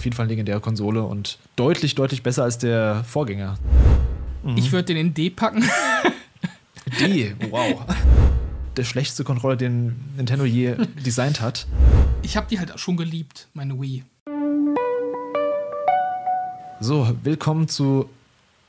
auf 0.00 0.04
jeden 0.06 0.16
Fall 0.16 0.24
eine 0.24 0.32
legendäre 0.32 0.60
Konsole 0.60 1.02
und 1.02 1.38
deutlich, 1.56 1.94
deutlich 1.94 2.22
besser 2.22 2.42
als 2.42 2.56
der 2.56 3.04
Vorgänger. 3.04 3.58
Mhm. 4.42 4.56
Ich 4.56 4.72
würde 4.72 4.86
den 4.86 4.96
in 4.96 5.12
D 5.12 5.28
packen. 5.28 5.62
D, 7.00 7.34
wow. 7.50 7.82
Der 8.78 8.84
schlechteste 8.84 9.24
Controller, 9.24 9.56
den 9.56 10.00
Nintendo 10.16 10.46
je 10.46 10.74
designt 11.04 11.42
hat. 11.42 11.66
Ich 12.22 12.38
habe 12.38 12.46
die 12.48 12.58
halt 12.58 12.80
schon 12.80 12.96
geliebt, 12.96 13.48
meine 13.52 13.78
Wii. 13.78 14.02
So, 16.80 17.14
willkommen 17.22 17.68
zu 17.68 18.08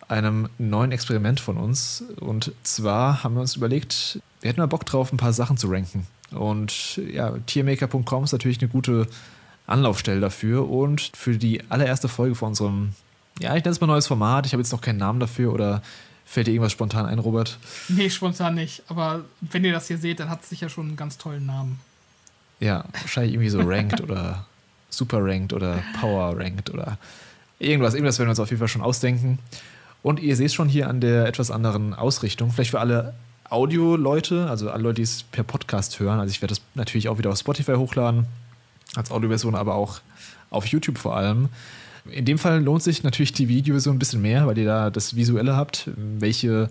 einem 0.09 0.49
neuen 0.57 0.91
Experiment 0.91 1.39
von 1.39 1.55
uns. 1.55 2.03
Und 2.19 2.51
zwar 2.63 3.23
haben 3.23 3.35
wir 3.35 3.41
uns 3.41 3.55
überlegt, 3.55 4.19
wir 4.41 4.49
hätten 4.49 4.59
mal 4.59 4.65
Bock 4.65 4.85
drauf, 4.85 5.13
ein 5.13 5.17
paar 5.17 5.31
Sachen 5.31 5.55
zu 5.55 5.69
ranken. 5.69 6.05
Und 6.31 6.97
ja, 6.97 7.37
tiermaker.com 7.45 8.25
ist 8.25 8.33
natürlich 8.33 8.59
eine 8.59 8.67
gute 8.69 9.07
Anlaufstelle 9.67 10.19
dafür. 10.19 10.69
Und 10.69 11.11
für 11.15 11.37
die 11.37 11.61
allererste 11.69 12.07
Folge 12.07 12.35
von 12.35 12.49
unserem, 12.49 12.93
ja, 13.39 13.55
ich 13.55 13.63
nenne 13.63 13.71
es 13.71 13.81
mal 13.81 13.87
neues 13.87 14.07
Format. 14.07 14.45
Ich 14.45 14.53
habe 14.53 14.61
jetzt 14.61 14.71
noch 14.71 14.81
keinen 14.81 14.97
Namen 14.97 15.19
dafür 15.19 15.53
oder 15.53 15.81
fällt 16.25 16.47
dir 16.47 16.51
irgendwas 16.51 16.71
spontan 16.71 17.05
ein, 17.05 17.19
Robert? 17.19 17.57
Nee, 17.89 18.09
spontan 18.09 18.55
nicht. 18.55 18.83
Aber 18.87 19.25
wenn 19.41 19.63
ihr 19.63 19.73
das 19.73 19.87
hier 19.87 19.97
seht, 19.97 20.19
dann 20.19 20.29
hat 20.29 20.43
es 20.43 20.49
sicher 20.49 20.69
schon 20.69 20.87
einen 20.87 20.97
ganz 20.97 21.17
tollen 21.17 21.45
Namen. 21.45 21.79
Ja, 22.59 22.85
wahrscheinlich 22.93 23.33
irgendwie 23.33 23.49
so 23.49 23.61
Ranked 23.61 24.01
oder 24.01 24.45
Super 24.89 25.19
Ranked 25.21 25.53
oder 25.53 25.83
Power 25.99 26.37
Ranked 26.37 26.69
oder 26.69 26.97
irgendwas. 27.59 27.93
Irgendwas 27.93 28.19
werden 28.19 28.27
wir 28.27 28.31
uns 28.31 28.39
auf 28.39 28.49
jeden 28.49 28.59
Fall 28.59 28.67
schon 28.67 28.81
ausdenken. 28.81 29.39
Und 30.03 30.19
ihr 30.19 30.35
seht 30.35 30.53
schon 30.53 30.67
hier 30.67 30.87
an 30.89 30.99
der 30.99 31.27
etwas 31.27 31.51
anderen 31.51 31.93
Ausrichtung, 31.93 32.51
vielleicht 32.51 32.71
für 32.71 32.79
alle 32.79 33.13
Audio-Leute, 33.49 34.49
also 34.49 34.71
alle 34.71 34.83
Leute, 34.83 34.95
die 34.95 35.01
es 35.03 35.23
per 35.23 35.43
Podcast 35.43 35.99
hören. 35.99 36.19
Also 36.19 36.31
ich 36.31 36.41
werde 36.41 36.55
das 36.55 36.61
natürlich 36.73 37.09
auch 37.09 37.17
wieder 37.17 37.29
auf 37.29 37.37
Spotify 37.37 37.73
hochladen, 37.73 38.25
als 38.95 39.11
Audioversion, 39.11 39.55
aber 39.55 39.75
auch 39.75 40.01
auf 40.49 40.65
YouTube 40.65 40.97
vor 40.97 41.15
allem. 41.15 41.49
In 42.09 42.25
dem 42.25 42.37
Fall 42.37 42.63
lohnt 42.63 42.83
sich 42.83 43.03
natürlich 43.03 43.33
die 43.33 43.47
Videoversion 43.47 43.95
ein 43.95 43.99
bisschen 43.99 44.21
mehr, 44.21 44.47
weil 44.47 44.57
ihr 44.57 44.65
da 44.65 44.89
das 44.89 45.15
Visuelle 45.15 45.55
habt, 45.55 45.89
welche, 45.95 46.69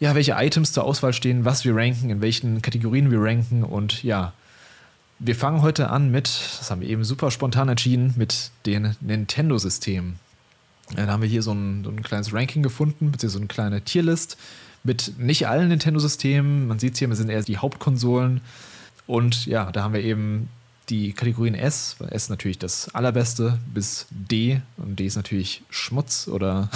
ja, 0.00 0.14
welche 0.14 0.32
Items 0.32 0.72
zur 0.72 0.84
Auswahl 0.84 1.12
stehen, 1.12 1.44
was 1.44 1.64
wir 1.64 1.74
ranken, 1.74 2.10
in 2.10 2.20
welchen 2.20 2.62
Kategorien 2.62 3.10
wir 3.10 3.20
ranken 3.20 3.64
und 3.64 4.02
ja. 4.02 4.32
Wir 5.20 5.34
fangen 5.34 5.62
heute 5.62 5.90
an 5.90 6.12
mit, 6.12 6.28
das 6.60 6.70
haben 6.70 6.80
wir 6.80 6.88
eben 6.88 7.02
super 7.02 7.32
spontan 7.32 7.68
entschieden, 7.68 8.14
mit 8.16 8.52
den 8.66 8.94
Nintendo-Systemen. 9.00 10.20
Dann 10.94 11.10
haben 11.10 11.22
wir 11.22 11.28
hier 11.28 11.42
so 11.42 11.52
ein, 11.52 11.82
so 11.82 11.90
ein 11.90 12.04
kleines 12.04 12.32
Ranking 12.32 12.62
gefunden, 12.62 13.10
beziehungsweise 13.10 13.32
so 13.32 13.40
eine 13.40 13.48
kleine 13.48 13.80
Tierlist 13.82 14.38
mit 14.84 15.18
nicht 15.18 15.48
allen 15.48 15.68
Nintendo-Systemen. 15.68 16.68
Man 16.68 16.78
sieht 16.78 16.96
hier, 16.96 17.08
wir 17.08 17.16
sind 17.16 17.30
eher 17.30 17.42
die 17.42 17.58
Hauptkonsolen. 17.58 18.40
Und 19.08 19.46
ja, 19.46 19.72
da 19.72 19.82
haben 19.82 19.94
wir 19.94 20.02
eben 20.02 20.48
die 20.88 21.12
Kategorien 21.12 21.54
S, 21.54 21.96
weil 21.98 22.08
S 22.12 22.28
natürlich 22.28 22.58
das 22.58 22.94
allerbeste, 22.94 23.58
bis 23.72 24.06
D. 24.10 24.60
Und 24.76 24.98
D 24.98 25.06
ist 25.06 25.16
natürlich 25.16 25.62
Schmutz 25.70 26.28
oder 26.28 26.70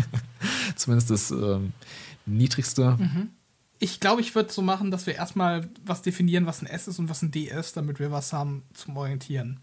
zumindest 0.76 1.10
das 1.10 1.30
ähm, 1.30 1.72
niedrigste. 2.26 2.96
Mhm. 2.98 3.28
Ich 3.78 4.00
glaube, 4.00 4.20
ich 4.20 4.34
würde 4.34 4.52
so 4.52 4.62
machen, 4.62 4.90
dass 4.90 5.06
wir 5.06 5.14
erstmal 5.14 5.68
was 5.84 6.02
definieren, 6.02 6.46
was 6.46 6.62
ein 6.62 6.66
S 6.66 6.88
ist 6.88 6.98
und 6.98 7.10
was 7.10 7.22
ein 7.22 7.30
D 7.30 7.44
ist, 7.44 7.76
damit 7.76 7.98
wir 7.98 8.10
was 8.10 8.32
haben 8.32 8.62
zum 8.72 8.96
Orientieren. 8.96 9.58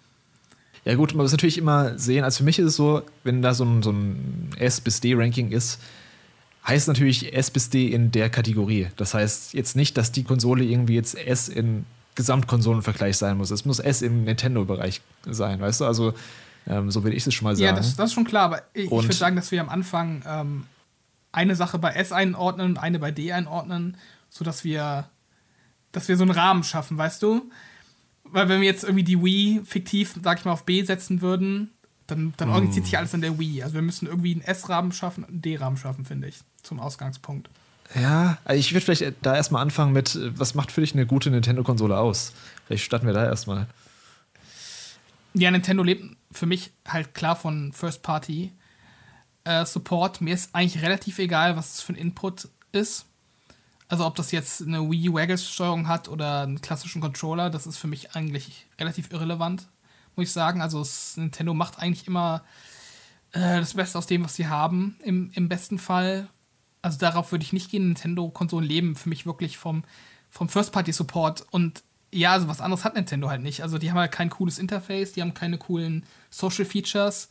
Ja, 0.86 0.96
gut, 0.96 1.14
man 1.14 1.24
muss 1.24 1.32
natürlich 1.32 1.58
immer 1.58 1.98
sehen, 1.98 2.24
also 2.24 2.40
für 2.40 2.44
mich 2.44 2.60
ist 2.60 2.66
es 2.66 2.76
so, 2.76 3.04
wenn 3.24 3.42
da 3.42 3.54
so 3.54 3.64
ein, 3.64 3.84
so 3.84 3.92
ein 3.92 4.50
S 4.58 4.82
bis 4.82 5.00
D-Ranking 5.00 5.52
ist, 5.52 5.80
heißt 6.68 6.88
natürlich 6.88 7.34
S 7.34 7.52
bis 7.52 7.70
D 7.70 7.88
in 7.88 8.12
der 8.12 8.30
Kategorie. 8.30 8.88
Das 8.96 9.14
heißt 9.14 9.54
jetzt 9.54 9.76
nicht, 9.76 9.98
dass 9.98 10.12
die 10.12 10.24
Konsole 10.24 10.64
irgendwie 10.64 10.96
jetzt 10.96 11.16
S 11.16 11.50
in 11.50 11.86
Gesamtkonsolenvergleich 12.16 13.18
sein 13.18 13.38
muss. 13.38 13.52
Es 13.52 13.66
muss 13.66 13.80
S 13.80 14.02
im 14.02 14.24
Nintendo-Bereich 14.24 15.02
sein, 15.26 15.60
weißt 15.60 15.82
du? 15.82 15.86
Also, 15.86 16.14
ähm, 16.68 16.92
so 16.92 17.04
will 17.04 17.14
ich 17.14 17.26
es 17.26 17.34
schon 17.34 17.46
mal 17.46 17.56
sagen. 17.56 17.66
Ja, 17.66 17.74
das, 17.74 17.96
das 17.96 18.10
ist 18.10 18.14
schon 18.14 18.26
klar, 18.26 18.46
aber 18.46 18.62
ich, 18.74 18.86
ich 18.86 18.92
würde 18.92 19.14
sagen, 19.14 19.36
dass 19.36 19.52
wir 19.52 19.62
am 19.62 19.70
Anfang 19.70 20.24
ähm, 20.28 20.66
eine 21.32 21.56
Sache 21.56 21.80
bei 21.80 21.92
S 21.92 22.12
einordnen 22.12 22.72
und 22.72 22.78
eine 22.78 23.00
bei 23.00 23.12
D 23.12 23.32
einordnen, 23.32 23.98
sodass 24.30 24.64
wir, 24.64 25.10
dass 25.92 26.08
wir 26.08 26.18
so 26.18 26.24
einen 26.24 26.32
Rahmen 26.32 26.64
schaffen, 26.64 26.98
weißt 26.98 27.24
du? 27.24 27.50
weil 28.32 28.50
wenn 28.50 28.62
wir 28.62 28.68
jetzt 28.68 28.84
irgendwie 28.84 29.04
die 29.04 29.22
Wii 29.22 29.62
fiktiv, 29.66 30.16
sag 30.22 30.40
ich 30.40 30.46
mal, 30.46 30.52
auf 30.52 30.66
B 30.66 30.84
setzen 30.84 31.22
würden, 31.22 31.72
dann, 32.08 32.34
dann 32.38 32.50
mm. 32.50 32.54
organisiert 32.54 32.86
sich 32.86 32.98
alles 32.98 33.14
an 33.14 33.22
der 33.22 33.40
Wii. 33.40 33.64
Also 33.64 33.76
wir 33.76 33.82
müssen 33.82 34.08
irgendwie 34.08 34.34
einen 34.34 34.42
S-Rahmen 34.42 34.92
schaffen, 34.92 35.26
einen 35.26 35.42
D-Rahmen 35.42 35.78
schaffen, 35.78 36.06
finde 36.06 36.28
ich, 36.28 36.40
zum 36.64 36.80
Ausgangspunkt. 36.80 37.50
Ja, 37.96 38.38
also 38.46 38.60
ich 38.60 38.74
würde 38.74 38.86
vielleicht 38.86 39.16
da 39.22 39.36
erstmal 39.36 39.62
anfangen 39.62 39.92
mit, 39.92 40.18
was 40.38 40.56
macht 40.56 40.72
für 40.72 40.82
dich 40.82 40.94
eine 40.94 41.06
gute 41.06 41.30
Nintendo-Konsole 41.30 41.98
aus? 41.98 42.34
Vielleicht 42.66 42.86
starten 42.86 43.06
wir 43.06 43.14
da 43.14 43.26
erstmal. 43.26 43.68
Ja, 45.34 45.52
Nintendo 45.52 45.84
lebt 45.84 46.16
für 46.32 46.46
mich 46.46 46.72
halt 46.88 47.14
klar 47.14 47.36
von 47.36 47.74
First-Party. 47.74 48.52
Äh, 49.44 49.66
mir 50.20 50.34
ist 50.34 50.54
eigentlich 50.54 50.82
relativ 50.82 51.20
egal, 51.20 51.58
was 51.58 51.76
es 51.76 51.82
für 51.82 51.94
ein 51.94 51.98
Input 51.98 52.48
ist. 52.72 53.06
Also 53.88 54.06
ob 54.06 54.16
das 54.16 54.32
jetzt 54.32 54.62
eine 54.62 54.90
Wii 54.90 55.14
Waggles-Steuerung 55.14 55.90
hat 55.90 56.08
oder 56.08 56.44
einen 56.44 56.62
klassischen 56.62 57.02
Controller, 57.02 57.50
das 57.50 57.68
ist 57.68 57.78
für 57.78 57.88
mich 57.88 58.16
eigentlich 58.16 58.68
relativ 58.80 59.12
irrelevant, 59.12 59.68
muss 60.16 60.28
ich 60.28 60.32
sagen. 60.32 60.62
Also 60.62 60.86
Nintendo 61.18 61.54
macht 61.54 61.78
eigentlich 61.78 62.08
immer 62.08 62.42
äh, 63.34 63.60
das 63.60 63.74
Beste 63.74 63.98
aus 63.98 64.08
dem, 64.08 64.24
was 64.24 64.36
sie 64.36 64.48
haben, 64.48 64.96
im, 65.04 65.32
im 65.34 65.50
besten 65.50 65.78
Fall. 65.78 66.30
Also 66.82 66.98
darauf 66.98 67.32
würde 67.32 67.44
ich 67.44 67.54
nicht 67.54 67.70
gehen. 67.70 67.88
Nintendo-Konsolen 67.88 68.68
leben 68.68 68.96
für 68.96 69.10
mich 69.10 69.26
wirklich 69.26 69.58
vom, 69.58 69.84
vom 70.30 70.50
First-Party-Support. 70.50 71.46
Und 71.52 71.84
ja, 72.12 72.34
also 72.34 72.48
was 72.48 72.62
anderes 72.62 72.84
hat 72.84 72.96
Nintendo 72.96 73.30
halt 73.30 73.42
nicht. 73.42 73.62
Also 73.62 73.78
die 73.78 73.90
haben 73.92 74.00
halt 74.00 74.12
kein 74.12 74.30
cooles 74.30 74.60
Interface, 74.60 75.14
die 75.14 75.22
haben 75.22 75.34
keine 75.34 75.58
coolen 75.58 76.06
Social-Features. 76.30 77.30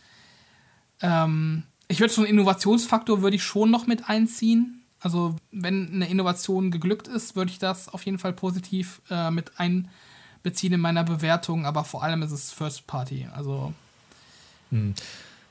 Ähm, 1.03 1.65
ich 1.89 2.01
würde 2.01 2.13
so 2.13 2.23
einen 2.23 2.31
Innovationsfaktor 2.31 3.23
würde 3.23 3.37
ich 3.37 3.43
schon 3.43 3.71
noch 3.71 3.87
mit 3.87 4.09
einziehen 4.09 4.81
also 5.01 5.37
wenn 5.51 5.95
eine 5.95 6.09
Innovation 6.09 6.71
geglückt 6.71 7.09
ist, 7.09 7.35
würde 7.35 7.51
ich 7.51 7.59
das 7.59 7.89
auf 7.89 8.05
jeden 8.05 8.19
Fall 8.19 8.35
positiv 8.35 9.01
äh, 9.11 9.31
mit 9.31 9.53
einbeziehen 9.59 10.75
in 10.75 10.81
meiner 10.81 11.05
Bewertung, 11.05 11.65
aber 11.65 11.85
vor 11.85 12.03
allem 12.03 12.23
ist 12.23 12.33
es 12.33 12.53
First 12.53 12.87
Party. 12.87 13.27
Also 13.35 13.73
hm. 14.71 14.95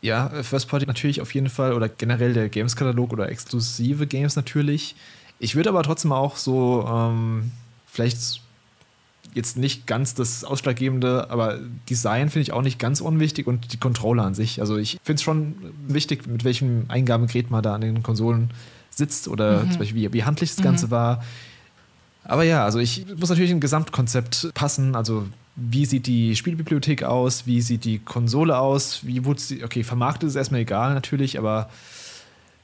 Ja, 0.02 0.30
First 0.44 0.70
Party 0.70 0.86
natürlich 0.86 1.22
auf 1.22 1.34
jeden 1.34 1.50
Fall 1.50 1.74
oder 1.74 1.90
generell 1.90 2.34
der 2.34 2.48
Games-Katalog 2.50 3.12
oder 3.12 3.30
exklusive 3.30 4.08
Games 4.08 4.36
natürlich. 4.36 4.96
Ich 5.40 5.56
würde 5.56 5.70
aber 5.70 5.84
trotzdem 5.84 6.12
auch 6.12 6.38
so 6.38 6.88
ähm, 6.90 7.52
vielleicht 7.86 8.42
jetzt 9.34 9.58
nicht 9.58 9.88
ganz 9.88 10.16
das 10.16 10.44
Ausschlaggebende, 10.44 11.30
aber 11.30 11.60
Design 11.90 12.30
finde 12.30 12.44
ich 12.44 12.52
auch 12.52 12.62
nicht 12.62 12.80
ganz 12.80 13.02
unwichtig 13.02 13.48
und 13.48 13.74
die 13.74 13.78
Controller 13.78 14.24
an 14.24 14.34
sich. 14.34 14.60
Also 14.62 14.78
ich 14.78 15.00
finde 15.04 15.16
es 15.16 15.24
schon 15.24 15.56
wichtig, 15.88 16.28
mit 16.28 16.44
welchem 16.44 16.86
Eingabegerät 16.88 17.52
man 17.52 17.62
da 17.62 17.76
an 17.76 17.82
den 17.82 18.02
Konsolen 18.02 18.52
sitzt 18.90 19.28
oder 19.28 19.64
mhm. 19.64 19.72
zum 19.72 19.80
Beispiel 19.80 20.02
wie, 20.02 20.14
wie 20.14 20.24
handlich 20.24 20.56
das 20.56 20.64
Ganze 20.64 20.88
mhm. 20.88 20.92
war. 20.92 21.24
Aber 22.24 22.44
ja, 22.44 22.64
also 22.64 22.80
ich 22.80 23.06
muss 23.18 23.30
natürlich 23.30 23.52
ein 23.52 23.60
Gesamtkonzept 23.60 24.54
passen. 24.54 24.96
Also 24.96 25.26
wie 25.60 25.86
sieht 25.86 26.08
die 26.08 26.36
Spielbibliothek 26.36 27.04
aus? 27.04 27.46
Wie 27.46 27.62
sieht 27.62 27.86
die 27.86 28.00
Konsole 28.00 28.58
aus? 28.58 29.06
Wie 29.06 29.26
wurde 29.26 29.40
sie, 29.40 29.64
okay, 29.64 29.84
vermarktet 29.84 30.30
ist 30.30 30.36
erstmal 30.36 30.62
egal 30.62 30.94
natürlich, 30.94 31.38
aber 31.38 31.70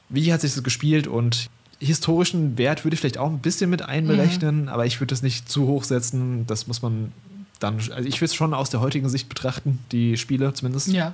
wie 0.10 0.32
hat 0.32 0.42
sich 0.42 0.54
das 0.54 0.64
gespielt 0.64 1.08
und 1.08 1.50
historischen 1.80 2.58
Wert 2.58 2.86
würde 2.86 2.96
ich 2.96 3.02
vielleicht 3.02 3.18
auch 3.18 3.30
ein 3.30 3.40
bisschen 3.40 3.70
mit 3.70 3.82
einberechnen, 3.82 4.64
mhm. 4.64 4.70
aber 4.70 4.86
ich 4.86 5.00
würde 5.00 5.12
das 5.12 5.22
nicht 5.22 5.50
zu 5.50 5.68
hoch 5.68 5.84
setzen. 5.84 6.48
Das 6.48 6.68
muss 6.68 6.82
man 6.82 7.12
dann, 7.60 7.76
also 7.76 8.08
ich 8.08 8.22
will 8.22 8.26
es 8.26 8.36
schon 8.36 8.54
aus 8.54 8.70
der 8.70 8.80
heutigen 8.80 9.10
Sicht 9.10 9.30
betrachten, 9.30 9.80
die 9.92 10.18
Spiele 10.18 10.54
zumindest. 10.54 10.88
Ja. 10.90 11.14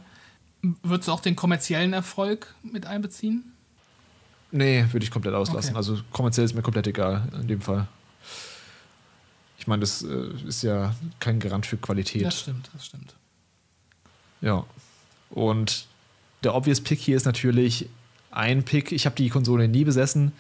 Würdest 0.84 1.08
du 1.08 1.12
auch 1.12 1.22
den 1.22 1.36
kommerziellen 1.36 1.94
Erfolg 1.94 2.54
mit 2.64 2.86
einbeziehen? 2.86 3.52
Nee, 4.52 4.86
würde 4.92 5.04
ich 5.04 5.12
komplett 5.12 5.34
auslassen. 5.34 5.72
Okay. 5.72 5.78
Also 5.78 6.00
kommerziell 6.12 6.46
ist 6.46 6.54
mir 6.54 6.62
komplett 6.62 6.88
egal 6.88 7.28
in 7.42 7.48
dem 7.48 7.62
Fall. 7.62 7.88
Ich 9.62 9.68
meine, 9.68 9.82
das 9.82 10.02
äh, 10.02 10.30
ist 10.48 10.64
ja 10.64 10.96
kein 11.20 11.40
Garant 11.40 11.68
für 11.68 11.78
Qualität. 11.78 12.26
Das 12.26 12.40
stimmt, 12.40 12.72
das 12.74 12.88
stimmt. 12.88 13.14
Ja. 14.42 14.66
Und 15.30 15.86
der 16.44 16.56
obvious 16.56 16.82
Pick 16.82 17.00
hier 17.00 17.16
ist 17.16 17.26
natürlich 17.26 17.88
ein 18.32 18.64
Pick. 18.64 18.92
Ich 18.92 19.06
habe 19.06 19.16
die 19.16 19.30
Konsole 19.30 19.68
nie 19.68 19.84
besessen, 19.84 20.32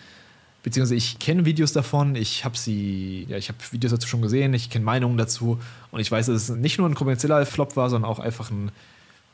beziehungsweise 0.63 0.95
ich 0.95 1.19
kenne 1.19 1.45
Videos 1.45 1.71
davon. 1.71 2.15
Ich 2.15 2.43
habe 2.45 2.57
sie, 2.57 3.27
ja, 3.29 3.37
ich 3.37 3.49
habe 3.49 3.59
Videos 3.69 3.91
dazu 3.91 4.07
schon 4.07 4.23
gesehen. 4.23 4.55
Ich 4.55 4.71
kenne 4.71 4.85
Meinungen 4.85 5.17
dazu 5.17 5.61
und 5.91 5.99
ich 5.99 6.11
weiß, 6.11 6.25
dass 6.25 6.49
es 6.49 6.49
nicht 6.49 6.79
nur 6.79 6.89
ein 6.89 6.95
kommerzieller 6.95 7.45
Flop 7.45 7.75
war, 7.75 7.91
sondern 7.91 8.09
auch 8.09 8.17
einfach 8.17 8.49
ein 8.49 8.71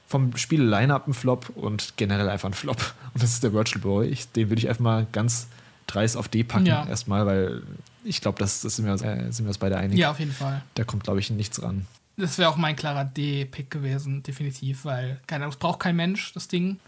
vom 0.05 0.35
Spiel-Line-Up 0.35 1.07
ein 1.07 1.13
Flop 1.13 1.49
und 1.55 1.93
generell 1.95 2.27
einfach 2.27 2.49
ein 2.49 2.53
Flop. 2.53 2.93
Und 3.13 3.23
das 3.23 3.31
ist 3.31 3.43
der 3.43 3.53
Virtual 3.53 3.81
Boy. 3.81 4.07
Ich, 4.07 4.29
den 4.33 4.49
würde 4.49 4.59
ich 4.59 4.67
einfach 4.67 4.83
mal 4.83 5.07
ganz 5.13 5.47
dreist 5.85 6.17
auf 6.17 6.27
D 6.27 6.43
packen, 6.43 6.65
ja. 6.65 6.85
erstmal, 6.85 7.25
weil 7.25 7.63
ich 8.07 8.21
glaube, 8.21 8.39
das, 8.39 8.61
das 8.61 8.75
sind, 8.75 8.85
wir, 8.85 8.93
äh, 8.93 9.31
sind 9.31 9.45
wir 9.45 9.49
uns 9.49 9.57
beide 9.57 9.77
einig. 9.77 9.97
Ja, 9.97 10.11
auf 10.11 10.19
jeden 10.19 10.31
Fall. 10.31 10.61
Da 10.75 10.83
kommt, 10.83 11.03
glaube 11.03 11.19
ich, 11.19 11.29
nichts 11.29 11.61
ran. 11.61 11.85
Das 12.15 12.37
wäre 12.37 12.49
auch 12.49 12.57
mein 12.57 12.75
klarer 12.75 13.05
D-Pick 13.05 13.69
gewesen, 13.69 14.23
definitiv, 14.23 14.85
weil 14.85 15.19
keine 15.27 15.43
Ahnung, 15.43 15.53
es 15.53 15.59
braucht 15.59 15.79
kein 15.79 15.95
Mensch, 15.95 16.33
das 16.33 16.47
Ding. 16.47 16.79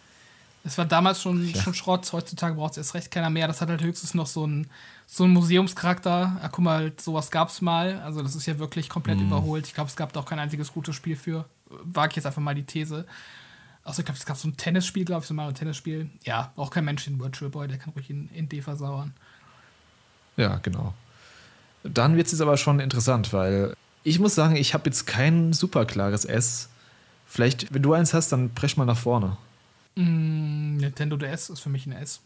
Es 0.63 0.77
war 0.77 0.85
damals 0.85 1.21
schon, 1.21 1.47
ja. 1.47 1.61
schon 1.61 1.73
Schrott, 1.73 2.11
heutzutage 2.11 2.55
braucht 2.55 2.71
es 2.71 2.77
erst 2.77 2.93
recht 2.93 3.11
keiner 3.11 3.29
mehr. 3.29 3.47
Das 3.47 3.61
hat 3.61 3.69
halt 3.69 3.81
höchstens 3.81 4.13
noch 4.13 4.27
so 4.27 4.43
einen 4.43 4.67
so 5.05 5.23
einen 5.23 5.33
Museumscharakter. 5.33 6.49
guck 6.51 6.63
mal, 6.63 6.93
sowas 6.99 7.31
gab 7.31 7.49
es 7.49 7.61
mal. 7.61 7.99
Also, 8.01 8.21
das 8.21 8.35
ist 8.35 8.45
ja 8.45 8.59
wirklich 8.59 8.89
komplett 8.89 9.17
mm. 9.17 9.27
überholt. 9.27 9.65
Ich 9.65 9.73
glaube, 9.73 9.89
es 9.89 9.95
gab 9.95 10.13
da 10.13 10.19
auch 10.19 10.25
kein 10.25 10.37
einziges 10.37 10.71
gutes 10.71 10.95
Spiel 10.95 11.15
für. 11.15 11.45
wage 11.67 12.11
ich 12.11 12.15
jetzt 12.17 12.25
einfach 12.25 12.41
mal 12.41 12.53
die 12.53 12.63
These. 12.63 13.05
Außer 13.83 13.99
ich 13.99 14.05
glaube, 14.05 14.19
es 14.19 14.25
gab 14.25 14.37
so 14.37 14.47
ein 14.47 14.57
Tennisspiel, 14.57 15.05
glaube 15.05 15.21
ich, 15.21 15.27
so 15.27 15.33
mal 15.33 15.47
ein 15.47 15.55
Tennisspiel. 15.55 16.09
Ja, 16.25 16.51
auch 16.55 16.69
kein 16.69 16.85
Mensch 16.85 17.07
in 17.07 17.19
Virtual 17.19 17.49
Boy, 17.49 17.67
der 17.67 17.77
kann 17.77 17.93
ruhig 17.93 18.09
in, 18.09 18.29
in 18.33 18.49
D 18.49 18.61
versauern. 18.61 19.13
Ja, 20.37 20.57
genau. 20.57 20.93
Dann 21.83 22.15
wird 22.17 22.27
es 22.27 22.33
jetzt 22.33 22.41
aber 22.41 22.57
schon 22.57 22.79
interessant, 22.79 23.33
weil 23.33 23.73
ich 24.03 24.19
muss 24.19 24.35
sagen, 24.35 24.55
ich 24.55 24.73
habe 24.73 24.89
jetzt 24.89 25.05
kein 25.05 25.53
super 25.53 25.85
klares 25.85 26.25
S. 26.25 26.69
Vielleicht, 27.25 27.73
wenn 27.73 27.81
du 27.81 27.93
eins 27.93 28.13
hast, 28.13 28.31
dann 28.31 28.49
brech 28.49 28.75
mal 28.77 28.85
nach 28.85 28.97
vorne. 28.97 29.37
Mm, 29.95 30.77
Nintendo 30.77 31.15
DS 31.15 31.49
ist 31.49 31.59
für 31.59 31.69
mich 31.69 31.85
ein 31.85 31.91
S. 31.91 32.21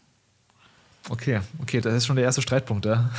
Okay, 1.10 1.40
okay, 1.60 1.80
das 1.80 1.92
ist 1.94 2.06
schon 2.06 2.16
der 2.16 2.24
erste 2.24 2.40
Streitpunkt, 2.40 2.86
ja. 2.86 3.10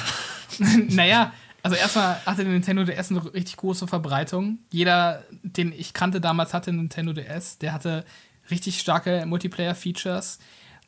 naja, 0.90 1.32
also 1.62 1.76
erstmal 1.76 2.20
hatte 2.26 2.44
der 2.44 2.54
Nintendo 2.54 2.84
DS 2.84 3.12
eine 3.12 3.34
richtig 3.34 3.58
große 3.58 3.88
Verbreitung. 3.88 4.60
Jeder, 4.72 5.24
den 5.42 5.72
ich 5.72 5.94
kannte 5.94 6.22
damals, 6.22 6.54
hatte 6.54 6.72
Nintendo 6.72 7.14
DS. 7.14 7.58
Der 7.60 7.74
hatte 7.74 8.06
richtig 8.50 8.80
starke 8.80 9.26
Multiplayer-Features. 9.26 10.40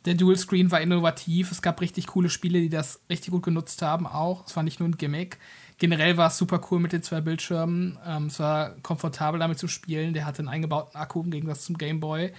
Der 0.08 0.16
Dual 0.16 0.38
Screen 0.38 0.72
war 0.72 0.80
innovativ. 0.80 1.52
Es 1.52 1.62
gab 1.62 1.82
richtig 1.82 2.08
coole 2.08 2.30
Spiele, 2.30 2.62
die 2.62 2.70
das 2.70 3.02
richtig 3.10 3.32
gut 3.32 3.44
genutzt 3.44 3.82
haben, 3.82 4.08
auch. 4.08 4.46
Es 4.48 4.56
war 4.56 4.64
nicht 4.64 4.80
nur 4.80 4.88
ein 4.88 4.98
Gimmick. 4.98 5.38
Generell 5.80 6.16
war 6.16 6.30
es 6.30 6.38
super 6.38 6.62
cool 6.72 6.80
mit 6.80 6.94
den 6.94 7.04
zwei 7.04 7.20
Bildschirmen. 7.20 7.98
Ähm, 8.08 8.28
es 8.28 8.40
war 8.40 8.70
komfortabel 8.84 9.38
damit 9.38 9.60
zu 9.60 9.68
spielen. 9.68 10.14
Der 10.14 10.26
hatte 10.26 10.40
einen 10.40 10.48
eingebauten 10.48 10.96
Akku 10.96 11.24
im 11.24 11.30
Gegensatz 11.30 11.66
zum 11.66 11.78
Game 11.78 12.00
Boy. 12.00 12.32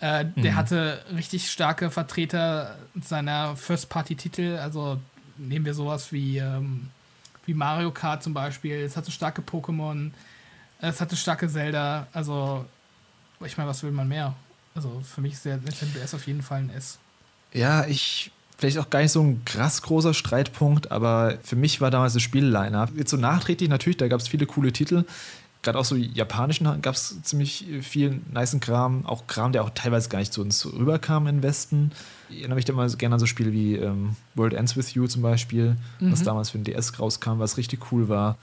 Äh, 0.00 0.26
der 0.36 0.52
mhm. 0.52 0.54
hatte 0.54 1.02
richtig 1.16 1.50
starke 1.50 1.90
Vertreter 1.90 2.76
seiner 3.00 3.56
First-Party-Titel. 3.56 4.58
Also 4.58 5.00
nehmen 5.38 5.64
wir 5.64 5.72
sowas 5.72 6.12
wie, 6.12 6.36
ähm, 6.36 6.90
wie 7.46 7.54
Mario 7.54 7.92
Kart 7.92 8.22
zum 8.22 8.34
Beispiel. 8.34 8.76
Es 8.76 8.98
hatte 8.98 9.10
starke 9.10 9.40
Pokémon. 9.40 10.10
Es 10.82 11.00
hatte 11.00 11.16
starke 11.16 11.48
Zelda. 11.48 12.08
Also, 12.12 12.66
ich 13.42 13.56
meine, 13.56 13.70
was 13.70 13.82
will 13.82 13.90
man 13.90 14.06
mehr? 14.06 14.34
Also 14.74 15.02
für 15.04 15.20
mich 15.20 15.34
ist 15.34 15.44
der 15.44 15.56
Nintendo 15.56 15.98
DS 15.98 16.14
auf 16.14 16.26
jeden 16.26 16.42
Fall 16.42 16.60
ein 16.60 16.70
S. 16.70 16.98
Ja, 17.52 17.86
ich 17.86 18.30
vielleicht 18.60 18.78
auch 18.78 18.90
gar 18.90 19.00
nicht 19.00 19.12
so 19.12 19.22
ein 19.22 19.44
krass 19.44 19.82
großer 19.82 20.14
Streitpunkt, 20.14 20.92
aber 20.92 21.38
für 21.42 21.56
mich 21.56 21.80
war 21.80 21.90
damals 21.90 22.12
das 22.12 22.22
Spiel-Line-Up. 22.22 22.90
Jetzt 22.96 23.10
so 23.10 23.16
nachträglich 23.16 23.70
natürlich, 23.70 23.96
da 23.96 24.06
gab 24.06 24.20
es 24.20 24.28
viele 24.28 24.46
coole 24.46 24.72
Titel. 24.72 25.04
Gerade 25.62 25.78
auch 25.78 25.84
so 25.84 25.94
japanischen 25.94 26.80
gab 26.80 26.94
es 26.94 27.22
ziemlich 27.22 27.66
viel 27.82 28.20
nice 28.32 28.56
Kram, 28.60 29.04
auch 29.04 29.26
Kram, 29.26 29.52
der 29.52 29.62
auch 29.62 29.70
teilweise 29.74 30.08
gar 30.08 30.18
nicht 30.18 30.32
zu 30.32 30.40
uns 30.40 30.64
rüberkam 30.64 31.26
im 31.26 31.42
Westen. 31.42 31.92
Ich 32.30 32.38
erinnere 32.38 32.56
mich 32.56 32.64
da 32.64 32.72
immer 32.72 32.88
gerne 32.88 33.14
an 33.14 33.20
so 33.20 33.26
Spiele 33.26 33.52
wie 33.52 33.76
ähm, 33.76 34.16
World 34.34 34.54
Ends 34.54 34.76
With 34.76 34.94
You 34.94 35.06
zum 35.06 35.20
Beispiel, 35.20 35.76
mhm. 35.98 36.12
was 36.12 36.22
damals 36.22 36.50
für 36.50 36.58
den 36.58 36.64
DS 36.64 36.98
rauskam, 36.98 37.38
was 37.38 37.58
richtig 37.58 37.92
cool 37.92 38.08
war. 38.08 38.38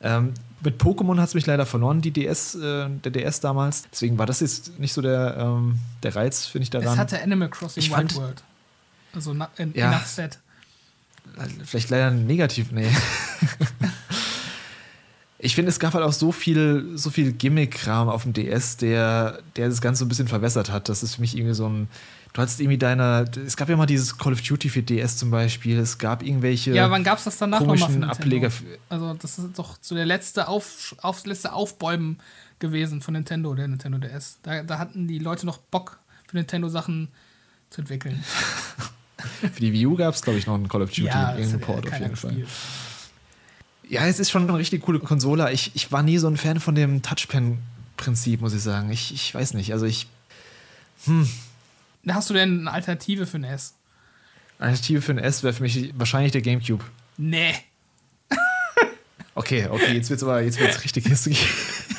Ähm, 0.00 0.34
mit 0.60 0.80
Pokémon 0.80 1.20
hat 1.20 1.28
es 1.28 1.34
mich 1.34 1.46
leider 1.46 1.66
verloren, 1.66 2.00
die 2.00 2.10
DS, 2.10 2.56
äh, 2.56 2.88
der 2.88 3.12
DS 3.12 3.40
damals. 3.40 3.88
Deswegen 3.90 4.18
war 4.18 4.26
das 4.26 4.40
jetzt 4.40 4.78
nicht 4.78 4.92
so 4.92 5.02
der, 5.02 5.36
ähm, 5.38 5.78
der 6.02 6.16
Reiz, 6.16 6.46
finde 6.46 6.64
ich 6.64 6.70
daran. 6.70 6.92
Es 6.92 6.98
hatte 6.98 7.22
Animal 7.22 7.48
Crossing 7.48 7.82
ich 7.82 7.96
Wild 7.96 8.16
World. 8.16 8.42
Also 9.14 9.32
in, 9.32 9.74
ja, 9.74 9.90
enough 9.90 10.06
set. 10.06 10.38
Vielleicht 11.64 11.90
leider 11.90 12.10
negativ, 12.10 12.72
nee. 12.72 12.88
ich 15.38 15.54
finde, 15.54 15.70
es 15.70 15.78
gab 15.78 15.94
halt 15.94 16.04
auch 16.04 16.12
so 16.12 16.32
viel, 16.32 16.96
so 16.96 17.10
viel 17.10 17.32
Gimmick-Kram 17.32 18.08
auf 18.08 18.24
dem 18.24 18.32
DS, 18.32 18.76
der, 18.76 19.40
der 19.56 19.68
das 19.68 19.80
Ganze 19.80 20.00
so 20.00 20.04
ein 20.04 20.08
bisschen 20.08 20.28
verwässert 20.28 20.70
hat. 20.70 20.88
Das 20.88 21.02
ist 21.02 21.16
für 21.16 21.20
mich 21.20 21.36
irgendwie 21.36 21.54
so 21.54 21.68
ein. 21.68 21.88
Du 22.32 22.42
hattest 22.42 22.60
irgendwie 22.60 22.78
deine. 22.78 23.24
Es 23.44 23.56
gab 23.56 23.68
ja 23.68 23.76
mal 23.76 23.86
dieses 23.86 24.16
Call 24.18 24.32
of 24.32 24.42
Duty 24.42 24.68
für 24.68 24.82
DS 24.82 25.16
zum 25.16 25.30
Beispiel. 25.30 25.78
Es 25.78 25.98
gab 25.98 26.22
irgendwelche. 26.22 26.72
Ja, 26.72 26.90
wann 26.90 27.02
gab 27.02 27.18
es 27.18 27.24
das 27.24 27.38
danach 27.38 27.60
nochmal 27.60 28.04
Ableger? 28.04 28.50
Also, 28.88 29.14
das 29.14 29.38
ist 29.38 29.58
doch 29.58 29.78
so 29.80 29.94
der 29.94 30.06
letzte, 30.06 30.48
auf, 30.48 30.94
auf, 31.02 31.24
letzte 31.26 31.52
Aufbäumen 31.52 32.18
gewesen 32.58 33.00
von 33.00 33.14
Nintendo, 33.14 33.54
der 33.54 33.68
Nintendo 33.68 33.98
DS. 33.98 34.38
Da, 34.42 34.62
da 34.62 34.78
hatten 34.78 35.08
die 35.08 35.18
Leute 35.18 35.46
noch 35.46 35.58
Bock, 35.58 35.98
für 36.28 36.36
Nintendo-Sachen 36.36 37.08
zu 37.70 37.80
entwickeln. 37.80 38.22
für 39.52 39.60
die 39.60 39.72
Wii 39.72 39.86
U 39.86 39.96
gab 39.96 40.14
es, 40.14 40.22
glaube 40.22 40.38
ich, 40.38 40.46
noch 40.46 40.54
einen 40.54 40.68
Call 40.68 40.82
of 40.82 40.90
Duty, 40.90 41.04
ja, 41.04 41.34
irgendeinen 41.34 41.60
Port 41.60 41.86
auf 41.86 41.98
jeden 41.98 42.16
Fall. 42.16 42.44
Ja, 43.88 44.06
es 44.06 44.18
ist 44.18 44.30
schon 44.30 44.42
eine 44.42 44.58
richtig 44.58 44.82
coole 44.82 44.98
Konsole. 44.98 45.50
Ich, 45.52 45.74
ich 45.74 45.90
war 45.90 46.02
nie 46.02 46.18
so 46.18 46.28
ein 46.28 46.36
Fan 46.36 46.60
von 46.60 46.74
dem 46.74 47.00
Touchpen-Prinzip, 47.02 48.40
muss 48.42 48.52
ich 48.52 48.62
sagen. 48.62 48.90
Ich, 48.90 49.14
ich 49.14 49.34
weiß 49.34 49.54
nicht. 49.54 49.72
Also 49.72 49.86
ich. 49.86 50.06
Hm. 51.04 51.28
Hast 52.08 52.30
du 52.30 52.34
denn 52.34 52.60
eine 52.60 52.72
Alternative 52.72 53.26
für 53.26 53.38
ein 53.38 53.44
S? 53.44 53.74
Eine 54.58 54.70
Alternative 54.70 55.02
für 55.02 55.12
ein 55.12 55.18
S 55.18 55.42
wäre 55.42 55.52
für 55.52 55.62
mich 55.62 55.92
wahrscheinlich 55.96 56.32
der 56.32 56.42
GameCube. 56.42 56.84
Nee. 57.16 57.54
okay, 59.34 59.66
okay, 59.70 59.94
jetzt 59.94 60.10
wird's 60.10 60.22
aber 60.22 60.40
jetzt 60.42 60.60
wird's 60.60 60.82
richtig 60.84 61.06
history. 61.06 61.36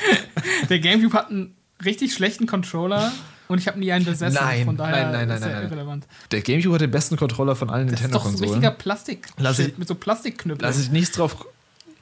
der 0.69 0.79
GameCube 0.79 1.13
hat 1.13 1.29
einen 1.29 1.55
richtig 1.83 2.13
schlechten 2.13 2.47
Controller 2.47 3.11
und 3.47 3.57
ich 3.57 3.67
habe 3.67 3.79
nie 3.79 3.91
einen 3.91 4.05
besessen. 4.05 4.39
Nein, 4.41 4.65
von 4.65 4.77
daher 4.77 5.11
nein, 5.11 5.27
nein, 5.27 5.39
nein, 5.39 5.51
nein, 5.51 5.63
irrelevant. 5.63 6.07
Der 6.31 6.41
GameCube 6.41 6.75
hat 6.75 6.81
den 6.81 6.91
besten 6.91 7.17
Controller 7.17 7.55
von 7.55 7.69
allen 7.69 7.87
Nintendo-Konsolen. 7.87 8.33
Das 8.33 8.41
ist 8.41 8.41
doch 8.41 8.47
ein 8.47 8.53
richtiger 8.53 8.71
Plastik 8.71 9.77
mit 9.77 9.87
so 9.87 9.95
Plastikknüppeln. 9.95 10.67
Lass 10.67 10.79
ich 10.79 10.91
nichts 10.91 11.15
drauf 11.15 11.45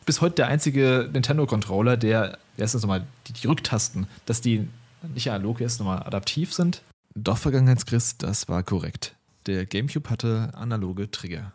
bis 0.07 0.21
heute 0.21 0.35
der 0.35 0.47
einzige 0.47 1.09
Nintendo-Controller, 1.11 1.97
der, 1.97 2.39
erstens 2.57 2.81
nochmal 2.81 3.05
die, 3.27 3.33
die 3.33 3.45
Rücktasten, 3.45 4.07
dass 4.25 4.41
die 4.41 4.67
nicht 5.13 5.29
analog 5.29 5.61
ist, 5.61 5.79
nochmal 5.79 6.01
adaptiv 6.03 6.53
sind. 6.53 6.81
Doch, 7.17 7.37
Vergangenheitschrist, 7.37 8.21
das 8.21 8.47
war 8.47 8.63
korrekt. 8.63 9.15
Der 9.47 9.65
GameCube 9.65 10.09
hatte 10.09 10.51
analoge 10.53 11.09
Trigger. 11.09 11.51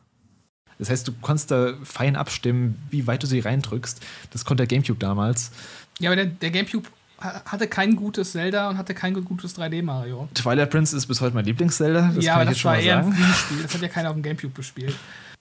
Das 0.79 0.91
heißt, 0.91 1.07
du 1.07 1.13
konntest 1.21 1.51
da 1.51 1.75
fein 1.85 2.17
abstimmen, 2.17 2.83
wie 2.91 3.07
weit 3.07 3.23
du 3.23 3.27
sie 3.27 3.41
reindrückst. 3.41 4.03
Das 4.31 4.45
konnte 4.45 4.67
der 4.67 4.67
GameCube 4.67 4.99
damals. 4.99 5.53
Ja, 6.01 6.11
aber 6.11 6.17
der, 6.17 6.27
der 6.27 6.51
GameCube 6.51 6.89
hatte 7.19 7.69
kein 7.69 7.95
gutes 7.95 8.33
Zelda 8.33 8.69
und 8.69 8.79
hatte 8.79 8.95
kein 8.95 9.15
gutes 9.15 9.57
3D-Mario. 9.57 10.29
Twilight 10.35 10.71
Prince 10.71 10.97
ist 10.97 11.07
bis 11.07 11.21
heute 11.21 11.37
mein 11.37 11.45
Lieblings-Zelda. 11.45 12.15
Ja, 12.19 12.35
aber 12.35 12.47
das 12.47 12.65
war 12.65 12.77
eher 12.77 12.99
ein 12.99 13.17
Wii-Spiel. 13.17 13.63
Das 13.63 13.75
hat 13.75 13.83
ja 13.83 13.89
keiner 13.89 14.11
auf 14.11 14.17
dem 14.17 14.25
GameCube 14.25 14.55
gespielt. 14.55 14.97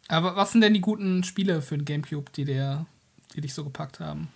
Aber 0.07 0.35
was 0.35 0.51
sind 0.51 0.61
denn 0.61 0.75
die 0.75 0.81
guten 0.81 1.23
Spiele 1.23 1.63
für 1.63 1.75
den 1.77 1.85
GameCube, 1.85 2.31
die 2.35 2.45
der 2.45 2.85
die 3.35 3.41
dich 3.41 3.53
so 3.53 3.63
gepackt 3.63 3.99
haben? 3.99 4.27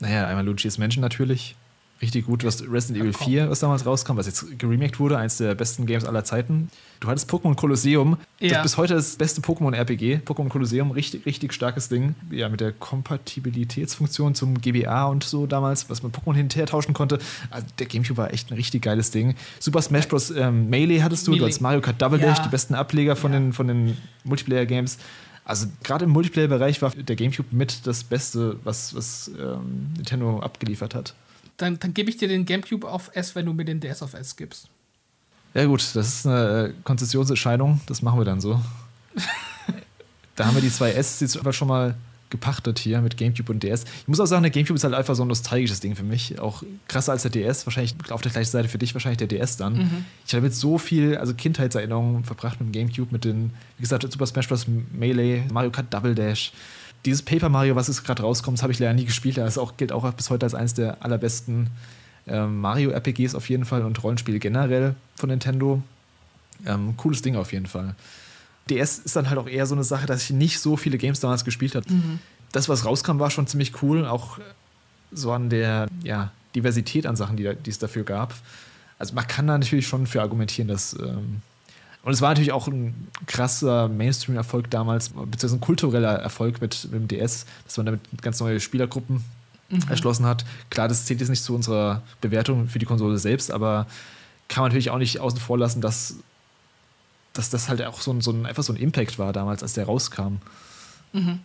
Naja, 0.00 0.26
einmal 0.26 0.44
Luigi's 0.44 0.78
Mansion 0.78 1.02
natürlich. 1.02 1.56
Richtig 2.00 2.26
gut, 2.26 2.44
was 2.44 2.62
Resident 2.62 3.02
Evil 3.02 3.12
4, 3.12 3.50
was 3.50 3.58
damals 3.58 3.84
rauskam, 3.84 4.16
was 4.16 4.26
jetzt 4.26 4.56
geremaked 4.58 5.00
wurde, 5.00 5.18
eines 5.18 5.38
der 5.38 5.56
besten 5.56 5.84
Games 5.84 6.04
aller 6.04 6.22
Zeiten. 6.22 6.70
Du 7.00 7.08
hattest 7.08 7.28
Pokémon 7.28 7.56
Colosseum, 7.56 8.16
ja. 8.38 8.50
das 8.50 8.62
bis 8.62 8.76
heute 8.76 8.94
das 8.94 9.16
beste 9.16 9.40
Pokémon-RPG. 9.40 10.20
Pokémon 10.24 10.48
Colosseum, 10.48 10.92
richtig, 10.92 11.26
richtig 11.26 11.52
starkes 11.52 11.88
Ding. 11.88 12.14
Ja, 12.30 12.48
mit 12.48 12.60
der 12.60 12.70
Kompatibilitätsfunktion 12.70 14.36
zum 14.36 14.60
GBA 14.60 15.06
und 15.06 15.24
so 15.24 15.46
damals, 15.46 15.90
was 15.90 16.04
man 16.04 16.12
Pokémon 16.12 16.34
hinterher 16.34 16.66
tauschen 16.66 16.94
konnte. 16.94 17.18
Also 17.50 17.66
der 17.80 17.86
Gamecube 17.86 18.16
war 18.16 18.32
echt 18.32 18.52
ein 18.52 18.54
richtig 18.54 18.82
geiles 18.82 19.10
Ding. 19.10 19.34
Super 19.58 19.82
Smash 19.82 20.06
Bros. 20.06 20.30
Ähm, 20.30 20.70
Melee 20.70 21.02
hattest 21.02 21.26
du, 21.26 21.32
Melee. 21.32 21.40
du 21.40 21.44
hattest 21.46 21.60
Mario 21.62 21.80
Kart 21.80 22.00
Double 22.00 22.20
Dash, 22.20 22.38
ja. 22.38 22.44
die 22.44 22.50
besten 22.50 22.74
Ableger 22.74 23.16
von 23.16 23.32
ja. 23.32 23.40
den, 23.40 23.52
von 23.52 23.66
den 23.66 23.96
Multiplayer-Games. 24.22 24.98
Also 25.44 25.66
gerade 25.82 26.04
im 26.04 26.12
Multiplayer-Bereich 26.12 26.80
war 26.80 26.90
der 26.90 27.16
GameCube 27.16 27.48
mit 27.56 27.86
das 27.88 28.04
Beste, 28.04 28.56
was, 28.62 28.94
was 28.94 29.32
ähm, 29.36 29.94
Nintendo 29.96 30.38
abgeliefert 30.40 30.94
hat. 30.94 31.14
Dann, 31.58 31.78
dann 31.78 31.92
gebe 31.92 32.08
ich 32.08 32.16
dir 32.16 32.28
den 32.28 32.46
GameCube 32.46 32.88
auf 32.88 33.10
S, 33.14 33.34
wenn 33.34 33.46
du 33.46 33.52
mir 33.52 33.64
den 33.64 33.80
DS 33.80 34.02
auf 34.02 34.14
S 34.14 34.36
gibst. 34.36 34.68
Ja 35.54 35.64
gut, 35.66 35.80
das 35.94 36.08
ist 36.08 36.26
eine 36.26 36.68
äh, 36.68 36.72
Konzessionsentscheidung, 36.84 37.80
das 37.86 38.00
machen 38.00 38.18
wir 38.18 38.24
dann 38.24 38.40
so. 38.40 38.60
da 40.36 40.46
haben 40.46 40.54
wir 40.54 40.62
die 40.62 40.70
zwei 40.70 40.92
S 40.92 41.20
jetzt 41.20 41.36
aber 41.36 41.52
schon 41.52 41.68
mal 41.68 41.94
gepachtet 42.30 42.78
hier 42.78 43.00
mit 43.00 43.16
GameCube 43.16 43.50
und 43.50 43.62
DS. 43.62 43.84
Ich 43.84 44.08
muss 44.08 44.20
auch 44.20 44.26
sagen, 44.26 44.42
der 44.42 44.50
GameCube 44.50 44.76
ist 44.76 44.84
halt 44.84 44.94
einfach 44.94 45.14
so 45.14 45.22
ein 45.24 45.28
nostalgisches 45.28 45.80
Ding 45.80 45.96
für 45.96 46.02
mich. 46.02 46.38
Auch 46.38 46.62
krasser 46.86 47.12
als 47.12 47.22
der 47.22 47.30
DS. 47.30 47.66
Wahrscheinlich 47.66 47.94
auf 48.10 48.20
der 48.20 48.32
gleichen 48.32 48.50
Seite 48.50 48.68
für 48.68 48.78
dich 48.78 48.94
wahrscheinlich 48.94 49.18
der 49.18 49.28
DS 49.28 49.56
dann. 49.56 49.78
Mhm. 49.78 50.04
Ich 50.26 50.34
habe 50.34 50.46
jetzt 50.46 50.60
so 50.60 50.78
viel, 50.78 51.16
also 51.16 51.34
Kindheitserinnerungen 51.34 52.24
verbracht 52.24 52.60
mit 52.60 52.68
dem 52.68 52.72
GameCube, 52.72 53.08
mit 53.12 53.24
den, 53.24 53.52
wie 53.78 53.82
gesagt, 53.82 54.10
Super 54.10 54.26
Smash 54.26 54.48
Bros. 54.48 54.66
Melee, 54.92 55.42
Mario 55.50 55.70
Kart 55.70 55.92
Double 55.92 56.14
Dash. 56.14 56.52
Dieses 57.04 57.22
Paper 57.22 57.48
Mario, 57.48 57.76
was 57.76 57.88
jetzt 57.88 58.04
gerade 58.04 58.22
rauskommt, 58.22 58.60
habe 58.62 58.72
ich 58.72 58.78
leider 58.78 58.94
nie 58.94 59.04
gespielt. 59.04 59.38
Das 59.38 59.58
auch, 59.58 59.76
gilt 59.76 59.92
auch 59.92 60.10
bis 60.12 60.30
heute 60.30 60.46
als 60.46 60.54
eines 60.54 60.74
der 60.74 61.02
allerbesten 61.02 61.68
ähm, 62.26 62.60
Mario-RPGs 62.60 63.34
auf 63.34 63.48
jeden 63.48 63.64
Fall 63.64 63.82
und 63.84 64.02
Rollenspiele 64.02 64.38
generell 64.38 64.94
von 65.16 65.30
Nintendo. 65.30 65.82
Ähm, 66.66 66.96
cooles 66.96 67.22
Ding 67.22 67.36
auf 67.36 67.52
jeden 67.52 67.66
Fall. 67.66 67.94
DS 68.68 68.98
ist 68.98 69.16
dann 69.16 69.30
halt 69.30 69.38
auch 69.38 69.48
eher 69.48 69.66
so 69.66 69.74
eine 69.74 69.84
Sache, 69.84 70.06
dass 70.06 70.24
ich 70.24 70.30
nicht 70.30 70.60
so 70.60 70.76
viele 70.76 70.98
Games 70.98 71.20
damals 71.20 71.44
gespielt 71.44 71.74
habe. 71.74 71.90
Mhm. 71.90 72.18
Das, 72.52 72.68
was 72.68 72.84
rauskam, 72.84 73.18
war 73.18 73.30
schon 73.30 73.46
ziemlich 73.46 73.82
cool, 73.82 74.06
auch 74.06 74.38
so 75.12 75.32
an 75.32 75.48
der 75.48 75.86
ja, 76.02 76.32
Diversität 76.54 77.06
an 77.06 77.16
Sachen, 77.16 77.36
die, 77.36 77.54
die 77.54 77.70
es 77.70 77.78
dafür 77.78 78.04
gab. 78.04 78.34
Also 78.98 79.14
man 79.14 79.26
kann 79.26 79.46
da 79.46 79.56
natürlich 79.56 79.86
schon 79.86 80.06
für 80.06 80.20
argumentieren, 80.20 80.68
dass 80.68 80.94
ähm 80.94 81.40
und 82.02 82.12
es 82.12 82.20
war 82.20 82.30
natürlich 82.30 82.52
auch 82.52 82.68
ein 82.68 83.08
krasser 83.26 83.88
Mainstream-Erfolg 83.88 84.70
damals, 84.70 85.10
beziehungsweise 85.10 85.56
ein 85.56 85.60
kultureller 85.60 86.14
Erfolg 86.14 86.60
mit, 86.60 86.84
mit 86.90 86.94
dem 86.94 87.08
DS, 87.08 87.46
dass 87.64 87.76
man 87.76 87.86
damit 87.86 88.00
ganz 88.22 88.40
neue 88.40 88.60
Spielergruppen 88.60 89.24
mhm. 89.68 89.82
erschlossen 89.88 90.24
hat. 90.24 90.44
Klar, 90.70 90.88
das 90.88 91.04
zählt 91.04 91.20
jetzt 91.20 91.28
nicht 91.28 91.42
zu 91.42 91.54
unserer 91.54 92.02
Bewertung 92.20 92.68
für 92.68 92.78
die 92.78 92.86
Konsole 92.86 93.18
selbst, 93.18 93.50
aber 93.50 93.86
kann 94.48 94.62
man 94.62 94.70
natürlich 94.70 94.90
auch 94.90 94.98
nicht 94.98 95.20
außen 95.20 95.38
vor 95.38 95.58
lassen, 95.58 95.80
dass 95.80 96.16
dass 97.38 97.50
das 97.50 97.68
halt 97.68 97.80
auch 97.82 98.00
so 98.00 98.10
ein, 98.12 98.20
so 98.20 98.32
ein, 98.32 98.46
einfach 98.46 98.64
so 98.64 98.72
ein 98.72 98.76
Impact 98.76 99.16
war 99.18 99.32
damals, 99.32 99.62
als 99.62 99.74
der 99.74 99.84
rauskam. 99.84 100.38
Mhm. 101.12 101.38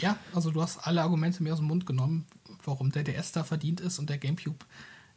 Ja, 0.00 0.16
also 0.34 0.50
du 0.50 0.60
hast 0.60 0.78
alle 0.78 1.00
Argumente 1.00 1.44
mir 1.44 1.52
aus 1.52 1.60
dem 1.60 1.68
Mund 1.68 1.86
genommen, 1.86 2.26
warum 2.64 2.90
der 2.90 3.04
DS 3.04 3.30
da 3.30 3.44
verdient 3.44 3.80
ist 3.80 4.00
und 4.00 4.10
der 4.10 4.18
GameCube 4.18 4.64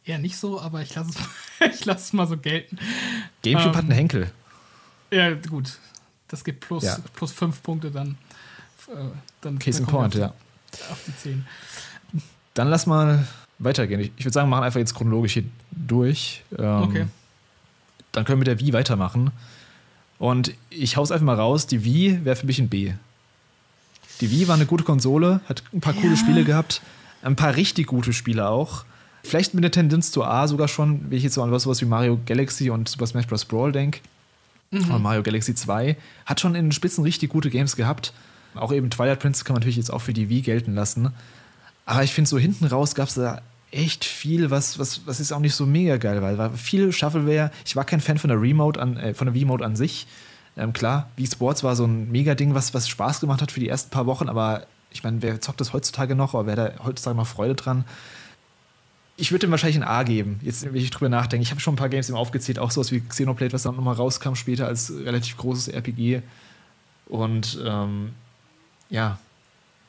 eher 0.04 0.18
nicht 0.18 0.36
so, 0.36 0.60
aber 0.60 0.80
ich 0.80 0.94
lasse 0.94 1.10
es, 1.10 1.74
ich 1.80 1.84
lass 1.84 2.04
es 2.04 2.12
mal 2.12 2.28
so 2.28 2.36
gelten. 2.36 2.78
GameCube 3.42 3.70
ähm, 3.70 3.74
hat 3.74 3.84
einen 3.84 3.92
Henkel. 3.92 4.30
Ja, 5.12 5.34
gut. 5.34 5.78
Das 6.28 6.42
gibt 6.42 6.60
plus, 6.60 6.84
ja. 6.84 6.96
plus 7.14 7.32
fünf 7.32 7.62
Punkte 7.62 7.90
dann. 7.90 8.16
Äh, 8.88 8.94
dann 9.42 9.58
Case 9.58 9.80
in 9.80 9.86
Point, 9.86 10.14
ja. 10.14 10.32
Auf 10.90 11.04
die 11.06 11.14
zehn. 11.16 11.46
Dann 12.54 12.68
lass 12.68 12.86
mal 12.86 13.26
weitergehen. 13.58 14.00
Ich, 14.00 14.12
ich 14.16 14.24
würde 14.24 14.32
sagen, 14.32 14.48
wir 14.48 14.56
machen 14.56 14.64
einfach 14.64 14.80
jetzt 14.80 14.94
chronologisch 14.94 15.34
hier 15.34 15.44
durch. 15.70 16.42
Ähm, 16.58 16.82
okay. 16.82 17.06
Dann 18.12 18.24
können 18.24 18.40
wir 18.40 18.48
mit 18.52 18.60
der 18.60 18.60
Wii 18.60 18.72
weitermachen. 18.72 19.30
Und 20.18 20.54
ich 20.70 20.96
hau's 20.96 21.10
einfach 21.10 21.26
mal 21.26 21.36
raus, 21.36 21.66
die 21.66 21.84
Wii 21.84 22.24
wäre 22.24 22.36
für 22.36 22.46
mich 22.46 22.58
ein 22.58 22.68
B. 22.68 22.92
Die 24.20 24.30
Wii 24.30 24.48
war 24.48 24.54
eine 24.54 24.66
gute 24.66 24.84
Konsole, 24.84 25.40
hat 25.48 25.62
ein 25.72 25.80
paar 25.80 25.94
ja. 25.94 26.00
coole 26.00 26.16
Spiele 26.16 26.44
gehabt, 26.44 26.80
ein 27.22 27.36
paar 27.36 27.56
richtig 27.56 27.88
gute 27.88 28.12
Spiele 28.12 28.48
auch. 28.48 28.84
Vielleicht 29.24 29.54
mit 29.54 29.64
der 29.64 29.70
Tendenz 29.70 30.12
zu 30.12 30.24
A 30.24 30.48
sogar 30.48 30.68
schon, 30.68 31.10
wenn 31.10 31.18
ich 31.18 31.24
jetzt 31.24 31.34
so 31.34 31.42
an 31.42 31.50
was, 31.50 31.64
sowas 31.64 31.80
wie 31.80 31.86
Mario 31.86 32.18
Galaxy 32.24 32.70
und 32.70 32.88
Super 32.88 33.06
Smash 33.06 33.26
Bros. 33.26 33.44
Brawl 33.44 33.72
denke. 33.72 34.00
Mhm. 34.72 34.84
Oder 34.86 34.98
Mario 34.98 35.22
Galaxy 35.22 35.54
2. 35.54 35.96
Hat 36.26 36.40
schon 36.40 36.54
in 36.54 36.66
den 36.66 36.72
Spitzen 36.72 37.04
richtig 37.04 37.30
gute 37.30 37.50
Games 37.50 37.76
gehabt. 37.76 38.12
Auch 38.54 38.72
eben 38.72 38.90
Twilight 38.90 39.20
Princess 39.20 39.44
kann 39.44 39.54
man 39.54 39.60
natürlich 39.60 39.76
jetzt 39.76 39.92
auch 39.92 40.00
für 40.00 40.12
die 40.12 40.28
Wii 40.28 40.42
gelten 40.42 40.74
lassen. 40.74 41.12
Aber 41.86 42.02
ich 42.02 42.12
finde, 42.12 42.28
so 42.28 42.38
hinten 42.38 42.66
raus 42.66 42.94
gab 42.94 43.08
es 43.08 43.14
da 43.14 43.40
echt 43.70 44.04
viel, 44.04 44.50
was, 44.50 44.78
was, 44.78 45.06
was 45.06 45.20
ist 45.20 45.32
auch 45.32 45.40
nicht 45.40 45.54
so 45.54 45.64
mega 45.64 45.96
geil 45.96 46.20
war. 46.20 46.36
War 46.36 46.50
viel 46.50 46.92
Shuffleware. 46.92 47.50
Ich 47.64 47.76
war 47.76 47.84
kein 47.84 48.00
Fan 48.00 48.18
von 48.18 48.28
der 48.28 48.40
Remote 48.40 48.80
an, 48.80 48.96
äh, 48.96 49.14
von 49.14 49.26
der 49.26 49.34
Remote 49.34 49.64
an 49.64 49.76
sich. 49.76 50.06
Ähm, 50.56 50.72
klar, 50.72 51.08
Wii 51.16 51.26
Sports 51.26 51.64
war 51.64 51.76
so 51.76 51.84
ein 51.84 52.10
mega 52.10 52.34
Ding, 52.34 52.54
was, 52.54 52.74
was 52.74 52.88
Spaß 52.88 53.20
gemacht 53.20 53.40
hat 53.40 53.52
für 53.52 53.60
die 53.60 53.68
ersten 53.68 53.90
paar 53.90 54.04
Wochen, 54.06 54.28
aber 54.28 54.66
ich 54.90 55.02
meine, 55.02 55.22
wer 55.22 55.40
zockt 55.40 55.60
das 55.60 55.72
heutzutage 55.72 56.14
noch, 56.14 56.34
oder 56.34 56.46
wer 56.46 56.56
da 56.56 56.72
heutzutage 56.84 57.16
noch 57.16 57.26
Freude 57.26 57.54
dran? 57.54 57.84
Ich 59.22 59.30
würde 59.30 59.46
ihm 59.46 59.52
wahrscheinlich 59.52 59.76
ein 59.76 59.84
A 59.84 60.02
geben, 60.02 60.40
jetzt 60.42 60.64
wenn 60.64 60.74
ich 60.74 60.90
drüber 60.90 61.08
nachdenke. 61.08 61.44
Ich 61.44 61.52
habe 61.52 61.60
schon 61.60 61.74
ein 61.74 61.76
paar 61.76 61.88
Games 61.88 62.08
eben 62.08 62.18
aufgezählt, 62.18 62.58
auch 62.58 62.72
sowas 62.72 62.90
wie 62.90 63.00
Xenoblade, 63.00 63.52
was 63.52 63.62
dann 63.62 63.76
nochmal 63.76 63.94
rauskam 63.94 64.34
später 64.34 64.66
als 64.66 64.92
relativ 64.92 65.36
großes 65.36 65.68
RPG. 65.68 66.22
Und 67.06 67.56
ähm, 67.64 68.14
ja, 68.90 69.20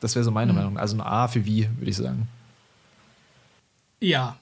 das 0.01 0.13
wäre 0.13 0.23
so 0.23 0.29
meine 0.29 0.51
mhm. 0.51 0.59
Meinung. 0.59 0.77
Also 0.77 0.95
ein 0.95 1.01
A 1.01 1.27
für 1.27 1.45
Wii, 1.45 1.67
würde 1.79 1.89
ich 1.89 1.97
sagen. 1.97 2.27
Ja, 3.99 4.37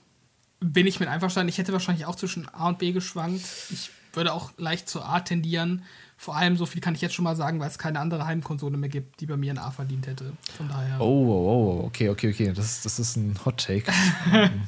bin 0.60 0.86
ich 0.86 1.00
mit 1.00 1.08
einverstanden. 1.08 1.48
Ich 1.48 1.58
hätte 1.58 1.72
wahrscheinlich 1.72 2.06
auch 2.06 2.16
zwischen 2.16 2.50
A 2.50 2.68
und 2.68 2.80
B 2.80 2.92
geschwankt. 2.92 3.46
Ich 3.70 3.92
würde 4.12 4.34
auch 4.34 4.52
leicht 4.58 4.90
zu 4.90 5.02
A 5.02 5.22
tendieren. 5.22 5.86
Vor 6.22 6.36
allem, 6.36 6.56
so 6.56 6.68
viel 6.68 6.82
kann 6.82 6.94
ich 6.94 7.02
jetzt 7.02 7.16
schon 7.16 7.24
mal 7.24 7.36
sagen, 7.36 7.60
weil 7.60 7.68
es 7.68 7.80
keine 7.80 8.00
andere 8.00 8.28
Heimkonsole 8.28 8.78
mehr 8.78 8.92
gibt, 8.92 9.22
die 9.22 9.26
bei 9.26 9.38
mir 9.38 9.54
ein 9.54 9.58
A 9.58 9.72
verdient 9.72 10.06
hätte. 10.06 10.34
Von 10.56 10.70
daher. 10.70 11.02
Oh, 11.02 11.04
oh, 11.04 11.82
oh 11.82 11.86
okay, 11.88 12.10
okay, 12.10 12.30
okay. 12.30 12.54
Das, 12.54 12.84
das 12.84 13.00
ist 13.00 13.16
ein 13.16 13.36
Hot 13.44 13.66
Take. 13.66 13.92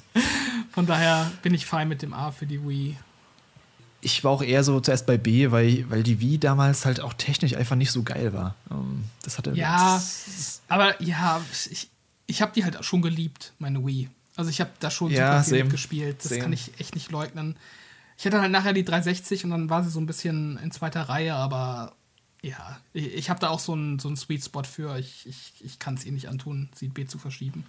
Von 0.71 0.87
daher 0.87 1.31
bin 1.43 1.53
ich 1.53 1.67
fein 1.67 1.87
mit 1.87 2.01
dem 2.01 2.11
A 2.11 2.31
für 2.31 2.47
die 2.47 2.67
Wii. 2.67 2.97
Ich 4.01 4.23
war 4.23 4.31
auch 4.31 4.41
eher 4.41 4.63
so 4.63 4.79
zuerst 4.79 5.05
bei 5.05 5.19
B, 5.19 5.51
weil, 5.51 5.87
weil 5.91 6.01
die 6.01 6.19
Wii 6.19 6.39
damals 6.39 6.85
halt 6.85 6.99
auch 6.99 7.13
technisch 7.13 7.55
einfach 7.55 7.75
nicht 7.75 7.91
so 7.91 8.01
geil 8.01 8.33
war. 8.33 8.55
Ähm, 8.71 9.03
das 9.21 9.37
hatte. 9.37 9.51
Ja, 9.51 9.93
das, 9.93 10.63
aber 10.69 10.99
ja, 11.03 11.39
ich, 11.69 11.87
ich 12.25 12.41
habe 12.41 12.51
die 12.55 12.63
halt 12.63 12.83
schon 12.83 13.03
geliebt, 13.03 13.53
meine 13.59 13.85
Wii. 13.85 14.09
Also 14.35 14.49
ich 14.49 14.59
habe 14.59 14.71
da 14.79 14.89
schon 14.89 15.11
ja, 15.11 15.43
super 15.43 15.57
viel 15.57 15.69
gespielt. 15.69 16.17
Das 16.23 16.29
same. 16.29 16.41
kann 16.41 16.53
ich 16.53 16.71
echt 16.79 16.95
nicht 16.95 17.11
leugnen. 17.11 17.57
Ich 18.23 18.25
hatte 18.25 18.39
halt 18.39 18.53
nachher 18.53 18.71
die 18.71 18.85
360 18.85 19.43
und 19.43 19.49
dann 19.51 19.69
war 19.69 19.83
sie 19.83 19.89
so 19.89 19.99
ein 19.99 20.05
bisschen 20.05 20.57
in 20.63 20.71
zweiter 20.71 21.01
Reihe, 21.09 21.35
aber 21.35 21.91
ja, 22.41 22.79
ich, 22.93 23.13
ich 23.13 23.29
habe 23.29 23.41
da 23.41 23.49
auch 23.49 23.59
so 23.59 23.73
einen 23.73 23.99
so 23.99 24.15
Sweet 24.15 24.45
Spot 24.45 24.63
für. 24.63 24.97
Ich, 24.97 25.27
ich, 25.27 25.51
ich 25.59 25.77
kann 25.77 25.95
es 25.95 26.05
ihr 26.05 26.13
nicht 26.13 26.29
antun, 26.29 26.69
sie 26.73 26.87
B 26.87 27.05
zu 27.05 27.17
verschieben. 27.17 27.65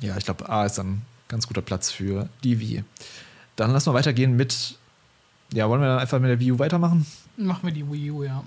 Ja, 0.00 0.16
ich 0.16 0.24
glaube, 0.24 0.48
A 0.48 0.64
ist 0.64 0.78
dann 0.78 0.86
ein 0.86 1.02
ganz 1.28 1.46
guter 1.46 1.60
Platz 1.60 1.90
für 1.90 2.30
die 2.42 2.58
Wii. 2.58 2.84
Dann 3.56 3.70
lassen 3.72 3.90
wir 3.90 3.92
weitergehen 3.92 4.34
mit. 4.34 4.78
Ja, 5.52 5.68
wollen 5.68 5.82
wir 5.82 5.88
dann 5.88 5.98
einfach 5.98 6.18
mit 6.20 6.30
der 6.30 6.40
Wii 6.40 6.52
U 6.52 6.58
weitermachen? 6.58 7.04
Machen 7.36 7.64
wir 7.64 7.74
die 7.74 7.86
Wii 7.86 8.10
U, 8.12 8.22
ja. 8.22 8.42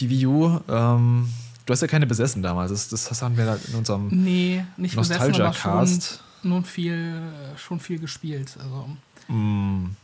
Die 0.00 0.10
Wii 0.10 0.26
U, 0.26 0.60
ähm, 0.68 1.32
du 1.64 1.72
hast 1.72 1.80
ja 1.80 1.88
keine 1.88 2.06
besessen 2.06 2.42
damals. 2.42 2.72
Das, 2.72 3.08
das 3.08 3.22
haben 3.22 3.38
wir 3.38 3.58
in 3.68 3.74
unserem 3.74 4.08
nee, 4.08 4.66
nicht 4.76 4.96
Nostalgia-Cast 4.96 6.22
nun 6.42 6.62
viel, 6.66 7.22
schon 7.56 7.80
viel 7.80 7.98
gespielt. 7.98 8.58
Also. 8.60 9.34
Mm. 9.34 9.96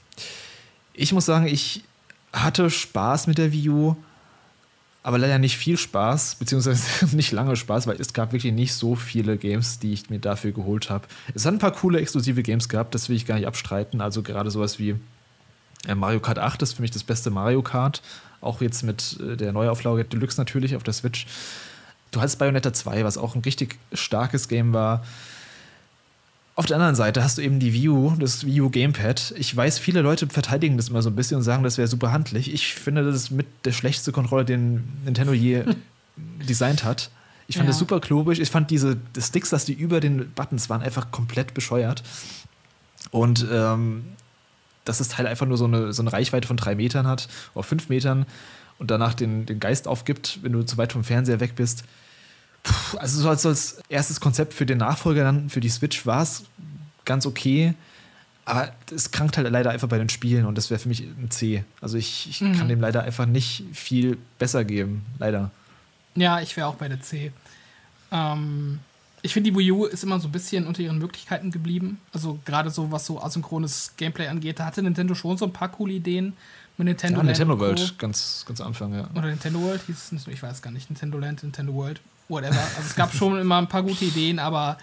Ich 0.94 1.12
muss 1.12 1.26
sagen, 1.26 1.46
ich 1.46 1.84
hatte 2.32 2.70
Spaß 2.70 3.26
mit 3.26 3.38
der 3.38 3.52
Wii 3.52 3.68
U, 3.70 3.96
aber 5.02 5.18
leider 5.18 5.38
nicht 5.38 5.56
viel 5.56 5.76
Spaß, 5.76 6.36
beziehungsweise 6.36 7.06
nicht 7.16 7.32
lange 7.32 7.56
Spaß, 7.56 7.86
weil 7.86 8.00
es 8.00 8.12
gab 8.12 8.32
wirklich 8.32 8.52
nicht 8.52 8.74
so 8.74 8.94
viele 8.94 9.36
Games, 9.36 9.78
die 9.78 9.92
ich 9.92 10.10
mir 10.10 10.18
dafür 10.18 10.52
geholt 10.52 10.90
habe. 10.90 11.06
Es 11.34 11.44
hat 11.44 11.54
ein 11.54 11.58
paar 11.58 11.72
coole 11.72 12.00
exklusive 12.00 12.42
Games 12.42 12.68
gehabt, 12.68 12.94
das 12.94 13.08
will 13.08 13.16
ich 13.16 13.26
gar 13.26 13.36
nicht 13.36 13.46
abstreiten. 13.46 14.00
Also 14.00 14.22
gerade 14.22 14.50
sowas 14.50 14.78
wie 14.78 14.96
äh, 15.86 15.94
Mario 15.94 16.20
Kart 16.20 16.38
8 16.38 16.62
ist 16.62 16.74
für 16.74 16.82
mich 16.82 16.92
das 16.92 17.02
beste 17.02 17.30
Mario 17.30 17.62
Kart. 17.62 18.02
Auch 18.40 18.60
jetzt 18.60 18.82
mit 18.82 19.18
äh, 19.20 19.36
der 19.36 19.52
Neuauflage 19.52 20.04
Deluxe 20.04 20.40
natürlich 20.40 20.76
auf 20.76 20.82
der 20.82 20.94
Switch. 20.94 21.26
Du 22.10 22.20
hattest 22.20 22.38
Bayonetta 22.38 22.72
2, 22.72 23.04
was 23.04 23.18
auch 23.18 23.34
ein 23.34 23.42
richtig 23.42 23.78
starkes 23.92 24.48
Game 24.48 24.72
war. 24.72 25.04
Auf 26.54 26.66
der 26.66 26.76
anderen 26.76 26.94
Seite 26.94 27.24
hast 27.24 27.38
du 27.38 27.42
eben 27.42 27.60
die 27.60 27.88
U, 27.88 28.14
das 28.18 28.44
Wii 28.44 28.60
U 28.60 28.70
Gamepad. 28.70 29.32
Ich 29.38 29.56
weiß, 29.56 29.78
viele 29.78 30.02
Leute 30.02 30.26
verteidigen 30.26 30.76
das 30.76 30.90
immer 30.90 31.00
so 31.00 31.08
ein 31.08 31.16
bisschen 31.16 31.38
und 31.38 31.42
sagen, 31.42 31.62
das 31.62 31.78
wäre 31.78 31.88
super 31.88 32.12
handlich. 32.12 32.52
Ich 32.52 32.74
finde, 32.74 33.04
das 33.04 33.14
ist 33.16 33.30
mit 33.30 33.46
der 33.64 33.72
schlechteste 33.72 34.12
Controller, 34.12 34.44
den 34.44 34.84
Nintendo 35.04 35.32
je 35.32 35.64
designt 36.48 36.84
hat. 36.84 37.10
Ich 37.48 37.56
fand 37.56 37.66
ja. 37.66 37.70
das 37.70 37.78
super 37.78 38.00
klobig. 38.00 38.38
Ich 38.38 38.50
fand 38.50 38.70
diese 38.70 38.96
die 38.96 39.22
Sticks, 39.22 39.48
dass 39.48 39.64
die 39.64 39.72
über 39.72 40.00
den 40.00 40.30
Buttons 40.32 40.68
waren, 40.68 40.82
einfach 40.82 41.10
komplett 41.10 41.54
bescheuert. 41.54 42.02
Und 43.10 43.46
ähm, 43.50 44.04
dass 44.84 44.98
das 44.98 45.08
Teil 45.08 45.26
einfach 45.26 45.46
nur 45.46 45.56
so 45.56 45.64
eine, 45.64 45.94
so 45.94 46.02
eine 46.02 46.12
Reichweite 46.12 46.46
von 46.46 46.58
drei 46.58 46.74
Metern 46.74 47.06
hat, 47.06 47.28
oder 47.54 47.62
fünf 47.62 47.88
Metern 47.88 48.26
und 48.78 48.90
danach 48.90 49.14
den, 49.14 49.46
den 49.46 49.58
Geist 49.58 49.88
aufgibt, 49.88 50.40
wenn 50.42 50.52
du 50.52 50.64
zu 50.64 50.76
weit 50.76 50.92
vom 50.92 51.04
Fernseher 51.04 51.40
weg 51.40 51.54
bist 51.56 51.84
also 52.98 53.20
so 53.20 53.28
als, 53.28 53.44
als 53.46 53.82
erstes 53.88 54.20
Konzept 54.20 54.54
für 54.54 54.66
den 54.66 54.78
Nachfolger 54.78 55.24
dann 55.24 55.50
für 55.50 55.60
die 55.60 55.68
Switch 55.68 56.06
war 56.06 56.22
es 56.22 56.44
ganz 57.04 57.26
okay. 57.26 57.74
Aber 58.44 58.72
es 58.92 59.12
krankt 59.12 59.36
halt 59.36 59.48
leider 59.50 59.70
einfach 59.70 59.88
bei 59.88 59.98
den 59.98 60.08
Spielen 60.08 60.46
und 60.46 60.58
das 60.58 60.70
wäre 60.70 60.80
für 60.80 60.88
mich 60.88 61.02
ein 61.02 61.30
C. 61.30 61.64
Also 61.80 61.96
ich, 61.96 62.28
ich 62.28 62.40
mhm. 62.40 62.56
kann 62.56 62.68
dem 62.68 62.80
leider 62.80 63.02
einfach 63.02 63.26
nicht 63.26 63.64
viel 63.72 64.18
besser 64.38 64.64
geben. 64.64 65.04
Leider. 65.18 65.50
Ja, 66.16 66.40
ich 66.40 66.56
wäre 66.56 66.66
auch 66.66 66.74
bei 66.74 66.88
der 66.88 67.00
C. 67.00 67.32
Ähm, 68.10 68.80
ich 69.22 69.32
finde, 69.32 69.50
die 69.50 69.56
Wii 69.56 69.70
U 69.70 69.84
ist 69.84 70.02
immer 70.02 70.18
so 70.18 70.26
ein 70.26 70.32
bisschen 70.32 70.66
unter 70.66 70.82
ihren 70.82 70.98
Möglichkeiten 70.98 71.52
geblieben. 71.52 72.00
Also 72.12 72.40
gerade 72.44 72.70
so, 72.70 72.90
was 72.90 73.06
so 73.06 73.22
asynchrones 73.22 73.92
Gameplay 73.96 74.26
angeht, 74.26 74.58
da 74.58 74.66
hatte 74.66 74.82
Nintendo 74.82 75.14
schon 75.14 75.38
so 75.38 75.44
ein 75.44 75.52
paar 75.52 75.70
coole 75.70 75.92
Ideen 75.92 76.32
mit 76.76 76.86
Nintendo 76.86 77.20
ja, 77.20 77.26
Land 77.26 77.38
Nintendo 77.38 77.60
World, 77.60 77.98
ganz, 77.98 78.44
ganz 78.46 78.60
Anfang, 78.60 78.94
ja. 78.94 79.08
Oder 79.14 79.28
Nintendo 79.28 79.60
World 79.60 79.82
hieß 79.86 80.12
es, 80.12 80.26
ich 80.26 80.42
weiß 80.42 80.62
gar 80.62 80.72
nicht, 80.72 80.90
Nintendo 80.90 81.18
Land, 81.18 81.44
Nintendo 81.44 81.72
World 81.74 82.00
whatever. 82.32 82.58
Also 82.58 82.82
es 82.86 82.96
gab 82.96 83.14
schon 83.14 83.38
immer 83.38 83.58
ein 83.58 83.68
paar 83.68 83.84
gute 83.84 84.04
Ideen, 84.04 84.40
aber 84.40 84.78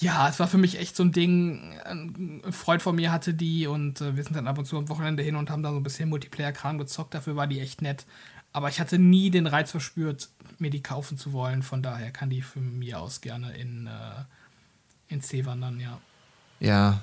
ja, 0.00 0.28
es 0.28 0.38
war 0.38 0.48
für 0.48 0.58
mich 0.58 0.78
echt 0.78 0.96
so 0.96 1.02
ein 1.02 1.12
Ding. 1.12 1.78
Ein 1.84 2.42
Freund 2.50 2.82
von 2.82 2.96
mir 2.96 3.12
hatte 3.12 3.34
die 3.34 3.66
und 3.66 4.00
äh, 4.00 4.16
wir 4.16 4.24
sind 4.24 4.36
dann 4.36 4.46
ab 4.46 4.58
und 4.58 4.66
zu 4.66 4.76
am 4.76 4.88
Wochenende 4.88 5.22
hin 5.22 5.36
und 5.36 5.50
haben 5.50 5.62
da 5.62 5.70
so 5.70 5.76
ein 5.76 5.82
bisschen 5.82 6.08
Multiplayer-Kram 6.08 6.78
gezockt. 6.78 7.14
Dafür 7.14 7.36
war 7.36 7.46
die 7.46 7.60
echt 7.60 7.82
nett. 7.82 8.06
Aber 8.52 8.68
ich 8.68 8.80
hatte 8.80 8.98
nie 8.98 9.30
den 9.30 9.46
Reiz 9.46 9.72
verspürt, 9.72 10.28
mir 10.58 10.70
die 10.70 10.82
kaufen 10.82 11.18
zu 11.18 11.32
wollen. 11.32 11.62
Von 11.62 11.82
daher 11.82 12.10
kann 12.12 12.30
die 12.30 12.42
von 12.42 12.78
mir 12.78 13.00
aus 13.00 13.20
gerne 13.20 13.52
in, 13.56 13.88
äh, 13.88 15.12
in 15.12 15.20
C 15.20 15.44
wandern, 15.44 15.80
ja. 15.80 15.98
Ja, 16.60 17.00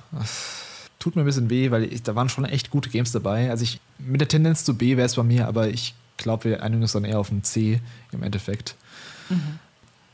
tut 1.00 1.16
mir 1.16 1.24
ein 1.24 1.26
bisschen 1.26 1.50
weh, 1.50 1.72
weil 1.72 1.84
ich, 1.84 2.04
da 2.04 2.16
waren 2.16 2.30
schon 2.30 2.46
echt 2.46 2.70
gute 2.70 2.90
Games 2.90 3.12
dabei. 3.12 3.50
Also 3.50 3.64
ich 3.64 3.82
mit 4.00 4.22
der 4.22 4.28
Tendenz 4.28 4.64
zu 4.64 4.78
B 4.78 4.96
wäre 4.98 5.06
es 5.06 5.16
bei 5.16 5.24
mir, 5.24 5.48
aber 5.48 5.68
ich 5.70 5.94
glaube, 6.18 6.46
wir 6.46 6.64
einigen 6.64 6.82
uns 6.82 6.94
dann 6.94 7.04
eher 7.04 7.20
auf 7.20 7.32
ein 7.32 7.44
C 7.44 7.82
im 8.12 8.24
Endeffekt. 8.24 8.76
Mhm. 9.30 9.60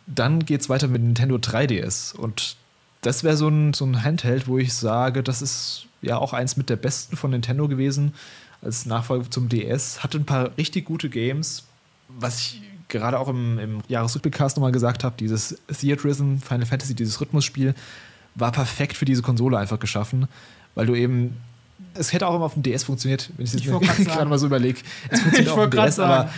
Dann 0.07 0.45
geht 0.45 0.61
es 0.61 0.69
weiter 0.69 0.87
mit 0.87 1.01
Nintendo 1.01 1.35
3DS. 1.35 2.15
Und 2.15 2.55
das 3.01 3.23
wäre 3.23 3.37
so 3.37 3.47
ein, 3.47 3.73
so 3.73 3.85
ein 3.85 4.03
Handheld, 4.03 4.47
wo 4.47 4.57
ich 4.57 4.73
sage, 4.73 5.21
das 5.23 5.41
ist 5.41 5.85
ja 6.01 6.17
auch 6.17 6.33
eins 6.33 6.57
mit 6.57 6.69
der 6.69 6.77
besten 6.77 7.17
von 7.17 7.31
Nintendo 7.31 7.67
gewesen. 7.67 8.13
Als 8.61 8.85
Nachfolger 8.85 9.29
zum 9.29 9.49
DS. 9.49 10.03
Hatte 10.03 10.17
ein 10.17 10.25
paar 10.25 10.57
richtig 10.57 10.85
gute 10.85 11.09
Games. 11.09 11.65
Was 12.07 12.39
ich 12.39 12.61
gerade 12.87 13.19
auch 13.19 13.27
im, 13.27 13.59
im 13.59 13.81
Jahresrückblickcast 13.87 14.57
nochmal 14.57 14.71
gesagt 14.71 15.03
habe, 15.03 15.15
dieses 15.19 15.59
Theatrism, 15.67 16.37
Final 16.37 16.65
Fantasy, 16.65 16.95
dieses 16.95 17.19
Rhythmusspiel, 17.19 17.75
war 18.35 18.51
perfekt 18.51 18.95
für 18.97 19.05
diese 19.05 19.21
Konsole 19.21 19.57
einfach 19.57 19.79
geschaffen, 19.79 20.27
weil 20.75 20.85
du 20.85 20.95
eben 20.95 21.35
es 21.93 22.13
hätte 22.13 22.27
auch 22.27 22.35
immer 22.35 22.45
auf 22.45 22.53
dem 22.53 22.63
DS 22.63 22.83
funktioniert, 22.83 23.31
wenn 23.37 23.45
ich 23.45 23.53
es 23.53 23.61
gerade 24.05 24.25
mal 24.25 24.39
so 24.39 24.47
überlege. 24.47 24.79
Es 25.09 25.21
funktioniert 25.21 25.53
auch 25.53 25.57
auf 25.57 25.69
dem 25.69 25.79
DS, 25.79 25.99
aber, 25.99 26.29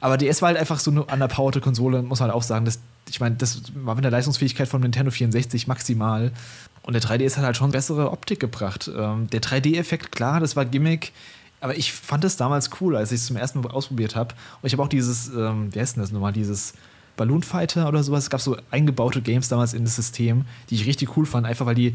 aber 0.00 0.16
DS 0.16 0.42
war 0.42 0.48
halt 0.48 0.58
einfach 0.58 0.78
so 0.78 0.90
eine 0.90 1.04
underpowerte 1.04 1.60
Konsole, 1.60 2.02
muss 2.02 2.20
man 2.20 2.28
halt 2.28 2.36
auch 2.36 2.42
sagen. 2.42 2.64
Das, 2.64 2.80
ich 3.20 3.22
meine, 3.22 3.36
das 3.36 3.60
war 3.74 3.94
mit 3.94 4.02
der 4.02 4.10
Leistungsfähigkeit 4.10 4.66
von 4.66 4.80
Nintendo 4.80 5.10
64 5.10 5.66
maximal. 5.66 6.32
Und 6.80 6.94
der 6.94 7.02
3DS 7.02 7.36
hat 7.36 7.44
halt 7.44 7.54
schon 7.54 7.70
bessere 7.70 8.12
Optik 8.12 8.40
gebracht. 8.40 8.90
Ähm, 8.96 9.28
der 9.28 9.42
3D-Effekt, 9.42 10.10
klar, 10.10 10.40
das 10.40 10.56
war 10.56 10.64
Gimmick. 10.64 11.12
Aber 11.60 11.76
ich 11.76 11.92
fand 11.92 12.24
es 12.24 12.38
damals 12.38 12.70
cool, 12.80 12.96
als 12.96 13.12
ich 13.12 13.20
es 13.20 13.26
zum 13.26 13.36
ersten 13.36 13.60
Mal 13.60 13.72
ausprobiert 13.72 14.16
habe. 14.16 14.34
Und 14.62 14.66
ich 14.66 14.72
habe 14.72 14.82
auch 14.82 14.88
dieses, 14.88 15.28
ähm, 15.28 15.68
wie 15.74 15.80
heißt 15.80 15.96
denn 15.96 16.02
das 16.02 16.12
nochmal, 16.12 16.32
dieses 16.32 16.72
Balloon 17.18 17.42
Fighter 17.42 17.88
oder 17.88 18.02
sowas. 18.02 18.24
Es 18.24 18.30
gab 18.30 18.40
so 18.40 18.56
eingebaute 18.70 19.20
Games 19.20 19.48
damals 19.48 19.74
in 19.74 19.84
das 19.84 19.96
System, 19.96 20.46
die 20.70 20.76
ich 20.76 20.86
richtig 20.86 21.14
cool 21.18 21.26
fand, 21.26 21.46
einfach 21.46 21.66
weil 21.66 21.74
die 21.74 21.94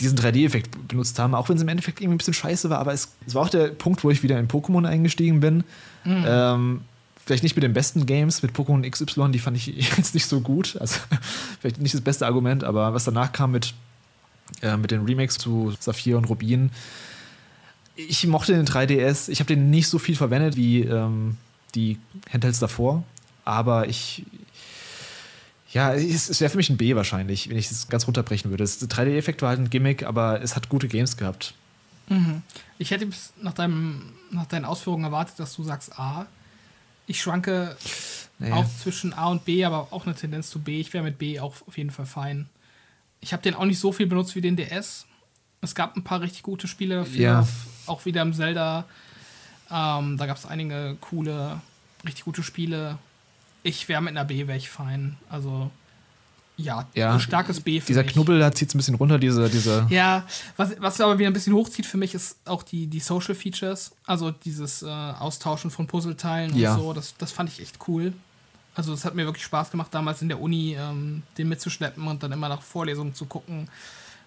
diesen 0.00 0.18
3D-Effekt 0.18 0.88
benutzt 0.88 1.16
haben, 1.20 1.36
auch 1.36 1.48
wenn 1.48 1.56
es 1.56 1.62
im 1.62 1.68
Endeffekt 1.68 2.00
irgendwie 2.00 2.16
ein 2.16 2.18
bisschen 2.18 2.34
scheiße 2.34 2.70
war, 2.70 2.78
aber 2.78 2.92
es, 2.92 3.14
es 3.26 3.34
war 3.36 3.42
auch 3.42 3.50
der 3.50 3.68
Punkt, 3.68 4.02
wo 4.02 4.10
ich 4.10 4.24
wieder 4.24 4.40
in 4.40 4.48
Pokémon 4.48 4.84
eingestiegen 4.84 5.38
bin. 5.38 5.62
Mhm. 6.04 6.24
Ähm, 6.26 6.80
vielleicht 7.30 7.44
nicht 7.44 7.54
mit 7.54 7.62
den 7.62 7.72
besten 7.72 8.06
Games, 8.06 8.42
mit 8.42 8.56
Pokémon 8.56 8.82
XY, 8.82 9.30
die 9.30 9.38
fand 9.38 9.56
ich 9.56 9.66
jetzt 9.96 10.14
nicht 10.14 10.26
so 10.26 10.40
gut. 10.40 10.76
Also 10.80 10.98
vielleicht 11.60 11.80
nicht 11.80 11.94
das 11.94 12.00
beste 12.00 12.26
Argument, 12.26 12.64
aber 12.64 12.92
was 12.92 13.04
danach 13.04 13.30
kam 13.30 13.52
mit, 13.52 13.72
äh, 14.62 14.76
mit 14.76 14.90
den 14.90 15.04
Remakes 15.04 15.38
zu 15.38 15.72
Saphir 15.78 16.18
und 16.18 16.24
Rubin, 16.24 16.72
ich 17.94 18.26
mochte 18.26 18.52
den 18.52 18.66
3DS, 18.66 19.28
ich 19.28 19.38
habe 19.38 19.46
den 19.46 19.70
nicht 19.70 19.86
so 19.86 20.00
viel 20.00 20.16
verwendet 20.16 20.56
wie 20.56 20.80
ähm, 20.80 21.36
die 21.76 21.98
Handhelds 22.32 22.58
davor, 22.58 23.04
aber 23.44 23.86
ich, 23.86 24.24
ja, 25.70 25.94
es, 25.94 26.30
es 26.30 26.40
wäre 26.40 26.50
für 26.50 26.56
mich 26.56 26.68
ein 26.68 26.78
B 26.78 26.96
wahrscheinlich, 26.96 27.48
wenn 27.48 27.58
ich 27.58 27.70
es 27.70 27.88
ganz 27.88 28.08
runterbrechen 28.08 28.50
würde. 28.50 28.64
Der 28.64 28.88
3D-Effekt 28.88 29.40
war 29.42 29.50
halt 29.50 29.60
ein 29.60 29.70
Gimmick, 29.70 30.02
aber 30.02 30.42
es 30.42 30.56
hat 30.56 30.68
gute 30.68 30.88
Games 30.88 31.16
gehabt. 31.16 31.54
Mhm. 32.08 32.42
Ich 32.78 32.90
hätte 32.90 33.06
nach, 33.40 33.52
deinem, 33.52 34.14
nach 34.32 34.46
deinen 34.46 34.64
Ausführungen 34.64 35.04
erwartet, 35.04 35.38
dass 35.38 35.54
du 35.54 35.62
sagst 35.62 35.96
A. 35.96 36.26
Ich 37.10 37.20
schwanke 37.22 37.76
nee. 38.38 38.52
auch 38.52 38.66
zwischen 38.78 39.12
A 39.12 39.26
und 39.26 39.44
B, 39.44 39.64
aber 39.64 39.88
auch 39.90 40.06
eine 40.06 40.14
Tendenz 40.14 40.48
zu 40.48 40.60
B. 40.60 40.78
Ich 40.78 40.92
wäre 40.92 41.02
mit 41.02 41.18
B 41.18 41.40
auch 41.40 41.56
auf 41.66 41.76
jeden 41.76 41.90
Fall 41.90 42.06
fein. 42.06 42.48
Ich 43.20 43.32
habe 43.32 43.42
den 43.42 43.56
auch 43.56 43.64
nicht 43.64 43.80
so 43.80 43.90
viel 43.90 44.06
benutzt 44.06 44.36
wie 44.36 44.40
den 44.40 44.54
DS. 44.54 45.06
Es 45.60 45.74
gab 45.74 45.96
ein 45.96 46.04
paar 46.04 46.20
richtig 46.20 46.44
gute 46.44 46.68
Spiele 46.68 46.94
dafür, 46.94 47.20
ja. 47.20 47.48
auch 47.86 48.04
wieder 48.04 48.22
im 48.22 48.32
Zelda. 48.32 48.84
Ähm, 49.72 50.18
da 50.18 50.26
gab 50.26 50.36
es 50.36 50.46
einige 50.46 50.96
coole, 51.00 51.60
richtig 52.04 52.24
gute 52.24 52.44
Spiele. 52.44 52.96
Ich 53.64 53.88
wäre 53.88 54.00
mit 54.00 54.10
einer 54.10 54.24
B, 54.24 54.46
wäre 54.46 54.56
ich 54.56 54.70
fein. 54.70 55.16
Also, 55.28 55.72
ja, 56.62 56.86
ja, 56.94 57.12
ein 57.12 57.20
starkes 57.20 57.60
B 57.60 57.80
für 57.80 57.86
Dieser 57.86 58.02
mich. 58.02 58.12
Knubbel, 58.12 58.38
da 58.38 58.52
zieht 58.52 58.68
es 58.68 58.74
ein 58.74 58.78
bisschen 58.78 58.94
runter, 58.94 59.18
diese, 59.18 59.48
diese. 59.48 59.86
Ja, 59.90 60.26
was, 60.56 60.74
was 60.78 61.00
aber 61.00 61.18
wieder 61.18 61.30
ein 61.30 61.32
bisschen 61.32 61.54
hochzieht 61.54 61.86
für 61.86 61.96
mich, 61.96 62.14
ist 62.14 62.38
auch 62.44 62.62
die, 62.62 62.86
die 62.86 63.00
Social 63.00 63.34
Features. 63.34 63.92
Also 64.06 64.30
dieses 64.30 64.82
äh, 64.82 64.86
Austauschen 64.86 65.70
von 65.70 65.86
Puzzleteilen 65.86 66.56
ja. 66.56 66.74
und 66.74 66.80
so. 66.80 66.92
Das, 66.92 67.14
das 67.18 67.32
fand 67.32 67.50
ich 67.50 67.60
echt 67.60 67.78
cool. 67.88 68.12
Also, 68.74 68.92
es 68.92 69.04
hat 69.04 69.14
mir 69.14 69.24
wirklich 69.24 69.44
Spaß 69.44 69.70
gemacht, 69.70 69.92
damals 69.92 70.22
in 70.22 70.28
der 70.28 70.40
Uni 70.40 70.76
ähm, 70.78 71.22
den 71.36 71.48
mitzuschleppen 71.48 72.06
und 72.06 72.22
dann 72.22 72.32
immer 72.32 72.48
nach 72.48 72.62
Vorlesungen 72.62 73.14
zu 73.14 73.26
gucken, 73.26 73.68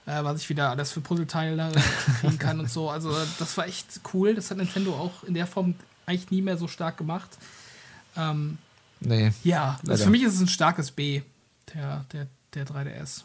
äh, 0.06 0.24
was 0.24 0.42
ich 0.42 0.50
wieder 0.50 0.70
alles 0.70 0.92
für 0.92 1.02
Puzzleteile 1.02 1.72
kriegen 2.20 2.38
kann 2.38 2.60
und 2.60 2.70
so. 2.70 2.90
Also, 2.92 3.16
das 3.40 3.58
war 3.58 3.68
echt 3.68 4.02
cool. 4.14 4.36
Das 4.36 4.52
hat 4.52 4.58
Nintendo 4.58 4.94
auch 4.94 5.24
in 5.24 5.34
der 5.34 5.48
Form 5.48 5.76
eigentlich 6.06 6.30
nie 6.30 6.42
mehr 6.42 6.58
so 6.58 6.68
stark 6.68 6.98
gemacht. 6.98 7.30
Ähm, 8.18 8.58
Nee. 9.06 9.32
Ja, 9.44 9.80
also 9.88 10.06
für 10.06 10.10
mich 10.10 10.24
ist 10.24 10.36
es 10.36 10.42
ein 10.42 10.48
starkes 10.48 10.92
B, 10.92 11.22
der, 11.74 12.06
der, 12.12 12.28
der 12.54 12.66
3DS. 12.66 13.24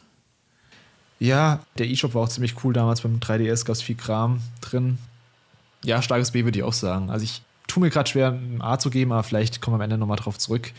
Ja, 1.20 1.60
der 1.76 1.88
eShop 1.90 2.14
war 2.14 2.22
auch 2.22 2.28
ziemlich 2.28 2.62
cool 2.64 2.72
damals. 2.72 3.00
Beim 3.00 3.18
3DS 3.18 3.64
gab 3.64 3.74
es 3.74 3.82
viel 3.82 3.96
Kram 3.96 4.40
drin. 4.60 4.98
Ja, 5.84 6.00
starkes 6.02 6.30
B 6.30 6.44
würde 6.44 6.58
ich 6.58 6.64
auch 6.64 6.72
sagen. 6.72 7.10
Also 7.10 7.24
ich 7.24 7.42
tue 7.66 7.82
mir 7.82 7.90
gerade 7.90 8.08
schwer, 8.08 8.32
ein 8.32 8.60
A 8.60 8.78
zu 8.78 8.90
geben, 8.90 9.12
aber 9.12 9.22
vielleicht 9.22 9.60
kommen 9.60 9.74
wir 9.74 9.76
am 9.76 9.82
Ende 9.82 9.98
nochmal 9.98 10.16
drauf 10.16 10.38
zurück. 10.38 10.72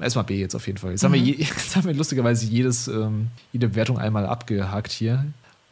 Erstmal 0.00 0.24
B 0.24 0.38
jetzt 0.38 0.54
auf 0.54 0.66
jeden 0.66 0.78
Fall. 0.78 0.92
Jetzt, 0.92 1.02
mhm. 1.02 1.06
haben, 1.06 1.12
wir 1.14 1.20
mhm. 1.20 1.26
je, 1.26 1.32
jetzt 1.38 1.76
haben 1.76 1.84
wir 1.84 1.94
lustigerweise 1.94 2.46
jedes, 2.46 2.88
ähm, 2.88 3.28
jede 3.52 3.68
Bewertung 3.68 3.98
einmal 3.98 4.26
abgehakt 4.26 4.92
hier. 4.92 5.24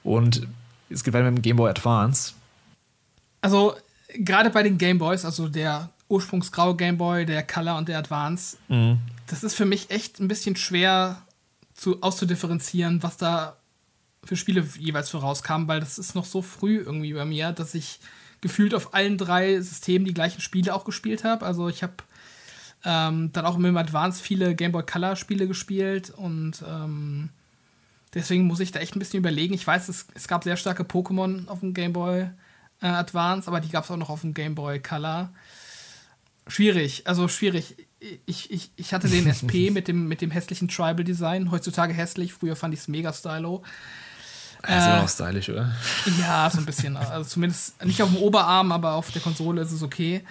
Und 0.04 0.46
es 0.90 1.04
geht 1.04 1.14
weiter 1.14 1.30
mit 1.30 1.38
dem 1.38 1.42
Game 1.42 1.56
Boy 1.56 1.70
Advance. 1.70 2.34
Also, 3.40 3.74
gerade 4.14 4.50
bei 4.50 4.62
den 4.62 4.78
Game 4.78 4.98
Boys, 4.98 5.24
also 5.24 5.48
der 5.48 5.90
ursprungsgraue 6.12 6.76
Game 6.76 6.98
Boy, 6.98 7.26
der 7.26 7.42
Color 7.42 7.78
und 7.78 7.88
der 7.88 7.98
Advance. 7.98 8.58
Mhm. 8.68 8.98
Das 9.26 9.42
ist 9.42 9.54
für 9.54 9.64
mich 9.64 9.90
echt 9.90 10.20
ein 10.20 10.28
bisschen 10.28 10.56
schwer 10.56 11.22
zu, 11.74 12.02
auszudifferenzieren, 12.02 13.02
was 13.02 13.16
da 13.16 13.56
für 14.24 14.36
Spiele 14.36 14.66
jeweils 14.78 15.10
vorauskamen, 15.10 15.66
weil 15.66 15.80
das 15.80 15.98
ist 15.98 16.14
noch 16.14 16.26
so 16.26 16.42
früh 16.42 16.76
irgendwie 16.78 17.14
bei 17.14 17.24
mir, 17.24 17.52
dass 17.52 17.74
ich 17.74 17.98
gefühlt 18.40 18.74
auf 18.74 18.94
allen 18.94 19.18
drei 19.18 19.60
Systemen 19.60 20.04
die 20.04 20.14
gleichen 20.14 20.40
Spiele 20.40 20.74
auch 20.74 20.84
gespielt 20.84 21.24
habe. 21.24 21.44
Also 21.46 21.68
ich 21.68 21.82
habe 21.82 21.94
ähm, 22.84 23.30
dann 23.32 23.46
auch 23.46 23.56
mit 23.56 23.68
dem 23.68 23.76
Advance 23.76 24.22
viele 24.22 24.54
Game 24.54 24.72
Boy 24.72 24.84
Color 24.84 25.16
Spiele 25.16 25.48
gespielt 25.48 26.10
und 26.10 26.62
ähm, 26.68 27.30
deswegen 28.14 28.44
muss 28.44 28.60
ich 28.60 28.70
da 28.70 28.80
echt 28.80 28.94
ein 28.94 28.98
bisschen 28.98 29.18
überlegen. 29.18 29.54
Ich 29.54 29.66
weiß, 29.66 29.88
es, 29.88 30.06
es 30.14 30.28
gab 30.28 30.44
sehr 30.44 30.56
starke 30.56 30.82
Pokémon 30.82 31.48
auf 31.48 31.60
dem 31.60 31.74
Game 31.74 31.94
Boy 31.94 32.28
äh, 32.82 32.86
Advance, 32.86 33.48
aber 33.48 33.60
die 33.60 33.70
gab 33.70 33.84
es 33.84 33.90
auch 33.90 33.96
noch 33.96 34.10
auf 34.10 34.20
dem 34.20 34.34
Game 34.34 34.54
Boy 34.54 34.80
Color. 34.80 35.30
Schwierig, 36.46 37.06
also 37.06 37.28
schwierig. 37.28 37.76
Ich, 38.26 38.50
ich, 38.50 38.70
ich 38.76 38.92
hatte 38.94 39.08
den 39.08 39.26
SP 39.30 39.70
mit 39.72 39.88
dem, 39.88 40.08
mit 40.08 40.20
dem 40.20 40.30
hässlichen 40.30 40.68
Tribal-Design. 40.68 41.50
Heutzutage 41.50 41.94
hässlich, 41.94 42.32
früher 42.32 42.56
fand 42.56 42.74
ich 42.74 42.80
es 42.80 42.88
mega 42.88 43.12
stylo. 43.12 43.62
Das 44.62 44.70
ist 44.70 44.86
äh, 44.86 44.90
immer 44.90 45.02
noch 45.02 45.08
stylisch, 45.08 45.48
oder? 45.48 45.74
Ja, 46.20 46.48
so 46.50 46.58
ein 46.58 46.66
bisschen. 46.66 46.96
Also 46.96 47.28
zumindest 47.28 47.84
nicht 47.84 48.02
auf 48.02 48.10
dem 48.10 48.18
Oberarm, 48.18 48.72
aber 48.72 48.94
auf 48.94 49.10
der 49.10 49.22
Konsole 49.22 49.62
ist 49.62 49.72
es 49.72 49.82
okay. 49.82 50.22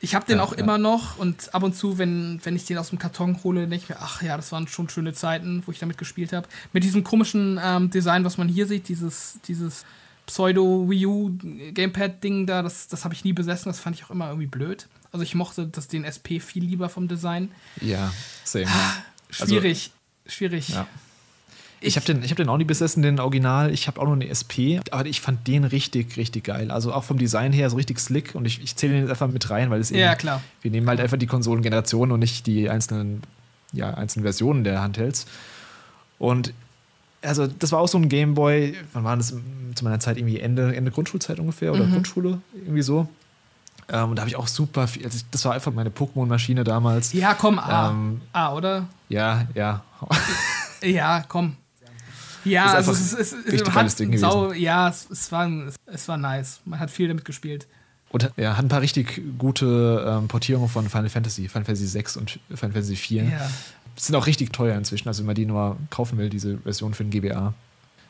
Ich 0.00 0.16
habe 0.16 0.26
den 0.26 0.38
ja, 0.38 0.42
auch 0.42 0.52
ja. 0.52 0.58
immer 0.58 0.78
noch 0.78 1.16
und 1.18 1.54
ab 1.54 1.62
und 1.62 1.76
zu, 1.76 1.96
wenn, 1.96 2.40
wenn 2.42 2.56
ich 2.56 2.64
den 2.64 2.76
aus 2.76 2.88
dem 2.88 2.98
Karton 2.98 3.38
hole, 3.44 3.68
denke 3.68 3.84
ich 3.84 3.88
mir, 3.88 3.98
ach 4.00 4.20
ja, 4.20 4.36
das 4.36 4.50
waren 4.50 4.66
schon 4.66 4.88
schöne 4.88 5.12
Zeiten, 5.12 5.62
wo 5.64 5.70
ich 5.70 5.78
damit 5.78 5.96
gespielt 5.96 6.32
habe. 6.32 6.48
Mit 6.72 6.82
diesem 6.82 7.04
komischen 7.04 7.60
ähm, 7.62 7.88
Design, 7.88 8.24
was 8.24 8.36
man 8.36 8.48
hier 8.48 8.66
sieht, 8.66 8.88
dieses, 8.88 9.38
dieses 9.46 9.84
Pseudo-Wii 10.26 11.06
U-Gamepad-Ding 11.06 12.46
da, 12.46 12.62
das, 12.62 12.88
das 12.88 13.04
habe 13.04 13.14
ich 13.14 13.24
nie 13.24 13.32
besessen, 13.32 13.68
das 13.68 13.80
fand 13.80 13.96
ich 13.96 14.04
auch 14.04 14.10
immer 14.10 14.28
irgendwie 14.28 14.46
blöd. 14.46 14.88
Also 15.10 15.22
ich 15.22 15.34
mochte 15.34 15.66
das 15.66 15.88
den 15.88 16.04
SP 16.08 16.40
viel 16.40 16.64
lieber 16.64 16.88
vom 16.88 17.08
Design. 17.08 17.50
Ja, 17.80 18.12
same. 18.44 18.66
Ah, 18.68 18.94
schwierig, 19.30 19.90
also, 20.24 20.34
schwierig. 20.34 20.68
Ja. 20.70 20.86
Ich 21.82 21.96
habe 21.96 22.06
den, 22.06 22.22
hab 22.22 22.36
den 22.36 22.48
auch 22.48 22.56
nie 22.56 22.64
besessen, 22.64 23.02
den 23.02 23.18
Original. 23.18 23.72
Ich 23.72 23.88
habe 23.88 24.00
auch 24.00 24.04
nur 24.04 24.14
eine 24.14 24.28
SP, 24.30 24.78
aber 24.90 25.06
ich 25.06 25.20
fand 25.20 25.46
den 25.48 25.64
richtig, 25.64 26.16
richtig 26.16 26.44
geil. 26.44 26.70
Also 26.70 26.94
auch 26.94 27.02
vom 27.02 27.18
Design 27.18 27.52
her 27.52 27.68
so 27.68 27.76
richtig 27.76 27.98
slick 27.98 28.34
und 28.34 28.44
ich, 28.44 28.62
ich 28.62 28.76
zähle 28.76 28.92
den 28.94 29.02
jetzt 29.02 29.10
einfach 29.10 29.28
mit 29.28 29.50
rein, 29.50 29.70
weil 29.70 29.80
es 29.80 29.90
eben. 29.90 30.00
Ja, 30.00 30.14
klar. 30.14 30.40
Wir 30.62 30.70
nehmen 30.70 30.88
halt 30.88 31.00
einfach 31.00 31.18
die 31.18 31.26
Konsolengeneration 31.26 32.12
und 32.12 32.20
nicht 32.20 32.46
die 32.46 32.70
einzelnen, 32.70 33.22
ja, 33.72 33.92
einzelnen 33.94 34.22
Versionen 34.22 34.62
der 34.62 34.80
Handhelds. 34.80 35.26
Und 36.18 36.54
also, 37.22 37.46
das 37.46 37.72
war 37.72 37.80
auch 37.80 37.88
so 37.88 37.98
ein 37.98 38.08
Gameboy, 38.08 38.76
wann 38.92 39.04
war 39.04 39.16
das 39.16 39.34
zu 39.74 39.84
meiner 39.84 40.00
Zeit 40.00 40.18
irgendwie 40.18 40.40
Ende, 40.40 40.74
Ende 40.74 40.90
Grundschulzeit 40.90 41.38
ungefähr 41.38 41.72
oder 41.72 41.84
mhm. 41.84 41.92
Grundschule, 41.92 42.40
irgendwie 42.54 42.82
so. 42.82 43.08
Ähm, 43.88 44.10
und 44.10 44.16
da 44.16 44.22
habe 44.22 44.28
ich 44.28 44.36
auch 44.36 44.46
super 44.46 44.86
viel. 44.88 45.04
Also 45.04 45.18
das 45.30 45.44
war 45.44 45.54
einfach 45.54 45.72
meine 45.72 45.90
Pokémon-Maschine 45.90 46.64
damals. 46.64 47.12
Ja, 47.12 47.34
komm, 47.34 47.58
A. 47.58 47.90
Ähm, 47.90 48.20
A, 48.32 48.52
oder? 48.54 48.86
Ja, 49.08 49.46
ja. 49.54 49.82
ja, 50.82 51.24
komm. 51.28 51.56
Ja, 52.44 52.72
also 52.72 52.90
es, 52.90 53.12
es, 53.12 53.32
es, 53.32 53.70
hat 53.70 53.98
Ding 54.00 54.16
Sau, 54.18 54.52
ja, 54.52 54.88
es, 54.88 55.08
es, 55.10 55.30
war, 55.30 55.48
es 55.86 56.08
war 56.08 56.16
nice. 56.16 56.60
Man 56.64 56.80
hat 56.80 56.90
viel 56.90 57.06
damit 57.06 57.24
gespielt. 57.24 57.68
Und 58.10 58.30
ja, 58.36 58.56
hat 58.56 58.64
ein 58.64 58.68
paar 58.68 58.80
richtig 58.80 59.22
gute 59.38 60.04
ähm, 60.06 60.28
Portierungen 60.28 60.68
von 60.68 60.88
Final 60.88 61.08
Fantasy, 61.08 61.48
Final 61.48 61.64
Fantasy 61.64 61.86
6 61.86 62.16
und 62.16 62.30
Final 62.48 62.72
Fantasy 62.72 62.96
4. 62.96 63.24
Ja. 63.24 63.50
Sind 63.96 64.16
auch 64.16 64.26
richtig 64.26 64.52
teuer 64.52 64.76
inzwischen, 64.76 65.08
also 65.08 65.20
wenn 65.20 65.26
man 65.26 65.34
die 65.34 65.46
nur 65.46 65.76
kaufen 65.90 66.18
will, 66.18 66.28
diese 66.28 66.58
Version 66.58 66.94
für 66.94 67.04
den 67.04 67.10
GBA. 67.10 67.54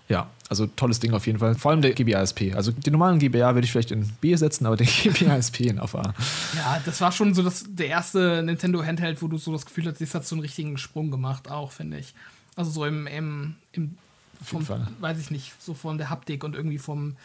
Ja, 0.09 0.29
also 0.49 0.67
tolles 0.67 1.01
Ding 1.01 1.15
auf 1.15 1.27
jeden 1.27 1.39
Fall. 1.39 1.55
Vor 1.55 1.71
allem 1.71 1.81
der 1.81 1.93
GBA 1.93 2.21
SP. 2.21 2.53
Also 2.55 2.73
den 2.73 2.93
normalen 2.93 3.19
GBA 3.19 3.55
würde 3.55 3.65
ich 3.65 3.73
vielleicht 3.73 3.93
in 3.93 4.07
B 4.21 4.35
setzen, 4.37 4.67
aber 4.67 4.77
den 4.77 4.87
GBA 5.03 5.37
SP 5.41 5.69
in 5.69 5.79
auf 5.79 5.95
A. 5.95 6.15
Ja, 6.55 6.81
das 6.85 7.01
war 7.01 7.13
schon 7.13 7.35
so 7.35 7.43
das, 7.43 7.65
der 7.69 7.87
erste 7.87 8.43
Nintendo 8.43 8.85
Handheld, 8.85 9.23
wo 9.23 9.29
du 9.29 9.39
so 9.39 9.53
das 9.53 9.65
Gefühl 9.65 9.87
hast, 9.87 10.01
das 10.01 10.15
hat 10.15 10.27
so 10.27 10.35
einen 10.35 10.43
richtigen 10.43 10.77
Sprung 10.77 11.11
gemacht, 11.11 11.51
auch, 11.51 11.73
finde 11.73 11.99
ich. 11.99 12.15
Also 12.57 12.71
so 12.71 12.85
im, 12.85 13.07
im, 13.07 13.55
im 13.73 13.97
vom, 14.43 14.67
weiß 15.01 15.19
ich 15.19 15.31
nicht, 15.31 15.53
so 15.61 15.73
von 15.73 15.99
der 15.99 16.11
Haptik 16.11 16.45
und 16.45 16.55
irgendwie 16.55 16.79
vom. 16.79 17.17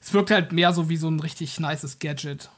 Es 0.00 0.12
wirkt 0.12 0.30
halt 0.30 0.52
mehr 0.52 0.72
so 0.72 0.88
wie 0.88 0.96
so 0.96 1.08
ein 1.08 1.20
richtig 1.20 1.60
nices 1.60 1.98
Gadget 1.98 2.50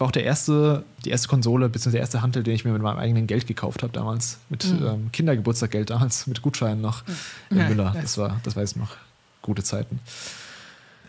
war 0.00 0.08
auch 0.08 0.12
der 0.12 0.24
erste, 0.24 0.84
die 1.04 1.10
erste 1.10 1.28
Konsole, 1.28 1.68
bzw. 1.68 1.92
der 1.92 2.00
erste 2.00 2.22
Handel, 2.22 2.42
den 2.42 2.54
ich 2.54 2.64
mir 2.64 2.72
mit 2.72 2.82
meinem 2.82 2.98
eigenen 2.98 3.26
Geld 3.26 3.46
gekauft 3.46 3.82
habe 3.82 3.92
damals. 3.92 4.38
Mit 4.48 4.64
mhm. 4.64 4.86
ähm, 4.86 5.12
Kindergeburtstaggeld 5.12 5.90
damals, 5.90 6.26
mit 6.26 6.42
Gutscheinen 6.42 6.80
noch 6.80 7.02
mhm. 7.50 7.60
in 7.60 7.68
Müller. 7.68 7.94
Das 8.00 8.18
war, 8.18 8.40
das 8.42 8.56
weiß 8.56 8.72
ich 8.72 8.76
noch. 8.76 8.96
Gute 9.42 9.62
Zeiten. 9.62 10.00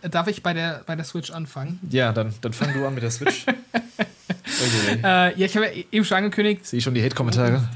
Darf 0.02 0.28
ich 0.28 0.44
bei 0.44 0.54
der, 0.54 0.84
bei 0.86 0.96
der 0.96 1.06
Switch 1.06 1.32
anfangen? 1.32 1.80
Ja, 1.90 2.12
dann, 2.12 2.34
dann 2.42 2.54
fang 2.54 2.74
du 2.74 2.86
an 2.86 2.94
mit 2.94 3.02
der 3.02 3.12
Switch. 3.12 3.46
okay. 3.48 5.00
äh, 5.04 5.40
ja, 5.40 5.46
ich 5.46 5.56
habe 5.56 5.68
ja 5.68 5.84
eben 5.92 6.06
schon 6.06 6.18
angekündigt. 6.18 6.66
Sehe 6.66 6.78
ich 6.78 6.84
schon 6.84 6.94
die 6.94 7.04
Hate-Kommentare. 7.04 7.68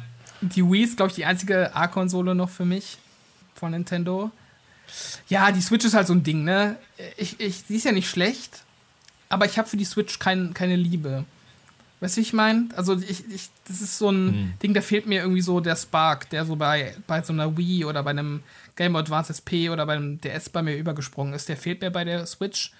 Die 0.42 0.64
Wii 0.64 0.84
ist, 0.84 0.98
glaube 0.98 1.10
ich, 1.10 1.16
die 1.16 1.26
einzige 1.26 1.76
A-Konsole 1.76 2.36
noch 2.36 2.50
für 2.50 2.66
mich 2.66 2.98
von 3.56 3.72
Nintendo. 3.72 4.32
Ja, 5.28 5.52
die 5.52 5.62
Switch 5.62 5.86
ist 5.86 5.94
halt 5.94 6.08
so 6.08 6.14
ein 6.14 6.24
Ding, 6.24 6.44
ne? 6.44 6.76
Ich, 7.18 7.40
ich, 7.40 7.66
die 7.66 7.76
ist 7.76 7.86
ja 7.86 7.92
nicht 7.92 8.10
schlecht, 8.10 8.64
aber 9.30 9.46
ich 9.46 9.58
habe 9.58 9.68
für 9.68 9.78
die 9.78 9.86
Switch 9.86 10.20
kein, 10.20 10.54
keine 10.54 10.76
Liebe. 10.76 11.26
Weißt 12.00 12.16
du, 12.16 12.22
wie 12.22 12.24
ich 12.24 12.34
meine? 12.34 12.70
Also, 12.76 12.98
ich, 12.98 13.30
ich, 13.30 13.50
das 13.68 13.82
ist 13.82 13.98
so 13.98 14.10
ein 14.10 14.26
mhm. 14.26 14.54
Ding, 14.64 14.74
da 14.74 14.82
fehlt 14.82 15.06
mir 15.06 15.22
irgendwie 15.22 15.42
so 15.42 15.60
der 15.60 15.76
Spark, 15.76 16.30
der 16.30 16.46
so 16.46 16.56
bei, 16.56 16.96
bei 17.08 17.22
so 17.22 17.34
einer 17.34 17.58
Wii 17.58 17.86
oder 17.86 18.04
bei 18.04 18.12
einem 18.12 18.42
Game 18.76 18.94
Boy 18.94 19.02
Advance 19.02 19.34
SP 19.36 19.70
oder 19.70 19.86
beim 19.86 20.20
DS 20.22 20.50
bei 20.50 20.62
mir 20.62 20.78
übergesprungen 20.78 21.34
ist. 21.34 21.50
Der 21.50 21.58
fehlt 21.58 21.82
mir 21.82 21.92
bei 21.92 22.06
der 22.06 22.26
Switch 22.26 22.72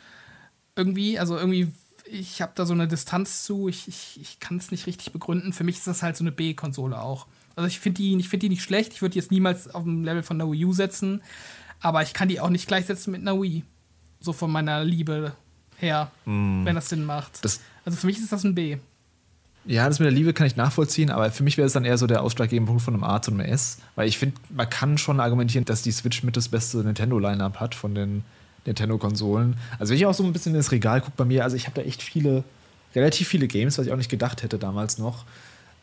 irgendwie. 0.76 1.20
Also, 1.20 1.38
irgendwie, 1.38 1.72
ich 2.06 2.42
habe 2.42 2.54
da 2.56 2.66
so 2.66 2.74
eine 2.74 2.88
Distanz 2.88 3.44
zu. 3.44 3.68
Ich, 3.68 3.88
ich, 3.90 4.20
ich 4.22 4.40
kann 4.40 4.58
es 4.58 4.72
nicht 4.72 4.88
richtig 4.88 5.12
begründen. 5.12 5.52
Für 5.52 5.66
mich 5.66 5.78
ist 5.78 5.88
das 5.88 6.02
halt 6.02 6.16
so 6.16 6.24
eine 6.24 6.32
B-Konsole 6.32 7.00
auch. 7.00 7.28
Also 7.56 7.68
ich 7.68 7.82
finde 7.82 8.02
die, 8.02 8.24
find 8.24 8.42
die 8.42 8.48
nicht 8.50 8.64
schlecht. 8.64 8.94
Ich 8.94 9.02
würde 9.02 9.14
die 9.14 9.20
jetzt 9.20 9.32
niemals 9.32 9.68
auf 9.68 9.84
dem 9.84 10.06
Level 10.06 10.24
von 10.24 10.40
der 10.40 10.50
Wii 10.50 10.64
U 10.64 10.72
setzen. 10.72 11.22
Aber 11.82 12.02
ich 12.04 12.14
kann 12.14 12.30
die 12.30 12.40
auch 12.40 12.50
nicht 12.50 12.68
gleichsetzen 12.68 13.12
mit 13.12 13.22
einer 13.22 13.42
Wii. 13.42 13.66
So 14.22 14.32
von 14.32 14.50
meiner 14.50 14.86
Liebe 14.86 15.34
her, 15.80 16.12
mm. 16.26 16.66
wenn 16.66 16.76
das 16.76 16.90
Sinn 16.90 17.06
macht. 17.06 17.44
Das 17.44 17.60
also 17.86 17.98
für 17.98 18.08
mich 18.08 18.20
ist 18.20 18.32
das 18.32 18.44
ein 18.44 18.54
B. 18.56 18.78
Ja, 19.66 19.88
das 19.88 20.00
mit 20.00 20.06
der 20.06 20.12
Liebe 20.12 20.34
kann 20.34 20.48
ich 20.48 20.56
nachvollziehen, 20.56 21.10
aber 21.10 21.32
für 21.32 21.44
mich 21.44 21.58
wäre 21.58 21.68
es 21.68 21.74
dann 21.74 21.86
eher 21.86 21.98
so 21.98 22.08
der 22.08 22.24
ausschlaggebende 22.24 22.70
Punkt 22.70 22.84
von 22.84 22.94
einem 22.94 23.04
A 23.04 23.22
zu 23.22 23.32
einem 23.32 23.42
S, 23.42 23.80
weil 23.96 24.08
ich 24.08 24.18
finde, 24.18 24.36
man 24.50 24.70
kann 24.70 24.98
schon 24.98 25.20
argumentieren, 25.20 25.66
dass 25.66 25.82
die 25.82 25.92
Switch 25.92 26.24
mit 26.24 26.38
das 26.38 26.48
beste 26.50 26.78
Nintendo-Line-Up 26.78 27.60
hat 27.60 27.76
von 27.76 27.96
den 27.96 28.24
Nintendo-Konsolen. 28.66 29.58
Also 29.78 29.92
wenn 29.92 29.98
ich 29.98 30.06
auch 30.06 30.14
so 30.14 30.24
ein 30.24 30.34
bisschen 30.34 30.56
ins 30.56 30.72
Regal 30.72 31.02
gucke 31.02 31.14
bei 31.18 31.26
mir, 31.26 31.44
also 31.44 31.56
ich 31.56 31.66
habe 31.66 31.82
da 31.82 31.88
echt 31.88 32.02
viele, 32.02 32.44
relativ 32.96 33.28
viele 33.28 33.48
Games, 33.48 33.78
was 33.78 33.86
ich 33.86 33.92
auch 33.92 33.98
nicht 33.98 34.10
gedacht 34.10 34.44
hätte 34.44 34.58
damals 34.58 34.98
noch. 34.98 35.26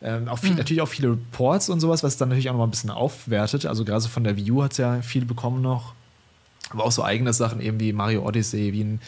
Ähm, 0.03 0.29
auch 0.29 0.39
viel, 0.39 0.51
mhm. 0.51 0.59
Natürlich 0.59 0.83
auch 0.83 0.89
viele 0.89 1.17
Ports 1.33 1.69
und 1.69 1.81
sowas, 1.81 2.03
was 2.03 2.17
dann 2.17 2.29
natürlich 2.29 2.49
auch 2.49 2.55
noch 2.55 2.61
mal 2.61 2.67
ein 2.67 2.71
bisschen 2.71 2.91
aufwertet. 2.91 3.67
Also 3.67 3.85
gerade 3.85 4.01
so 4.01 4.09
von 4.09 4.25
der 4.25 4.37
Wii 4.37 4.51
U 4.51 4.63
hat 4.63 4.73
es 4.73 4.79
ja 4.79 5.03
viel 5.03 5.25
bekommen 5.25 5.63
noch. 5.63 5.95
Aber 6.71 6.85
auch 6.85 6.93
so 6.93 7.05
eigene 7.05 7.33
Sachen 7.33 7.61
eben 7.61 7.79
wie 7.81 7.93
Mario 7.93 8.27
Odyssey, 8.27 8.73
wie 8.73 8.83
ein 8.83 9.01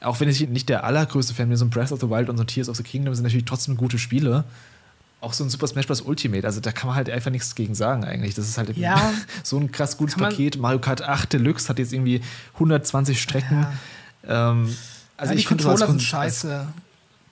auch 0.00 0.20
wenn 0.20 0.28
ich 0.28 0.48
nicht 0.48 0.68
der 0.68 0.84
allergrößte 0.84 1.34
Fan 1.34 1.48
bin, 1.48 1.56
so 1.56 1.64
ein 1.64 1.70
Breath 1.70 1.92
of 1.92 2.00
the 2.00 2.08
Wild 2.08 2.28
und 2.28 2.36
so 2.36 2.44
ein 2.44 2.46
Tears 2.46 2.68
of 2.68 2.76
the 2.76 2.82
Kingdom 2.82 3.14
sind 3.14 3.24
natürlich 3.24 3.44
trotzdem 3.44 3.76
gute 3.76 3.98
Spiele. 3.98 4.44
Auch 5.20 5.34
so 5.34 5.44
ein 5.44 5.50
Super 5.50 5.66
Smash 5.66 5.86
Bros. 5.86 6.00
Ultimate, 6.00 6.46
also 6.46 6.60
da 6.60 6.72
kann 6.72 6.86
man 6.86 6.96
halt 6.96 7.10
einfach 7.10 7.30
nichts 7.30 7.54
gegen 7.54 7.74
sagen 7.74 8.04
eigentlich. 8.04 8.34
Das 8.34 8.48
ist 8.48 8.56
halt 8.56 8.74
ja. 8.78 9.12
so 9.42 9.58
ein 9.58 9.70
krass 9.70 9.98
gutes 9.98 10.16
Paket. 10.16 10.58
Mario 10.58 10.78
Kart 10.78 11.02
8 11.02 11.34
Deluxe 11.34 11.68
hat 11.68 11.78
jetzt 11.78 11.92
irgendwie 11.92 12.22
120 12.54 13.20
Strecken. 13.20 13.66
Ja. 14.26 14.52
Ähm, 14.52 14.74
also 15.18 15.32
ja, 15.32 15.34
die 15.34 15.40
ich 15.40 15.46
Controller 15.46 15.86
sind 15.86 16.00
scheiße. 16.02 16.66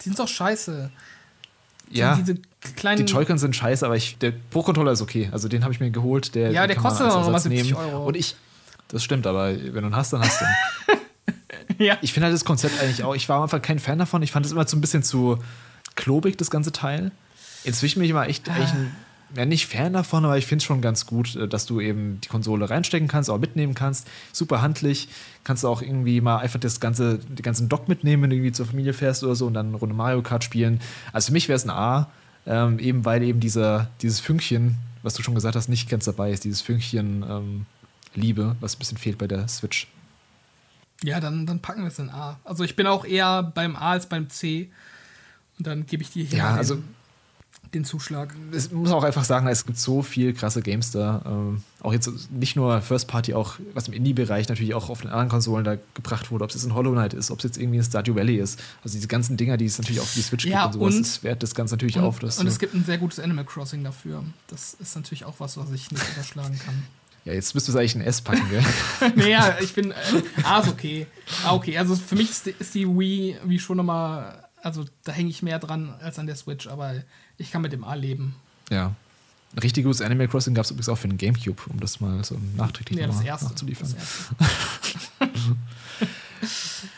Die 0.01 0.05
sind 0.05 0.19
doch 0.19 0.29
scheiße. 0.29 0.91
Ja, 1.91 2.17
diese 2.17 2.37
kleinen 2.77 3.07
die 3.07 3.11
Joy-Cons 3.11 3.41
sind 3.41 3.57
scheiße, 3.57 3.87
aber 3.87 3.97
ich, 3.97 4.19
der 4.19 4.33
Pro-Controller 4.51 4.93
ist 4.93 5.01
okay. 5.01 5.31
Also 5.33 5.49
den 5.49 5.65
habe 5.65 5.73
ich 5.73 5.81
mir 5.81 5.91
geholt. 5.91 6.35
Der, 6.35 6.51
ja, 6.51 6.67
der 6.67 6.77
kostet 6.77 7.07
auch 7.07 7.23
nochmal 7.23 7.41
70 7.41 7.75
Euro. 7.75 8.07
Und 8.07 8.17
ich, 8.17 8.37
das 8.89 9.03
stimmt, 9.03 9.27
aber 9.27 9.55
wenn 9.55 9.83
du 9.83 9.89
ihn 9.89 9.97
hast, 9.97 10.13
dann 10.13 10.21
hast 10.21 10.43
du 10.43 10.45
ihn. 10.45 10.98
ja. 11.85 11.97
Ich 12.03 12.13
finde 12.13 12.27
halt 12.27 12.35
das 12.35 12.45
Konzept 12.45 12.81
eigentlich 12.83 13.05
auch, 13.05 13.15
ich 13.15 13.29
war 13.29 13.37
am 13.37 13.43
Anfang 13.45 13.63
kein 13.63 13.79
Fan 13.79 13.99
davon. 13.99 14.23
Ich 14.23 14.33
fand 14.33 14.47
es 14.47 14.53
immer 14.53 14.67
so 14.67 14.77
ein 14.77 14.81
bisschen 14.81 15.03
zu 15.03 15.39
klobig, 15.95 16.37
das 16.37 16.51
ganze 16.51 16.73
Teil. 16.73 17.11
Inzwischen 17.65 18.01
bin 18.01 18.09
ich 18.09 18.15
mal 18.15 18.27
echt, 18.27 18.49
echt 18.49 18.75
ein, 18.75 18.95
ja, 19.37 19.45
nicht 19.45 19.67
Fan 19.67 19.93
davon, 19.93 20.25
aber 20.25 20.39
ich 20.39 20.47
finde 20.47 20.63
es 20.63 20.65
schon 20.65 20.81
ganz 20.81 21.07
gut, 21.07 21.37
äh, 21.37 21.49
dass 21.49 21.67
du 21.67 21.81
eben 21.81 22.21
die 22.23 22.29
Konsole 22.29 22.71
reinstecken 22.71 23.09
kannst, 23.09 23.31
auch 23.31 23.39
mitnehmen 23.39 23.75
kannst. 23.75 24.07
Super 24.33 24.63
handlich. 24.63 25.09
Kannst 25.45 25.65
du 25.65 25.69
auch 25.69 25.83
irgendwie 25.83 26.21
mal 26.21 26.39
einfach 26.39 26.61
das 26.61 26.81
ganze, 26.81 27.19
den 27.19 27.43
ganzen 27.43 27.69
Dock 27.69 27.89
mitnehmen, 27.89 28.23
wenn 28.23 28.31
du 28.31 28.37
irgendwie 28.37 28.53
zur 28.53 28.67
Familie 28.67 28.93
fährst 28.93 29.25
oder 29.25 29.35
so 29.35 29.47
und 29.47 29.55
dann 29.55 29.69
eine 29.69 29.77
Runde 29.77 29.95
Mario 29.95 30.23
Kart 30.23 30.45
spielen. 30.45 30.81
Also 31.13 31.27
für 31.27 31.33
mich 31.33 31.49
wäre 31.49 31.57
es 31.57 31.65
ein 31.65 31.71
A, 31.71 32.09
ähm, 32.47 32.79
eben 32.79 33.05
weil 33.05 33.23
eben 33.23 33.41
dieser, 33.41 33.91
dieses 34.01 34.21
Fünkchen, 34.21 34.77
was 35.03 35.15
du 35.15 35.23
schon 35.23 35.35
gesagt 35.35 35.57
hast, 35.57 35.69
nicht 35.69 35.91
ganz 35.91 36.07
dabei 36.07 36.31
ist, 36.31 36.45
dieses 36.45 36.63
Fünkchen 36.63 37.25
ähm, 37.29 37.67
Liebe, 38.15 38.57
was 38.61 38.77
ein 38.77 38.79
bisschen 38.79 38.99
fehlt 38.99 39.19
bei 39.19 39.27
der 39.27 39.47
Switch. 39.49 39.89
Ja, 41.05 41.21
dann, 41.21 41.47
dann 41.47 41.61
packen 41.61 41.83
wir 41.83 41.89
es 41.89 41.99
in 41.99 42.11
A. 42.11 42.39
Also 42.45 42.65
ich 42.65 42.77
bin 42.77 42.87
auch 42.87 43.05
eher 43.05 43.43
beim 43.43 43.77
A 43.77 43.93
als 43.93 44.07
beim 44.07 44.29
C. 44.31 44.71
Und 45.59 45.67
dann 45.67 45.87
gebe 45.87 46.03
ich 46.03 46.11
dir 46.11 46.25
hier 46.25 46.39
ja, 46.39 46.53
den, 46.53 46.59
also, 46.59 46.79
den 47.75 47.85
Zuschlag. 47.85 48.35
Ich 48.53 48.73
muss 48.73 48.91
auch 48.91 49.05
einfach 49.05 49.25
sagen, 49.25 49.47
es 49.47 49.67
gibt 49.67 49.79
so 49.79 50.03
viel 50.03 50.33
krasse 50.33 50.63
Games 50.63 50.91
da. 50.91 51.23
Ähm, 51.27 51.63
auch 51.81 51.93
jetzt 51.93 52.31
nicht 52.33 52.57
nur 52.57 52.81
First 52.81 53.09
Party, 53.09 53.35
auch 53.35 53.57
was 53.75 53.89
im 53.89 53.95
Indie-Bereich 53.95 54.49
natürlich 54.49 54.75
auch 54.75 54.89
auf 54.89 55.03
den 55.03 55.11
anderen 55.11 55.29
Konsolen 55.29 55.65
da 55.65 55.77
gebracht 55.95 56.31
wurde. 56.31 56.45
Ob 56.45 56.51
es 56.51 56.57
jetzt 56.57 56.65
ein 56.65 56.75
Hollow 56.75 56.93
Knight 56.93 57.15
ist, 57.15 57.31
ob 57.31 57.39
es 57.39 57.45
jetzt 57.45 57.59
irgendwie 57.59 57.79
ein 57.79 57.85
Stardew 57.85 58.15
Valley 58.15 58.37
ist. 58.37 58.61
Also 58.83 58.97
diese 58.97 59.09
ganzen 59.09 59.37
Dinger, 59.37 59.57
die 59.57 59.67
es 59.67 59.79
natürlich 59.79 60.01
auch 60.01 60.07
für 60.07 60.19
die 60.19 60.23
Switch 60.23 60.47
ja, 60.47 60.65
gibt 60.65 60.77
und 60.77 60.81
sowas, 60.81 60.95
und, 60.95 61.07
das 61.07 61.23
wert 61.23 61.43
das 61.43 61.55
Ganze 61.55 61.75
natürlich 61.75 61.97
und, 61.97 62.05
auf. 62.05 62.23
und 62.23 62.47
es 62.47 62.59
gibt 62.59 62.75
ein 62.75 62.85
sehr 62.85 62.99
gutes 62.99 63.21
Animal 63.21 63.45
Crossing 63.45 63.85
dafür. 63.85 64.25
Das 64.49 64.75
ist 64.75 64.97
natürlich 64.97 65.25
auch 65.25 65.35
was, 65.39 65.57
was 65.57 65.71
ich 65.71 65.91
nicht 65.91 66.05
überschlagen 66.15 66.59
kann. 66.65 66.85
Ja, 67.29 67.35
jetzt 67.35 67.55
müsstest 67.55 67.75
du 67.75 67.79
eigentlich 67.79 67.95
ein 67.95 68.01
S 68.01 68.23
packen, 68.23 68.49
gell? 68.49 68.65
naja, 69.17 69.59
ich 69.61 69.75
bin. 69.75 69.91
Äh, 69.91 69.95
A 70.45 70.61
ist 70.61 70.69
okay. 70.69 71.07
Ah, 71.45 71.53
okay. 71.53 71.77
Also 71.77 71.95
für 71.95 72.17
mich 72.17 72.31
ist 72.31 72.47
die, 72.47 72.55
ist 72.59 72.75
die 72.75 72.89
Wii 72.89 73.37
wie 73.45 73.59
schon 73.59 73.77
nochmal. 73.77 74.49
Also 74.63 74.87
da 75.05 75.13
hänge 75.13 75.29
ich 75.29 75.43
mehr 75.43 75.59
dran 75.59 75.95
als 76.01 76.19
an 76.19 76.27
der 76.27 76.37
Switch, 76.37 76.67
aber 76.67 76.95
ich 77.37 77.51
kann 77.51 77.61
mit 77.61 77.73
dem 77.73 77.85
A 77.85 77.93
leben. 77.93 78.35
Ja. 78.71 78.95
Ein 79.55 79.59
richtig 79.59 79.85
gutes 79.85 80.01
Animal 80.01 80.27
Crossing 80.27 80.55
gab 80.55 80.65
es 80.65 80.71
übrigens 80.71 80.89
auch 80.89 80.97
für 80.97 81.09
den 81.09 81.19
Gamecube, 81.19 81.61
um 81.69 81.79
das 81.81 82.01
mal 82.01 82.25
so 82.25 82.39
nachträglich 82.57 82.99
ja, 82.99 83.07
das 83.09 83.21
erste, 83.21 83.49
nachzuliefern. 83.49 83.95
Das 83.95 85.29
erste. 85.29 85.57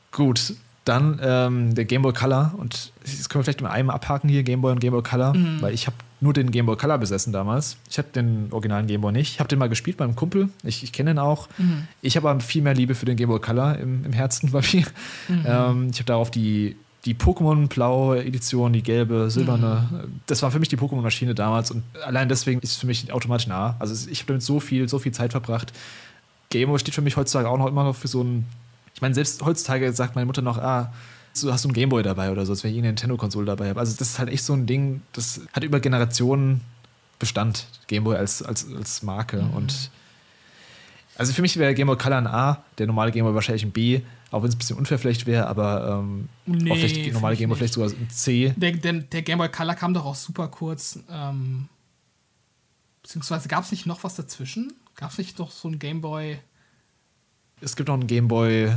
Gut, 0.12 0.54
dann 0.88 1.20
ähm, 1.22 1.74
der 1.74 1.84
Game 1.84 2.02
Boy 2.02 2.12
Color 2.12 2.54
und 2.56 2.92
das 3.02 3.28
können 3.28 3.40
wir 3.40 3.44
vielleicht 3.44 3.60
mit 3.60 3.70
einem 3.70 3.90
abhaken 3.90 4.28
hier, 4.28 4.42
Game 4.42 4.60
Boy 4.60 4.72
und 4.72 4.80
Game 4.80 4.92
Boy 4.92 5.02
Color, 5.02 5.34
mhm. 5.34 5.60
weil 5.60 5.74
ich 5.74 5.86
habe 5.86 5.96
nur 6.20 6.32
den 6.32 6.50
Game 6.50 6.66
Boy 6.66 6.76
Color 6.76 6.98
besessen 6.98 7.32
damals. 7.32 7.76
Ich 7.88 7.98
habe 7.98 8.08
den 8.14 8.48
originalen 8.50 8.86
Game 8.86 9.00
Boy 9.00 9.12
nicht. 9.12 9.34
Ich 9.34 9.40
habe 9.40 9.48
den 9.48 9.58
mal 9.58 9.68
gespielt 9.68 9.96
beim 9.96 10.16
Kumpel. 10.16 10.48
Ich, 10.64 10.82
ich 10.82 10.92
kenne 10.92 11.10
den 11.10 11.18
auch. 11.18 11.48
Mhm. 11.58 11.86
Ich 12.02 12.16
habe 12.16 12.28
aber 12.28 12.40
viel 12.40 12.62
mehr 12.62 12.74
Liebe 12.74 12.94
für 12.94 13.06
den 13.06 13.16
Game 13.16 13.28
Boy 13.28 13.40
Color 13.40 13.78
im, 13.78 14.04
im 14.04 14.12
Herzen 14.12 14.50
bei 14.52 14.62
mir. 14.72 14.86
Mhm. 15.28 15.44
Ähm, 15.46 15.88
ich 15.92 15.98
habe 15.98 16.06
darauf 16.06 16.30
die, 16.30 16.76
die 17.04 17.14
Pokémon 17.14 17.68
blaue 17.68 18.24
Edition, 18.24 18.72
die 18.72 18.82
gelbe, 18.82 19.30
silberne. 19.30 19.88
Mhm. 19.90 20.20
Das 20.26 20.42
war 20.42 20.50
für 20.50 20.58
mich 20.58 20.68
die 20.68 20.76
Pokémon-Maschine 20.76 21.34
damals 21.34 21.70
und 21.70 21.82
allein 22.04 22.28
deswegen 22.28 22.60
ist 22.60 22.72
es 22.72 22.76
für 22.78 22.86
mich 22.86 23.12
automatisch 23.12 23.46
nah. 23.46 23.76
Also 23.78 24.08
ich 24.10 24.20
habe 24.20 24.28
damit 24.28 24.42
so 24.42 24.58
viel, 24.60 24.88
so 24.88 24.98
viel 24.98 25.12
Zeit 25.12 25.32
verbracht. 25.32 25.72
Game 26.50 26.68
Boy 26.68 26.78
steht 26.78 26.94
für 26.94 27.02
mich 27.02 27.16
heutzutage 27.16 27.48
auch 27.48 27.58
noch 27.58 27.66
immer 27.66 27.84
noch 27.84 27.96
für 27.96 28.08
so 28.08 28.22
ein. 28.22 28.46
Ich 28.98 29.02
meine, 29.02 29.14
selbst 29.14 29.44
heutzutage 29.44 29.92
sagt 29.92 30.16
meine 30.16 30.26
Mutter 30.26 30.42
noch, 30.42 30.58
ah, 30.58 30.92
so 31.32 31.52
hast 31.52 31.64
du 31.64 31.68
einen 31.68 31.74
Gameboy 31.74 32.02
dabei 32.02 32.32
oder 32.32 32.44
so, 32.44 32.50
als 32.50 32.64
wenn 32.64 32.72
ich 32.72 32.78
eine 32.78 32.88
Nintendo-Konsole 32.88 33.46
dabei 33.46 33.68
habe. 33.68 33.78
Also 33.78 33.94
das 33.96 34.08
ist 34.08 34.18
halt 34.18 34.28
echt 34.28 34.42
so 34.42 34.54
ein 34.54 34.66
Ding, 34.66 35.02
das 35.12 35.40
hat 35.52 35.62
über 35.62 35.78
Generationen 35.78 36.62
Bestand, 37.20 37.68
Gameboy 37.86 38.16
als, 38.16 38.42
als, 38.42 38.66
als 38.74 39.04
Marke. 39.04 39.40
Mhm. 39.40 39.54
Und 39.54 39.90
also 41.14 41.32
für 41.32 41.42
mich 41.42 41.56
wäre 41.58 41.74
Gameboy 41.74 41.96
Color 41.96 42.16
ein 42.16 42.26
A, 42.26 42.64
der 42.76 42.88
normale 42.88 43.12
Gameboy 43.12 43.36
wahrscheinlich 43.36 43.62
ein 43.62 43.70
B, 43.70 44.00
auch 44.32 44.42
wenn 44.42 44.48
es 44.48 44.56
ein 44.56 44.58
bisschen 44.58 44.76
unfair 44.76 44.98
vielleicht 44.98 45.26
wäre, 45.26 45.46
aber 45.46 46.00
ähm, 46.00 46.28
nee, 46.44 46.72
auch 46.72 46.74
vielleicht 46.74 47.12
normale 47.12 47.36
Gameboy 47.36 47.56
vielleicht 47.56 47.74
sogar 47.74 47.90
ein 47.90 48.10
C. 48.10 48.52
Der, 48.56 48.72
der, 48.72 48.94
der 48.94 49.22
Gameboy 49.22 49.48
Color 49.48 49.76
kam 49.76 49.94
doch 49.94 50.06
auch 50.06 50.16
super 50.16 50.48
kurz. 50.48 50.98
Ähm, 51.08 51.68
beziehungsweise 53.04 53.46
gab 53.46 53.62
es 53.62 53.70
nicht 53.70 53.86
noch 53.86 54.02
was 54.02 54.16
dazwischen? 54.16 54.72
Gab 54.96 55.12
es 55.12 55.18
nicht 55.18 55.38
doch 55.38 55.52
so 55.52 55.68
ein 55.68 55.78
Gameboy? 55.78 56.40
Es 57.60 57.76
gibt 57.76 57.88
noch 57.88 57.94
einen 57.94 58.06
Gameboy 58.06 58.72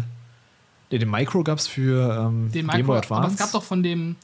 Nee, 0.92 1.00
den 1.00 1.10
Micro 1.10 1.44
gab 1.44 1.58
es 1.58 1.68
für 1.68 2.28
ähm, 2.28 2.52
den 2.52 2.68
Game 2.68 2.86
Boy 2.86 2.98
Advance. 2.98 3.24
Aber 3.24 3.32
es 3.32 3.38
gab 3.38 3.52
doch 3.52 3.64
von 3.64 3.82
dem, 3.82 4.18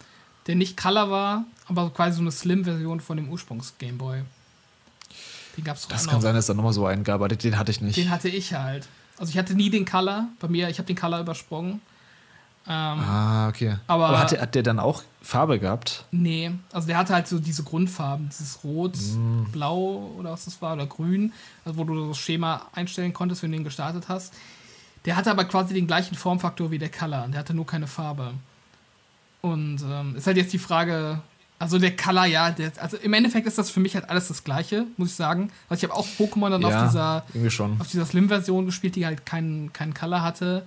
der 0.48 0.56
nicht 0.56 0.76
Color 0.76 1.10
war, 1.10 1.46
aber 1.68 1.90
quasi 1.92 2.18
so 2.18 2.22
eine 2.22 2.32
Slim-Version 2.32 3.00
von 3.00 3.18
dem 3.18 3.30
Ursprungs-Game 3.30 3.98
Boy. 3.98 4.22
Den 5.56 5.64
gab's 5.64 5.84
doch 5.84 5.90
Das 5.90 6.08
kann 6.08 6.20
sein, 6.20 6.36
dass 6.36 6.44
es 6.44 6.48
da 6.48 6.54
nochmal 6.54 6.74
so 6.74 6.86
einen 6.86 7.04
gab, 7.04 7.16
aber 7.16 7.30
den 7.30 7.58
hatte 7.58 7.72
ich 7.72 7.82
nicht. 7.82 7.96
Den 7.96 8.10
hatte 8.10 8.28
ich 8.28 8.54
halt. 8.54 8.88
Also 9.18 9.32
ich 9.32 9.38
hatte 9.38 9.56
nie 9.56 9.70
den 9.70 9.86
Color. 9.86 10.28
Bei 10.40 10.50
mir, 10.50 10.70
ich 10.70 10.78
habe 10.78 10.88
den 10.88 10.98
Color 10.98 11.22
übersprungen. 11.22 11.82
Ähm, 12.70 13.00
ah, 13.00 13.48
okay. 13.48 13.78
Aber, 13.88 14.08
aber 14.08 14.20
hat, 14.20 14.32
der, 14.32 14.42
hat, 14.42 14.56
der, 14.56 14.64
dann 14.64 14.80
auch 14.80 15.04
Farbe 15.22 15.58
gehabt? 15.58 16.04
Nee, 16.12 16.52
also 16.74 16.88
der 16.88 16.98
hatte 16.98 17.14
halt 17.14 17.28
so 17.28 17.40
diese 17.40 17.64
Grundfarben, 17.64 18.28
dieses 18.30 18.62
Rot, 18.64 18.98
mm. 18.98 19.52
Blau 19.54 20.12
oder 20.18 20.32
was 20.32 20.46
das 20.46 20.62
war, 20.62 20.74
oder 20.74 20.86
Grün, 20.86 21.32
also 21.64 21.78
wo 21.78 21.86
du 21.86 22.10
das 22.10 22.18
Schema 22.18 22.64
einstellen 22.74 23.14
konntest, 23.14 23.42
wenn 23.42 23.52
du 23.52 23.58
den 23.58 23.64
gestartet 23.64 24.10
hast. 24.10 24.34
Der 25.06 25.16
hatte 25.16 25.32
aber 25.32 25.46
quasi 25.46 25.74
den 25.74 25.88
gleichen 25.88 26.16
Formfaktor 26.16 26.70
wie 26.70 26.78
der 26.78 26.92
Color. 26.92 27.30
Der 27.30 27.40
hatte 27.40 27.54
nur 27.54 27.66
keine 27.66 27.88
Farbe. 27.88 28.34
Und 29.42 29.82
ähm, 29.90 30.18
ist 30.18 30.28
halt 30.28 30.36
jetzt 30.36 30.52
die 30.52 30.60
Frage, 30.60 31.22
also 31.60 31.80
der 31.80 31.96
Color, 31.96 32.26
ja, 32.26 32.52
der, 32.52 32.74
also 32.82 32.98
im 32.98 33.14
Endeffekt 33.14 33.48
ist 33.48 33.58
das 33.58 33.70
für 33.70 33.80
mich 33.80 33.96
halt 33.96 34.10
alles 34.10 34.28
das 34.28 34.44
Gleiche, 34.44 34.86
muss 34.98 35.12
ich 35.12 35.16
sagen. 35.16 35.52
Weil 35.70 35.78
ich 35.78 35.84
habe 35.86 35.94
auch 35.94 36.06
Pokémon 36.20 36.50
dann 36.50 36.62
ja, 36.62 36.68
auf 36.68 36.88
dieser, 36.90 37.24
auf 37.80 37.88
dieser 37.88 38.06
Slim-Version 38.06 38.66
gespielt, 38.66 38.98
die 38.98 39.06
halt 39.06 39.26
keinen 39.26 39.72
kein 39.72 39.94
Color 39.94 40.22
hatte. 40.22 40.66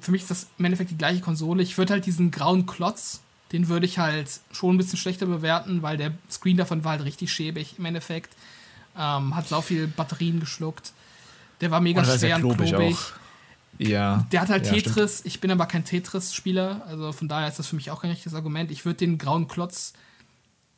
Für 0.00 0.10
mich 0.10 0.22
ist 0.22 0.30
das 0.30 0.46
im 0.58 0.64
Endeffekt 0.64 0.90
die 0.90 0.98
gleiche 0.98 1.20
Konsole. 1.20 1.62
Ich 1.62 1.76
würde 1.78 1.94
halt 1.94 2.06
diesen 2.06 2.30
grauen 2.30 2.66
Klotz, 2.66 3.20
den 3.52 3.68
würde 3.68 3.86
ich 3.86 3.98
halt 3.98 4.40
schon 4.52 4.74
ein 4.74 4.78
bisschen 4.78 4.98
schlechter 4.98 5.26
bewerten, 5.26 5.82
weil 5.82 5.96
der 5.96 6.12
Screen 6.30 6.56
davon 6.56 6.84
war 6.84 6.92
halt 6.92 7.04
richtig 7.04 7.32
schäbig 7.32 7.76
im 7.78 7.84
Endeffekt. 7.84 8.34
Ähm, 8.98 9.34
hat 9.34 9.48
sau 9.48 9.60
viel 9.60 9.86
Batterien 9.86 10.40
geschluckt. 10.40 10.92
Der 11.60 11.70
war 11.70 11.80
mega 11.80 12.04
schwer 12.04 12.36
und 12.36 12.56
klobig. 12.56 12.96
Ja. 13.78 14.26
Der 14.32 14.40
hat 14.40 14.48
halt 14.48 14.66
ja, 14.66 14.72
Tetris. 14.72 15.18
Stimmt. 15.18 15.26
Ich 15.26 15.40
bin 15.40 15.50
aber 15.50 15.66
kein 15.66 15.84
Tetris-Spieler. 15.84 16.82
Also 16.88 17.12
von 17.12 17.28
daher 17.28 17.48
ist 17.48 17.58
das 17.58 17.66
für 17.66 17.76
mich 17.76 17.90
auch 17.90 18.00
kein 18.00 18.10
richtiges 18.10 18.34
Argument. 18.34 18.70
Ich 18.70 18.84
würde 18.84 18.98
den 18.98 19.18
grauen 19.18 19.48
Klotz, 19.48 19.92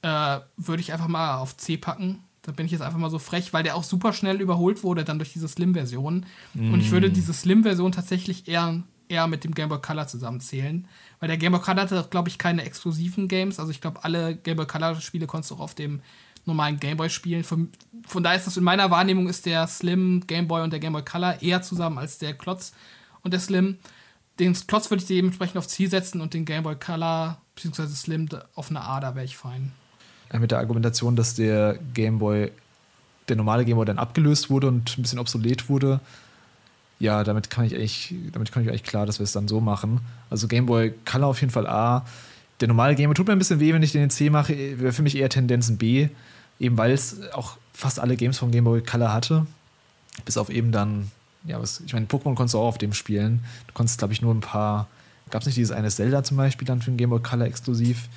äh, 0.02 0.40
würde 0.56 0.80
ich 0.80 0.92
einfach 0.92 1.08
mal 1.08 1.36
auf 1.36 1.56
C 1.56 1.76
packen. 1.76 2.22
Da 2.42 2.52
bin 2.52 2.66
ich 2.66 2.72
jetzt 2.72 2.80
einfach 2.80 2.98
mal 2.98 3.10
so 3.10 3.18
frech, 3.18 3.52
weil 3.52 3.62
der 3.62 3.76
auch 3.76 3.84
super 3.84 4.12
schnell 4.12 4.40
überholt 4.40 4.82
wurde, 4.82 5.04
dann 5.04 5.18
durch 5.18 5.32
diese 5.32 5.48
Slim-Version. 5.48 6.24
Mm. 6.54 6.72
Und 6.72 6.80
ich 6.80 6.90
würde 6.90 7.10
mm. 7.10 7.12
diese 7.12 7.34
Slim-Version 7.34 7.92
tatsächlich 7.92 8.48
eher, 8.48 8.82
eher 9.08 9.26
mit 9.26 9.44
dem 9.44 9.54
Game 9.54 9.68
Boy 9.68 9.80
Color 9.80 10.06
zusammenzählen. 10.06 10.86
Weil 11.20 11.28
der 11.28 11.38
Game 11.38 11.52
Boy 11.52 11.60
Color 11.60 11.82
hatte, 11.82 12.06
glaube 12.10 12.28
ich, 12.28 12.38
keine 12.38 12.64
exklusiven 12.64 13.28
Games. 13.28 13.58
Also 13.58 13.70
ich 13.70 13.80
glaube, 13.80 14.04
alle 14.04 14.36
Game 14.36 14.56
Boy 14.56 14.66
Color-Spiele 14.66 15.26
konntest 15.26 15.50
du 15.50 15.56
auch 15.56 15.60
auf 15.60 15.74
dem 15.74 16.00
normalen 16.48 16.80
Gameboy 16.80 17.08
spielen. 17.08 17.44
Von, 17.44 17.70
von 18.06 18.24
daher 18.24 18.38
ist 18.38 18.48
das 18.48 18.56
in 18.56 18.64
meiner 18.64 18.90
Wahrnehmung 18.90 19.28
ist 19.28 19.46
der 19.46 19.68
Slim 19.68 20.26
Gameboy 20.26 20.62
und 20.62 20.72
der 20.72 20.80
Gameboy 20.80 21.04
Color 21.04 21.40
eher 21.40 21.62
zusammen 21.62 21.98
als 21.98 22.18
der 22.18 22.34
Klotz 22.34 22.72
und 23.22 23.32
der 23.32 23.40
Slim. 23.40 23.78
den 24.40 24.54
Klotz 24.54 24.90
würde 24.90 25.02
ich 25.02 25.08
dementsprechend 25.08 25.58
auf 25.58 25.68
Ziel 25.68 25.88
setzen 25.88 26.20
und 26.20 26.34
den 26.34 26.44
Game 26.44 26.64
Boy 26.64 26.74
Color 26.74 27.40
bzw. 27.54 27.86
Slim 27.88 28.28
auf 28.56 28.70
eine 28.70 28.80
A, 28.80 28.98
da 28.98 29.14
wäre 29.14 29.24
ich 29.24 29.36
fein. 29.36 29.72
Mit 30.32 30.50
der 30.50 30.58
Argumentation, 30.58 31.16
dass 31.16 31.34
der 31.34 31.78
Game 31.94 32.18
Boy, 32.18 32.50
der 33.28 33.36
normale 33.36 33.64
Game 33.64 33.76
Boy 33.76 33.86
dann 33.86 33.98
abgelöst 33.98 34.50
wurde 34.50 34.68
und 34.68 34.98
ein 34.98 35.02
bisschen 35.02 35.18
obsolet 35.18 35.68
wurde. 35.68 36.00
Ja, 37.00 37.22
damit 37.22 37.50
kann 37.50 37.64
ich 37.64 37.74
eigentlich, 37.74 38.14
damit 38.32 38.50
kann 38.50 38.62
ich 38.62 38.68
eigentlich 38.68 38.82
klar, 38.82 39.06
dass 39.06 39.18
wir 39.20 39.24
es 39.24 39.32
dann 39.32 39.46
so 39.46 39.60
machen. 39.60 40.00
Also 40.30 40.48
Game 40.48 40.66
Boy 40.66 40.92
Color 41.04 41.28
auf 41.28 41.40
jeden 41.40 41.52
Fall 41.52 41.66
A. 41.66 42.04
Der 42.60 42.68
normale 42.68 42.94
Game 42.96 43.08
Boy 43.08 43.14
tut 43.14 43.26
mir 43.26 43.32
ein 43.32 43.38
bisschen 43.38 43.60
weh, 43.60 43.72
wenn 43.72 43.82
ich 43.82 43.92
den 43.92 44.02
in 44.02 44.10
C 44.10 44.30
mache. 44.30 44.80
Wäre 44.80 44.92
für 44.92 45.02
mich 45.02 45.16
eher 45.16 45.28
Tendenzen 45.28 45.78
B. 45.78 46.08
Eben 46.58 46.76
weil 46.76 46.90
es 46.90 47.30
auch 47.32 47.56
fast 47.72 48.00
alle 48.00 48.16
Games 48.16 48.38
vom 48.38 48.50
Game 48.50 48.64
Boy 48.64 48.82
Color 48.82 49.12
hatte. 49.12 49.46
Bis 50.24 50.36
auf 50.36 50.50
eben 50.50 50.72
dann 50.72 51.12
ja, 51.44 51.60
was, 51.60 51.80
ich 51.80 51.92
meine, 51.92 52.06
Pokémon 52.06 52.34
konntest 52.34 52.54
du 52.54 52.58
auch 52.58 52.68
auf 52.68 52.78
dem 52.78 52.92
spielen. 52.92 53.44
Du 53.66 53.74
konntest, 53.74 53.98
glaube 53.98 54.12
ich, 54.12 54.22
nur 54.22 54.34
ein 54.34 54.40
paar. 54.40 54.88
Gab 55.30 55.42
es 55.42 55.46
nicht 55.46 55.56
dieses 55.56 55.74
eine 55.74 55.90
Zelda 55.90 56.24
zum 56.24 56.36
Beispiel 56.36 56.66
dann 56.66 56.80
für 56.80 56.90
den 56.90 56.96
Game 56.96 57.10
Boy 57.10 57.20
Color 57.20 57.46
exklusiv? 57.46 58.08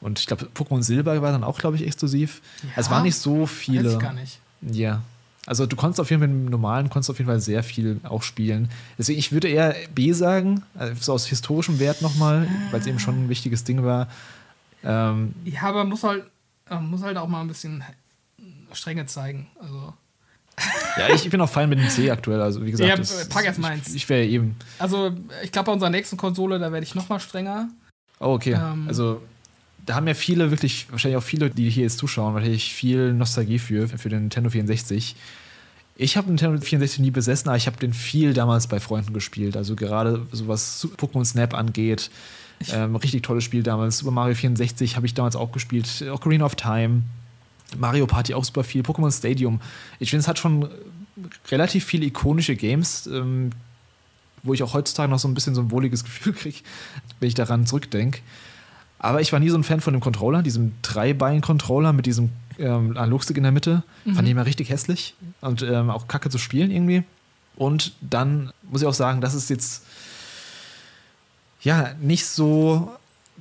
Und 0.00 0.18
ich 0.18 0.26
glaube, 0.26 0.48
Pokémon 0.54 0.82
Silber 0.82 1.20
war 1.22 1.32
dann 1.32 1.44
auch, 1.44 1.58
glaube 1.58 1.76
ich, 1.76 1.86
exklusiv. 1.86 2.40
Ja, 2.62 2.68
also 2.76 2.88
es 2.88 2.90
waren 2.90 3.02
nicht 3.02 3.16
so 3.16 3.46
viele. 3.46 3.84
Weiß 3.84 3.92
ich 3.94 3.98
gar 3.98 4.12
nicht. 4.12 4.38
Ja. 4.62 5.02
Also 5.48 5.64
du 5.64 5.76
konntest 5.76 5.98
auf 5.98 6.10
jeden 6.10 6.20
Fall 6.20 6.28
mit 6.28 6.46
dem 6.46 6.50
normalen 6.50 6.90
konntest 6.90 7.08
auf 7.08 7.16
jeden 7.16 7.30
Fall 7.30 7.40
sehr 7.40 7.62
viel 7.62 8.00
auch 8.02 8.22
spielen. 8.22 8.68
Deswegen, 8.98 9.18
ich 9.18 9.32
würde 9.32 9.48
eher 9.48 9.74
B 9.94 10.12
sagen, 10.12 10.62
also 10.74 10.94
so 11.00 11.12
aus 11.14 11.26
historischem 11.26 11.78
Wert 11.78 12.02
nochmal, 12.02 12.46
weil 12.70 12.80
es 12.80 12.86
eben 12.86 12.98
schon 12.98 13.24
ein 13.24 13.28
wichtiges 13.30 13.64
Ding 13.64 13.82
war. 13.82 14.08
Ähm, 14.84 15.34
ja, 15.46 15.62
aber 15.62 15.86
muss 15.86 16.04
halt, 16.04 16.24
man 16.68 16.90
muss 16.90 17.02
halt 17.02 17.16
auch 17.16 17.28
mal 17.28 17.40
ein 17.40 17.48
bisschen 17.48 17.82
Strenge 18.72 19.06
zeigen. 19.06 19.46
Also 19.58 19.94
ja, 20.98 21.14
ich 21.14 21.30
bin 21.30 21.40
auch 21.40 21.48
fein 21.48 21.70
mit 21.70 21.78
dem 21.78 21.88
C 21.88 22.10
aktuell. 22.10 22.42
Also, 22.42 22.62
wie 22.66 22.70
gesagt, 22.70 22.90
ja, 22.90 22.96
das, 22.96 23.28
pack 23.30 23.46
erst 23.46 23.58
meins. 23.58 23.88
Ich, 23.88 23.96
ich 23.96 24.08
wäre 24.08 24.26
eben. 24.26 24.56
Also, 24.78 25.12
ich 25.42 25.52
glaube, 25.52 25.66
bei 25.66 25.72
unserer 25.72 25.90
nächsten 25.90 26.16
Konsole, 26.16 26.58
da 26.58 26.72
werde 26.72 26.84
ich 26.84 26.94
noch 26.94 27.08
mal 27.08 27.20
strenger. 27.20 27.68
Oh, 28.18 28.32
okay. 28.34 28.54
Ähm, 28.54 28.86
also, 28.88 29.22
da 29.88 29.94
haben 29.94 30.06
ja 30.06 30.12
viele, 30.12 30.50
wirklich, 30.50 30.86
wahrscheinlich 30.90 31.16
auch 31.16 31.22
viele, 31.22 31.48
die 31.48 31.70
hier 31.70 31.84
jetzt 31.84 31.96
zuschauen, 31.96 32.34
wahrscheinlich 32.34 32.74
viel 32.74 33.14
Nostalgie 33.14 33.58
für, 33.58 33.88
für 33.88 34.10
den 34.10 34.20
Nintendo 34.20 34.50
64. 34.50 35.16
Ich 35.96 36.16
habe 36.18 36.28
Nintendo 36.28 36.60
64 36.60 36.98
nie 36.98 37.10
besessen, 37.10 37.48
aber 37.48 37.56
ich 37.56 37.66
habe 37.66 37.78
den 37.78 37.94
viel 37.94 38.34
damals 38.34 38.66
bei 38.66 38.80
Freunden 38.80 39.14
gespielt. 39.14 39.56
Also, 39.56 39.76
gerade 39.76 40.26
so 40.30 40.46
was 40.46 40.86
Pokémon 40.98 41.24
Snap 41.24 41.54
angeht. 41.54 42.10
Ähm, 42.70 42.96
richtig 42.96 43.22
tolles 43.22 43.44
Spiel 43.44 43.62
damals. 43.62 43.98
Super 43.98 44.10
Mario 44.10 44.34
64 44.34 44.94
habe 44.96 45.06
ich 45.06 45.14
damals 45.14 45.36
auch 45.36 45.52
gespielt. 45.52 46.04
Ocarina 46.12 46.44
of 46.44 46.54
Time. 46.54 47.04
Mario 47.78 48.06
Party 48.06 48.34
auch 48.34 48.44
super 48.44 48.64
viel, 48.64 48.82
Pokémon 48.82 49.10
Stadium. 49.10 49.60
Ich 50.00 50.10
finde, 50.10 50.20
es 50.20 50.28
hat 50.28 50.38
schon 50.38 50.68
relativ 51.50 51.84
viele 51.84 52.04
ikonische 52.04 52.56
Games, 52.56 53.06
ähm, 53.06 53.50
wo 54.42 54.52
ich 54.52 54.62
auch 54.62 54.74
heutzutage 54.74 55.10
noch 55.10 55.18
so 55.18 55.28
ein 55.28 55.34
bisschen 55.34 55.54
so 55.54 55.62
ein 55.62 55.70
wohliges 55.70 56.04
Gefühl 56.04 56.34
kriege, 56.34 56.58
wenn 57.20 57.28
ich 57.28 57.34
daran 57.34 57.66
zurückdenke. 57.66 58.20
Aber 58.98 59.20
ich 59.20 59.32
war 59.32 59.40
nie 59.40 59.48
so 59.48 59.56
ein 59.56 59.64
Fan 59.64 59.80
von 59.80 59.92
dem 59.92 60.00
Controller, 60.00 60.42
diesem 60.42 60.72
Dreibein-Controller 60.82 61.92
mit 61.92 62.06
diesem 62.06 62.30
ähm, 62.58 62.96
Analogstick 62.96 63.36
in 63.36 63.44
der 63.44 63.52
Mitte. 63.52 63.82
Mhm. 64.04 64.14
Fand 64.14 64.26
ich 64.26 64.32
immer 64.32 64.46
richtig 64.46 64.70
hässlich 64.70 65.14
und 65.40 65.62
ähm, 65.62 65.90
auch 65.90 66.08
kacke 66.08 66.30
zu 66.30 66.38
spielen 66.38 66.70
irgendwie. 66.70 67.04
Und 67.56 67.92
dann 68.00 68.52
muss 68.70 68.82
ich 68.82 68.86
auch 68.88 68.94
sagen, 68.94 69.20
das 69.20 69.34
ist 69.34 69.50
jetzt 69.50 69.84
ja 71.60 71.92
nicht 72.00 72.26
so 72.26 72.90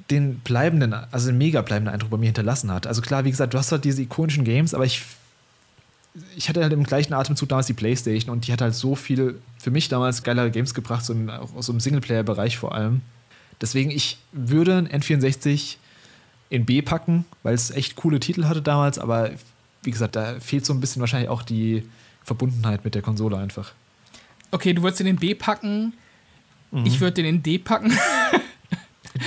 den 0.10 0.39
bleibenden, 0.39 0.93
also 0.93 1.28
den 1.28 1.38
mega 1.38 1.62
bleibenden 1.62 1.93
Eindruck 1.93 2.12
bei 2.12 2.17
mir 2.17 2.28
hinterlassen 2.28 2.72
hat. 2.72 2.88
Also 2.88 3.02
klar, 3.02 3.26
wie 3.26 3.32
gesagt, 3.32 3.54
du 3.54 3.58
hast 3.58 3.72
halt 3.72 3.84
diese 3.84 4.02
ikonischen 4.02 4.43
Games, 4.43 4.74
aber 4.74 4.86
ich, 4.86 5.04
ich 6.36 6.50
hatte 6.50 6.62
halt 6.62 6.74
im 6.74 6.84
gleichen 6.84 7.13
Atemzug 7.13 7.50
damals 7.50 7.67
die 7.67 7.74
Playstation 7.74 8.32
und 8.32 8.48
die 8.48 8.54
hat 8.54 8.62
halt 8.62 8.76
so 8.76 8.96
viel 8.96 9.39
für 9.58 9.72
mich 9.72 9.89
damals 9.89 10.24
geilere 10.24 10.52
Games 10.52 10.74
gebracht, 10.74 11.04
so 11.04 11.13
im, 11.13 11.30
auch 11.30 11.50
so 11.62 11.74
im 11.74 11.80
Singleplayer-Bereich 11.80 12.58
vor 12.58 12.76
allem. 12.76 13.02
Deswegen, 13.62 13.91
ich 13.91 14.17
würde 14.32 14.78
ein 14.78 14.88
N64 14.88 15.78
in 16.50 16.65
B 16.65 16.82
packen, 16.82 17.26
weil 17.43 17.56
es 17.56 17.72
echt 17.72 17.96
coole 17.96 18.20
Titel 18.20 18.46
hatte 18.46 18.62
damals, 18.62 19.00
aber 19.00 19.32
wie 19.84 19.91
gesagt, 19.91 20.15
da 20.15 20.39
fehlt 20.39 20.65
so 20.65 20.74
ein 20.74 20.80
bisschen 20.80 21.00
wahrscheinlich 21.00 21.30
auch 21.30 21.43
die 21.43 21.84
Verbundenheit 22.24 22.84
mit 22.84 22.96
der 22.96 23.02
Konsole 23.02 23.38
einfach. 23.38 23.72
Okay, 24.52 24.74
du 24.74 24.82
würdest 24.84 25.00
den 25.00 25.08
in 25.08 25.15
B 25.17 25.34
packen. 25.34 25.93
Mhm. 26.72 26.86
Ich 26.86 27.00
würde 27.00 27.13
den 27.13 27.26
in 27.26 27.43
D 27.43 27.58
packen. 27.58 27.98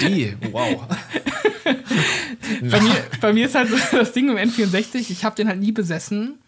D, 0.00 0.36
wow. 0.52 0.86
bei, 2.62 2.80
mir, 2.80 3.04
bei 3.20 3.32
mir 3.32 3.46
ist 3.46 3.54
halt 3.54 3.68
so 3.70 3.76
das 3.92 4.12
Ding 4.12 4.28
im 4.28 4.36
N64, 4.36 5.10
ich 5.10 5.24
habe 5.24 5.36
den 5.36 5.48
halt 5.48 5.60
nie 5.60 5.72
besessen. 5.72 6.38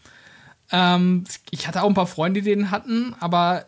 Ähm, 0.70 1.24
ich 1.50 1.66
hatte 1.66 1.82
auch 1.82 1.88
ein 1.88 1.94
paar 1.94 2.06
Freunde, 2.06 2.40
die 2.40 2.50
den 2.50 2.70
hatten, 2.70 3.14
aber 3.20 3.66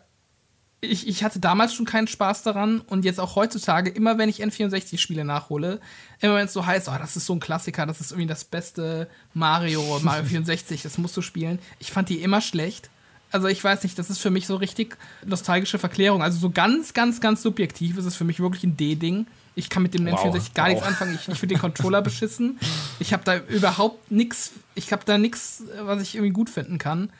ich, 0.85 1.07
ich 1.07 1.23
hatte 1.23 1.39
damals 1.39 1.73
schon 1.73 1.85
keinen 1.85 2.07
Spaß 2.07 2.43
daran 2.43 2.81
und 2.81 3.05
jetzt 3.05 3.19
auch 3.19 3.35
heutzutage, 3.35 3.89
immer 3.89 4.17
wenn 4.17 4.29
ich 4.29 4.43
N64-Spiele 4.43 5.25
nachhole, 5.25 5.79
immer 6.21 6.35
wenn 6.35 6.45
es 6.45 6.53
so 6.53 6.65
heißt, 6.65 6.89
oh, 6.89 6.97
das 6.97 7.15
ist 7.15 7.25
so 7.25 7.33
ein 7.33 7.39
Klassiker, 7.39 7.85
das 7.85 8.01
ist 8.01 8.11
irgendwie 8.11 8.27
das 8.27 8.43
beste 8.43 9.07
Mario, 9.33 9.99
Mario 10.01 10.23
64, 10.25 10.81
das 10.81 10.97
musst 10.97 11.15
du 11.17 11.21
spielen. 11.21 11.59
Ich 11.79 11.91
fand 11.91 12.09
die 12.09 12.21
immer 12.21 12.41
schlecht. 12.41 12.89
Also 13.31 13.47
ich 13.47 13.63
weiß 13.63 13.83
nicht, 13.83 13.99
das 13.99 14.09
ist 14.09 14.19
für 14.19 14.29
mich 14.29 14.47
so 14.47 14.55
richtig 14.55 14.97
nostalgische 15.25 15.77
Verklärung. 15.77 16.23
Also 16.23 16.39
so 16.39 16.49
ganz, 16.49 16.93
ganz, 16.93 17.19
ganz 17.19 17.41
subjektiv 17.41 17.97
ist 17.97 18.05
es 18.05 18.15
für 18.15 18.23
mich 18.23 18.39
wirklich 18.39 18.63
ein 18.63 18.77
D-Ding. 18.77 19.27
Ich 19.55 19.69
kann 19.69 19.83
mit 19.83 19.93
dem 19.93 20.05
wow. 20.05 20.23
N64 20.23 20.53
gar 20.53 20.65
wow. 20.67 20.73
nichts 20.73 20.87
anfangen. 20.87 21.15
Ich, 21.15 21.27
ich 21.27 21.39
finde 21.39 21.55
den 21.55 21.61
Controller 21.61 22.01
beschissen. 22.03 22.59
Ich 22.99 23.13
habe 23.13 23.23
da 23.25 23.37
überhaupt 23.37 24.11
nichts, 24.11 24.51
ich 24.75 24.91
habe 24.91 25.03
da 25.05 25.17
nichts, 25.17 25.63
was 25.81 26.01
ich 26.01 26.15
irgendwie 26.15 26.33
gut 26.33 26.49
finden 26.49 26.77
kann, 26.77 27.11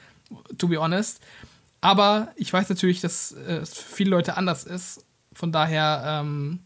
to 0.57 0.67
be 0.67 0.79
honest. 0.79 1.21
Aber 1.81 2.29
ich 2.35 2.51
weiß 2.51 2.69
natürlich, 2.69 3.01
dass 3.01 3.31
äh, 3.31 3.57
es 3.57 3.73
für 3.73 3.95
viele 3.95 4.09
Leute 4.09 4.37
anders 4.37 4.63
ist. 4.63 5.05
Von 5.33 5.51
daher, 5.51 6.03
ähm, 6.05 6.59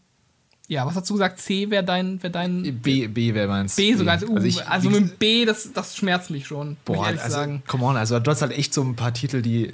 ja, 0.68 0.86
was 0.86 0.94
hast 0.94 1.10
du 1.10 1.14
gesagt? 1.14 1.40
C 1.40 1.68
wäre 1.70 1.84
dein, 1.84 2.22
wär 2.22 2.30
dein. 2.30 2.80
B, 2.80 3.08
B 3.08 3.34
wäre 3.34 3.48
meins. 3.48 3.76
B 3.76 3.94
sogar. 3.94 4.22
Uh, 4.22 4.36
also, 4.36 4.46
ich, 4.46 4.66
also 4.66 4.88
mit 4.88 5.18
B, 5.18 5.44
das, 5.44 5.72
das 5.72 5.96
schmerzt 5.96 6.30
mich 6.30 6.46
schon. 6.46 6.76
Boah, 6.84 7.06
also, 7.06 7.28
sagen. 7.28 7.62
come 7.66 7.84
on, 7.84 7.96
also 7.96 8.20
du 8.20 8.30
hast 8.30 8.40
halt 8.40 8.52
echt 8.52 8.72
so 8.72 8.82
ein 8.82 8.94
paar 8.94 9.12
Titel, 9.12 9.42
die 9.42 9.72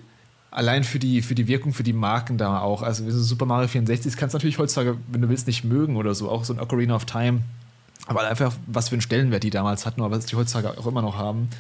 allein 0.51 0.85
für 0.85 0.99
die, 0.99 1.21
für 1.21 1.35
die 1.35 1.47
Wirkung, 1.49 1.75
für 1.75 1.83
die 1.83 1.93
Marken 1.93 2.39
da 2.39 2.61
auch. 2.61 2.83
Also 2.83 3.09
Super 3.11 3.45
Mario 3.45 3.69
64 3.69 4.11
das 4.11 4.19
kannst 4.19 4.33
du 4.33 4.39
natürlich 4.39 4.59
heutzutage, 4.59 4.97
wenn 5.13 5.21
du 5.21 5.29
willst, 5.29 5.47
nicht 5.47 5.65
mögen 5.65 5.97
oder 5.97 6.15
so. 6.15 6.31
Auch 6.31 6.45
so 6.45 6.55
ein 6.55 6.61
Ocarina 6.61 6.97
of 6.97 7.05
Time. 7.05 7.43
Aber 8.07 8.23
einfach, 8.27 8.55
was 8.67 8.89
für 8.89 8.95
einen 8.95 9.03
Stellenwert 9.03 9.43
die 9.43 9.51
damals 9.51 9.85
hatten, 9.85 10.01
aber 10.01 10.17
was 10.17 10.27
die 10.27 10.37
heutzutage 10.37 10.79
auch 10.79 10.87
immer 10.87 11.03
noch 11.03 11.17
haben 11.17 11.51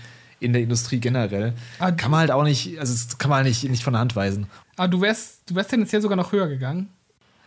in 0.40 0.52
der 0.52 0.62
Industrie 0.62 0.98
generell. 0.98 1.54
Ah, 1.78 1.92
kann 1.92 2.10
man 2.10 2.20
halt 2.20 2.30
auch 2.30 2.44
nicht, 2.44 2.78
also 2.78 2.92
das 2.92 3.18
kann 3.18 3.30
man 3.30 3.38
halt 3.38 3.48
nicht, 3.48 3.68
nicht 3.68 3.84
von 3.84 3.92
der 3.92 4.00
Hand 4.00 4.16
weisen. 4.16 4.46
Ah, 4.76 4.88
du 4.88 5.00
wärst, 5.00 5.40
du 5.46 5.54
wärst 5.54 5.70
tendenziell 5.70 6.02
sogar 6.02 6.16
noch 6.16 6.32
höher 6.32 6.48
gegangen. 6.48 6.88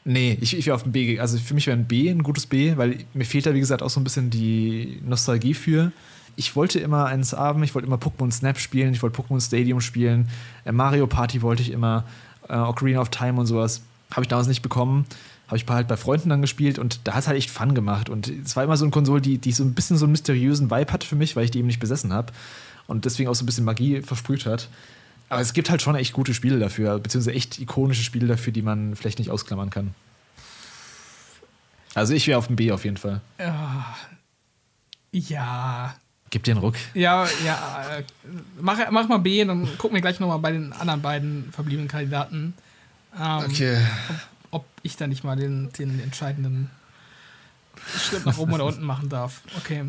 Nee, 0.06 0.38
ich, 0.41 0.58
ich 0.58 0.65
wäre 0.65 0.75
auf 0.75 0.84
dem 0.84 0.91
B. 0.91 1.19
Also 1.19 1.38
für 1.38 1.54
mich 1.54 1.67
wäre 1.67 1.78
ein 1.78 1.86
B 1.86 2.10
ein 2.10 2.23
gutes 2.23 2.45
B, 2.45 2.78
weil 2.78 2.99
mir 3.13 3.25
fehlt 3.25 3.45
da, 3.45 3.54
wie 3.54 3.60
gesagt, 3.60 3.84
auch 3.84 3.89
so 3.89 3.99
ein 3.99 4.04
bisschen 4.04 4.30
die 4.30 5.02
Nostalgie 5.06 5.54
für 5.54 5.91
ich 6.39 6.56
wollte 6.56 6.80
immer 6.80 7.06
eins 7.06 7.34
haben, 7.34 7.63
ich 7.63 7.75
wollte 7.75 7.86
immer 7.86 7.97
Pokémon 7.97 8.32
Snap 8.32 8.58
spielen, 8.60 8.93
ich 8.93 9.04
wollte 9.04 9.21
Pokémon 9.21 9.45
Stadium 9.45 9.82
spielen, 9.82 10.30
äh, 10.63 10.71
Mario 10.71 11.06
Party 11.06 11.41
wollte 11.41 11.62
ich 11.62 11.69
immer, 11.69 12.06
äh, 12.47 12.56
Ocarina 12.56 13.02
of 13.02 13.10
Time 13.10 13.38
und 13.41 13.45
sowas. 13.45 13.82
Habe 14.12 14.21
ich 14.21 14.30
damals 14.30 14.47
nicht 14.47 14.62
bekommen. 14.62 15.06
Habe 15.47 15.58
ich 15.58 15.65
halt 15.67 15.89
bei 15.89 15.97
Freunden 15.97 16.30
dann 16.30 16.41
gespielt 16.41 16.80
und 16.80 17.02
da 17.04 17.13
hat 17.13 17.23
es 17.23 17.28
halt 17.28 17.38
echt 17.38 17.49
Fun 17.49 17.75
gemacht. 17.75 18.08
Und 18.10 18.30
es 18.30 18.56
war 18.56 18.63
immer 18.63 18.78
so 18.78 18.86
eine 18.86 18.91
Konsole, 18.91 19.19
die, 19.19 19.38
die 19.38 19.52
so 19.52 19.63
ein 19.65 19.73
bisschen 19.73 19.97
so 19.97 20.06
einen 20.06 20.13
mysteriösen 20.13 20.71
Vibe 20.71 20.93
hatte 20.93 21.06
für 21.06 21.17
mich, 21.17 21.36
weil 21.36 21.43
ich 21.43 21.52
die 21.52 21.60
eben 21.60 21.67
nicht 21.67 21.82
besessen 21.82 22.13
habe. 22.13 22.32
Und 22.89 23.06
deswegen 23.06 23.30
auch 23.30 23.36
so 23.36 23.43
ein 23.43 23.45
bisschen 23.45 23.65
Magie 23.65 24.02
versprüht 24.02 24.47
hat. 24.47 24.67
Aber 25.30 25.41
es 25.41 25.54
gibt 25.54 25.69
halt 25.69 25.80
schon 25.80 25.93
echt 25.93 26.12
gute 26.12 26.34
Spiele 26.34 26.58
dafür, 26.58 26.97
beziehungsweise 26.97 27.38
echt 27.38 27.60
ikonische 27.60 28.02
Spiele 28.02 28.25
dafür, 28.25 28.52
die 28.52 28.63
man 28.63 28.95
vielleicht 28.95 29.19
nicht 29.19 29.30
ausklammern 29.30 29.69
kann. 29.69 29.93
Also 31.93 32.15
ich 32.15 32.25
wäre 32.25 32.39
auf 32.39 32.47
dem 32.47 32.56
B 32.56 32.71
auf 32.71 32.84
jeden 32.84 32.97
Fall. 32.97 33.21
Ja. 33.38 33.95
Ja. 35.12 35.95
Gib 36.32 36.43
dir 36.43 36.52
einen 36.52 36.62
Ruck. 36.62 36.75
Ja, 36.95 37.28
ja. 37.45 37.97
Äh, 37.97 38.04
mach, 38.60 38.80
mach 38.89 39.08
mal 39.08 39.19
B, 39.19 39.45
dann 39.45 39.67
gucken 39.78 39.93
wir 39.93 40.02
gleich 40.02 40.19
nochmal 40.19 40.39
bei 40.39 40.52
den 40.52 40.73
anderen 40.73 41.04
beiden 41.04 41.52
verbliebenen 41.52 41.88
Kandidaten. 41.88 42.56
Ähm, 43.19 43.43
okay. 43.45 43.86
Ob, 44.49 44.62
ob, 44.62 44.65
ich 44.82 44.95
da 44.97 45.06
nicht 45.06 45.23
mal 45.23 45.36
den, 45.36 45.71
den 45.73 45.99
entscheidenden 46.02 46.71
Schritt 47.97 48.25
nach 48.25 48.39
oben 48.39 48.54
oder 48.54 48.65
unten 48.65 48.84
machen 48.84 49.10
darf. 49.10 49.41
Okay. 49.58 49.86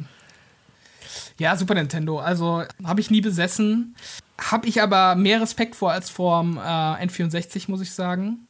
Ja, 1.41 1.57
Super 1.57 1.73
Nintendo. 1.73 2.19
Also 2.19 2.65
habe 2.85 3.01
ich 3.01 3.11
nie 3.11 3.23
besessen. 3.23 3.97
Habe 4.39 4.69
ich 4.69 4.83
aber 4.83 5.15
mehr 5.15 5.41
Respekt 5.41 5.75
vor 5.75 5.91
als 5.91 6.11
vor 6.11 6.43
dem 6.43 6.59
äh, 6.59 6.61
N64, 6.61 7.71
muss 7.71 7.81
ich 7.81 7.93
sagen. 7.93 8.47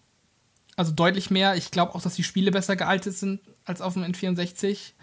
Also 0.74 0.90
deutlich 0.90 1.30
mehr. 1.30 1.54
Ich 1.54 1.70
glaube 1.70 1.94
auch, 1.94 2.02
dass 2.02 2.16
die 2.16 2.24
Spiele 2.24 2.50
besser 2.50 2.74
gealtet 2.74 3.16
sind 3.16 3.42
als 3.64 3.80
auf 3.80 3.94
dem 3.94 4.02
N64. 4.02 4.94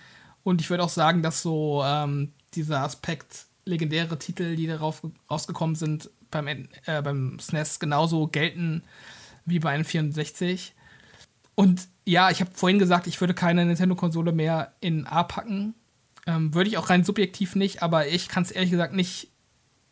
Und 0.43 0.59
ich 0.59 0.69
würde 0.69 0.83
auch 0.83 0.89
sagen, 0.89 1.21
dass 1.21 1.41
so 1.41 1.81
ähm, 1.85 2.33
dieser 2.55 2.83
Aspekt, 2.83 3.45
legendäre 3.63 4.19
Titel, 4.19 4.57
die 4.57 4.67
darauf 4.67 5.01
rausgekommen 5.31 5.77
sind, 5.77 6.09
beim, 6.29 6.47
äh, 6.47 7.01
beim 7.01 7.39
SNES 7.39 7.79
genauso 7.79 8.27
gelten 8.27 8.83
wie 9.45 9.59
bei 9.59 9.69
einem 9.69 9.85
64. 9.85 10.75
Und 11.55 11.87
ja, 12.03 12.31
ich 12.31 12.41
habe 12.41 12.51
vorhin 12.53 12.79
gesagt, 12.79 13.07
ich 13.07 13.21
würde 13.21 13.33
keine 13.33 13.65
Nintendo-Konsole 13.65 14.33
mehr 14.33 14.73
in 14.81 15.07
A 15.07 15.23
packen. 15.23 15.73
Ähm, 16.27 16.53
würde 16.53 16.69
ich 16.69 16.77
auch 16.77 16.89
rein 16.89 17.03
subjektiv 17.03 17.55
nicht, 17.55 17.81
aber 17.81 18.07
ich 18.07 18.27
kann 18.27 18.43
es 18.43 18.51
ehrlich 18.51 18.69
gesagt 18.69 18.93
nicht 18.93 19.29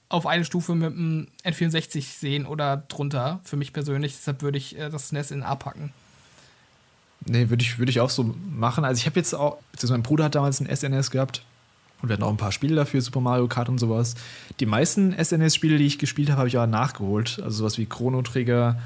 auf 0.10 0.28
eine 0.28 0.46
Stufe 0.46 0.76
mit 0.76 0.94
einem 0.94 1.28
N64 1.44 2.20
sehen 2.20 2.46
oder 2.46 2.78
drunter, 2.78 3.40
für 3.44 3.58
mich 3.58 3.74
persönlich. 3.74 4.14
Deshalb 4.16 4.42
würde 4.42 4.58
ich 4.58 4.78
äh, 4.78 4.90
das 4.90 5.10
SNES 5.10 5.32
in 5.32 5.44
A 5.44 5.56
packen. 5.56 5.94
Nee, 7.26 7.50
würde 7.50 7.64
ich, 7.64 7.80
würd 7.80 7.90
ich 7.90 8.02
auch 8.02 8.10
so 8.10 8.36
machen. 8.52 8.86
Also 8.86 9.00
ich 9.00 9.06
habe 9.08 9.18
jetzt 9.18 9.34
auch, 9.34 9.58
beziehungsweise 9.72 9.94
mein 9.94 10.04
Bruder 10.04 10.26
hat 10.26 10.36
damals 10.36 10.60
ein 10.60 10.74
SNES 10.74 11.10
gehabt 11.10 11.42
und 12.02 12.10
wir 12.10 12.14
hatten 12.14 12.24
auch 12.24 12.30
ein 12.30 12.38
paar 12.38 12.52
Spiele 12.52 12.76
dafür, 12.76 13.02
Super 13.02 13.22
Mario 13.22 13.48
Kart 13.48 13.70
und 13.70 13.80
sowas. 13.80 14.16
Die 14.60 14.66
meisten 14.66 15.16
SNES-Spiele, 15.18 15.78
die 15.78 15.86
ich 15.86 15.98
gespielt 15.98 16.30
habe, 16.30 16.40
habe 16.40 16.48
ich 16.50 16.58
auch 16.58 16.68
nachgeholt. 16.68 17.40
Also 17.42 17.60
sowas 17.60 17.78
wie 17.78 17.86
Chrono 17.86 18.22
Trigger, 18.22 18.80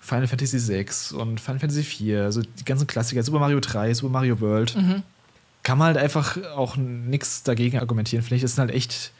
Final 0.00 0.26
Fantasy 0.26 0.58
VI 0.68 0.86
und 1.16 1.40
Final 1.40 1.60
Fantasy 1.60 1.80
IV, 1.80 2.16
also 2.22 2.42
die 2.42 2.64
ganzen 2.64 2.86
Klassiker, 2.86 3.22
Super 3.22 3.38
Mario 3.38 3.60
3, 3.60 3.94
Super 3.94 4.12
Mario 4.12 4.40
World. 4.40 4.74
Mhm. 4.76 5.02
Kann 5.64 5.78
man 5.78 5.88
halt 5.88 5.96
einfach 5.96 6.36
auch 6.54 6.76
nichts 6.76 7.42
dagegen 7.42 7.78
argumentieren. 7.80 8.24
Das 8.30 8.40
sind 8.54 8.58
halt 8.58 8.70
echt 8.70 9.10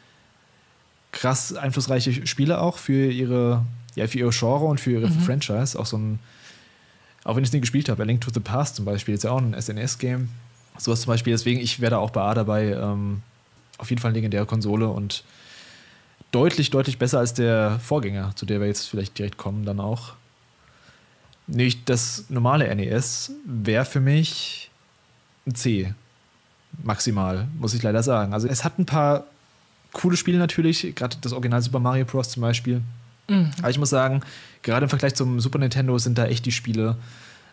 krass 1.11 1.53
einflussreiche 1.53 2.25
Spiele 2.27 2.61
auch 2.61 2.77
für 2.77 3.11
ihre, 3.11 3.65
ja, 3.95 4.07
für 4.07 4.19
ihre 4.19 4.29
Genre 4.31 4.65
und 4.65 4.79
für 4.79 4.91
ihre 4.91 5.07
Mhm. 5.09 5.19
Franchise. 5.21 5.77
Auch 5.77 5.85
so 5.85 5.97
ein, 5.97 6.19
auch 7.23 7.35
wenn 7.35 7.43
ich 7.43 7.49
es 7.49 7.53
nie 7.53 7.61
gespielt 7.61 7.89
habe, 7.89 8.03
A 8.03 8.05
Link 8.05 8.21
to 8.21 8.31
the 8.33 8.39
Past 8.39 8.75
zum 8.77 8.85
Beispiel, 8.85 9.15
ist 9.15 9.23
ja 9.23 9.31
auch 9.31 9.41
ein 9.41 9.59
SNES-Game. 9.59 10.29
Sowas 10.77 11.01
zum 11.01 11.07
Beispiel, 11.13 11.33
deswegen, 11.33 11.59
ich 11.59 11.79
wäre 11.81 11.91
da 11.91 11.97
auch 11.97 12.11
bei 12.11 12.21
A 12.21 12.33
dabei. 12.33 12.71
Ähm, 12.73 13.21
auf 13.77 13.89
jeden 13.89 14.01
Fall 14.01 14.09
eine 14.09 14.17
legendäre 14.17 14.45
Konsole 14.45 14.87
und 14.87 15.23
deutlich, 16.31 16.69
deutlich 16.69 16.97
besser 16.99 17.19
als 17.19 17.33
der 17.33 17.79
Vorgänger, 17.79 18.33
zu 18.35 18.45
der 18.45 18.59
wir 18.59 18.67
jetzt 18.67 18.87
vielleicht 18.87 19.17
direkt 19.17 19.37
kommen, 19.37 19.65
dann 19.65 19.79
auch. 19.79 20.13
Nicht 21.47 21.89
das 21.89 22.25
normale 22.29 22.73
NES 22.75 23.31
wäre 23.45 23.85
für 23.85 23.99
mich 24.01 24.69
ein 25.47 25.55
C. 25.55 25.93
Maximal, 26.83 27.47
muss 27.59 27.73
ich 27.73 27.83
leider 27.83 28.03
sagen. 28.03 28.33
Also 28.33 28.47
es 28.47 28.63
hat 28.63 28.79
ein 28.79 28.85
paar 28.85 29.25
coole 29.93 30.17
Spiele 30.17 30.37
natürlich, 30.37 30.95
gerade 30.95 31.17
das 31.21 31.31
Original 31.31 31.61
Super 31.61 31.79
Mario 31.79 32.05
Bros. 32.05 32.29
zum 32.29 32.41
Beispiel. 32.41 32.81
Mhm. 33.27 33.51
Aber 33.59 33.69
ich 33.69 33.79
muss 33.79 33.89
sagen, 33.89 34.21
gerade 34.61 34.83
im 34.83 34.89
Vergleich 34.89 35.15
zum 35.15 35.39
Super 35.39 35.59
Nintendo 35.59 35.97
sind 35.97 36.17
da 36.17 36.25
echt 36.25 36.45
die 36.45 36.51
Spiele. 36.51 36.97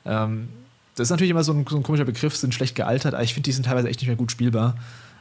Ähm, 0.05 0.49
das 0.95 1.07
ist 1.07 1.11
natürlich 1.11 1.31
immer 1.31 1.45
so 1.45 1.53
ein, 1.53 1.65
so 1.69 1.77
ein 1.77 1.83
komischer 1.83 2.05
Begriff, 2.05 2.37
sind 2.37 2.55
schlecht 2.55 2.75
gealtert, 2.75 3.15
aber 3.15 3.23
ich 3.23 3.33
finde, 3.33 3.47
die 3.47 3.53
sind 3.53 3.65
teilweise 3.67 3.89
echt 3.89 4.01
nicht 4.01 4.09
mehr 4.09 4.17
gut 4.17 4.31
spielbar. 4.31 4.77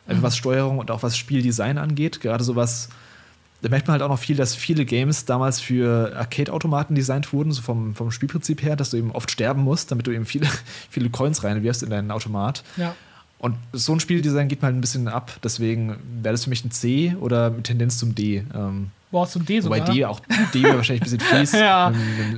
Einfach 0.08 0.24
was 0.24 0.38
Steuerung 0.38 0.80
und 0.80 0.92
auch 0.92 1.04
was 1.04 1.16
Spieldesign 1.16 1.78
angeht. 1.78 2.20
Gerade 2.22 2.44
sowas, 2.44 2.90
da 3.62 3.70
merkt 3.70 3.88
man 3.88 3.94
halt 3.94 4.02
auch 4.02 4.10
noch 4.10 4.20
viel, 4.20 4.36
dass 4.36 4.56
viele 4.56 4.84
Games 4.84 5.26
damals 5.26 5.60
für 5.60 6.16
Arcade-Automaten 6.18 6.96
designt 6.96 7.32
wurden, 7.32 7.52
so 7.52 7.62
vom, 7.62 7.96
vom 7.96 8.12
Spielprinzip 8.12 8.64
her, 8.64 8.76
dass 8.76 8.90
du 8.90 8.98
eben 8.98 9.12
oft 9.12 9.30
sterben 9.30 9.62
musst, 9.62 9.92
damit 9.92 10.08
du 10.08 10.12
eben 10.12 10.26
viele, 10.26 10.48
viele 10.90 11.10
Coins 11.10 11.44
reinwirfst 11.44 11.84
in 11.84 11.92
deinen 11.92 12.12
Automat. 12.12 12.64
Ja. 12.76 12.96
Und 13.42 13.56
so 13.74 13.92
ein 13.94 14.00
Spieldesign 14.00 14.48
geht 14.50 14.62
mal 14.62 14.68
ein 14.68 14.82
bisschen 14.82 15.08
ab, 15.08 15.32
deswegen 15.44 15.98
wäre 16.22 16.32
das 16.34 16.44
für 16.44 16.52
mich 16.52 16.64
ein 16.64 16.70
C 16.70 17.16
oder 17.20 17.50
mit 17.50 17.64
Tendenz 17.64 17.98
zum 17.98 18.14
D. 18.14 18.46
Ähm, 18.54 18.92
Boah, 19.10 19.28
zum 19.28 19.44
D 19.48 19.60
sogar. 19.60 19.80
Wobei 19.80 19.92
D 19.94 20.06
auch 20.06 20.20
D 20.54 20.62
wäre 20.62 20.78
wahrscheinlich 20.78 21.02
ein 21.12 21.18
bisschen 21.18 21.40
fies. 21.40 21.52
Ja. 21.60 21.92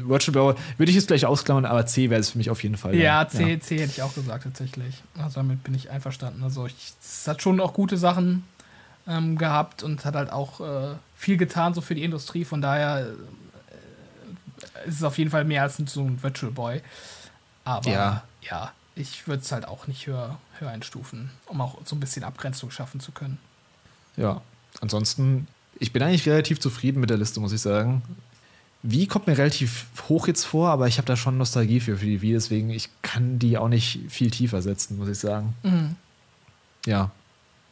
Virtual 0.06 0.34
Bow 0.54 0.60
würde 0.78 0.90
ich 0.90 0.96
jetzt 0.96 1.08
gleich 1.08 1.26
ausklammern, 1.26 1.66
aber 1.66 1.86
C 1.86 2.10
wäre 2.10 2.22
es 2.22 2.30
für 2.30 2.38
mich 2.38 2.50
auf 2.50 2.64
jeden 2.64 2.78
Fall. 2.78 2.96
Ja, 2.96 3.28
C, 3.28 3.60
C 3.60 3.80
hätte 3.80 3.92
ich 3.92 4.02
auch 4.02 4.16
gesagt, 4.16 4.46
tatsächlich. 4.46 5.04
Also 5.18 5.42
damit 5.42 5.62
bin 5.66 5.76
ich 5.76 5.92
einverstanden. 5.92 6.42
Also 6.42 6.68
ich, 6.68 6.94
es 7.04 7.28
hat 7.28 7.42
schon 7.42 7.60
auch 7.60 7.74
gute 7.74 7.98
Sachen 7.98 8.46
ähm, 9.06 9.38
gehabt 9.38 9.84
und 9.84 10.06
hat 10.06 10.16
halt 10.16 10.32
auch 10.32 10.62
äh, 10.62 10.96
viel 11.18 11.36
getan, 11.36 11.74
so 11.74 11.82
für 11.82 11.96
die 11.96 12.04
Industrie. 12.06 12.46
Von 12.46 12.62
daher 12.62 13.08
äh, 14.86 14.88
ist 14.88 14.96
es 14.96 15.04
auf 15.04 15.18
jeden 15.18 15.32
Fall 15.32 15.44
mehr 15.44 15.64
als 15.64 15.76
so 15.86 16.02
ein 16.02 16.24
Virtual 16.24 16.52
Boy. 16.52 16.82
Aber 17.66 17.92
Ja. 17.92 18.24
ja, 18.50 18.72
ich 18.96 19.28
würde 19.28 19.42
es 19.42 19.52
halt 19.52 19.68
auch 19.68 19.88
nicht 19.88 20.08
höher, 20.08 20.38
höher 20.60 20.70
einstufen, 20.70 21.32
um 21.48 21.62
auch 21.62 21.80
so 21.86 21.96
ein 21.96 22.00
bisschen 22.00 22.24
Abgrenzung 22.24 22.72
schaffen 22.72 23.00
zu 23.00 23.12
können. 23.12 23.40
Ja. 24.18 24.42
Ansonsten, 24.82 25.48
ich 25.80 25.94
bin 25.94 26.02
eigentlich 26.02 26.28
relativ 26.28 26.60
zufrieden 26.60 27.00
mit 27.00 27.10
der 27.10 27.18
Liste, 27.18 27.40
muss 27.40 27.54
ich 27.54 27.62
sagen. 27.62 28.02
Wie 28.82 29.08
kommt 29.08 29.28
mir 29.28 29.38
relativ 29.38 29.86
hoch 30.10 30.28
jetzt 30.28 30.44
vor, 30.44 30.70
aber 30.70 30.88
ich 30.88 30.98
habe 30.98 31.06
da 31.06 31.16
schon 31.16 31.38
Nostalgie 31.38 31.80
für, 31.80 31.98
für 31.98 32.06
die 32.06 32.22
Wii, 32.22 32.34
deswegen 32.34 32.70
ich 32.70 32.90
kann 33.02 33.40
die 33.40 33.58
auch 33.58 33.70
nicht 33.70 34.00
viel 34.10 34.30
tiefer 34.30 34.62
setzen, 34.62 34.98
muss 34.98 35.08
ich 35.08 35.20
sagen. 35.20 35.54
Mhm. 35.64 35.96
Ja. 36.86 37.12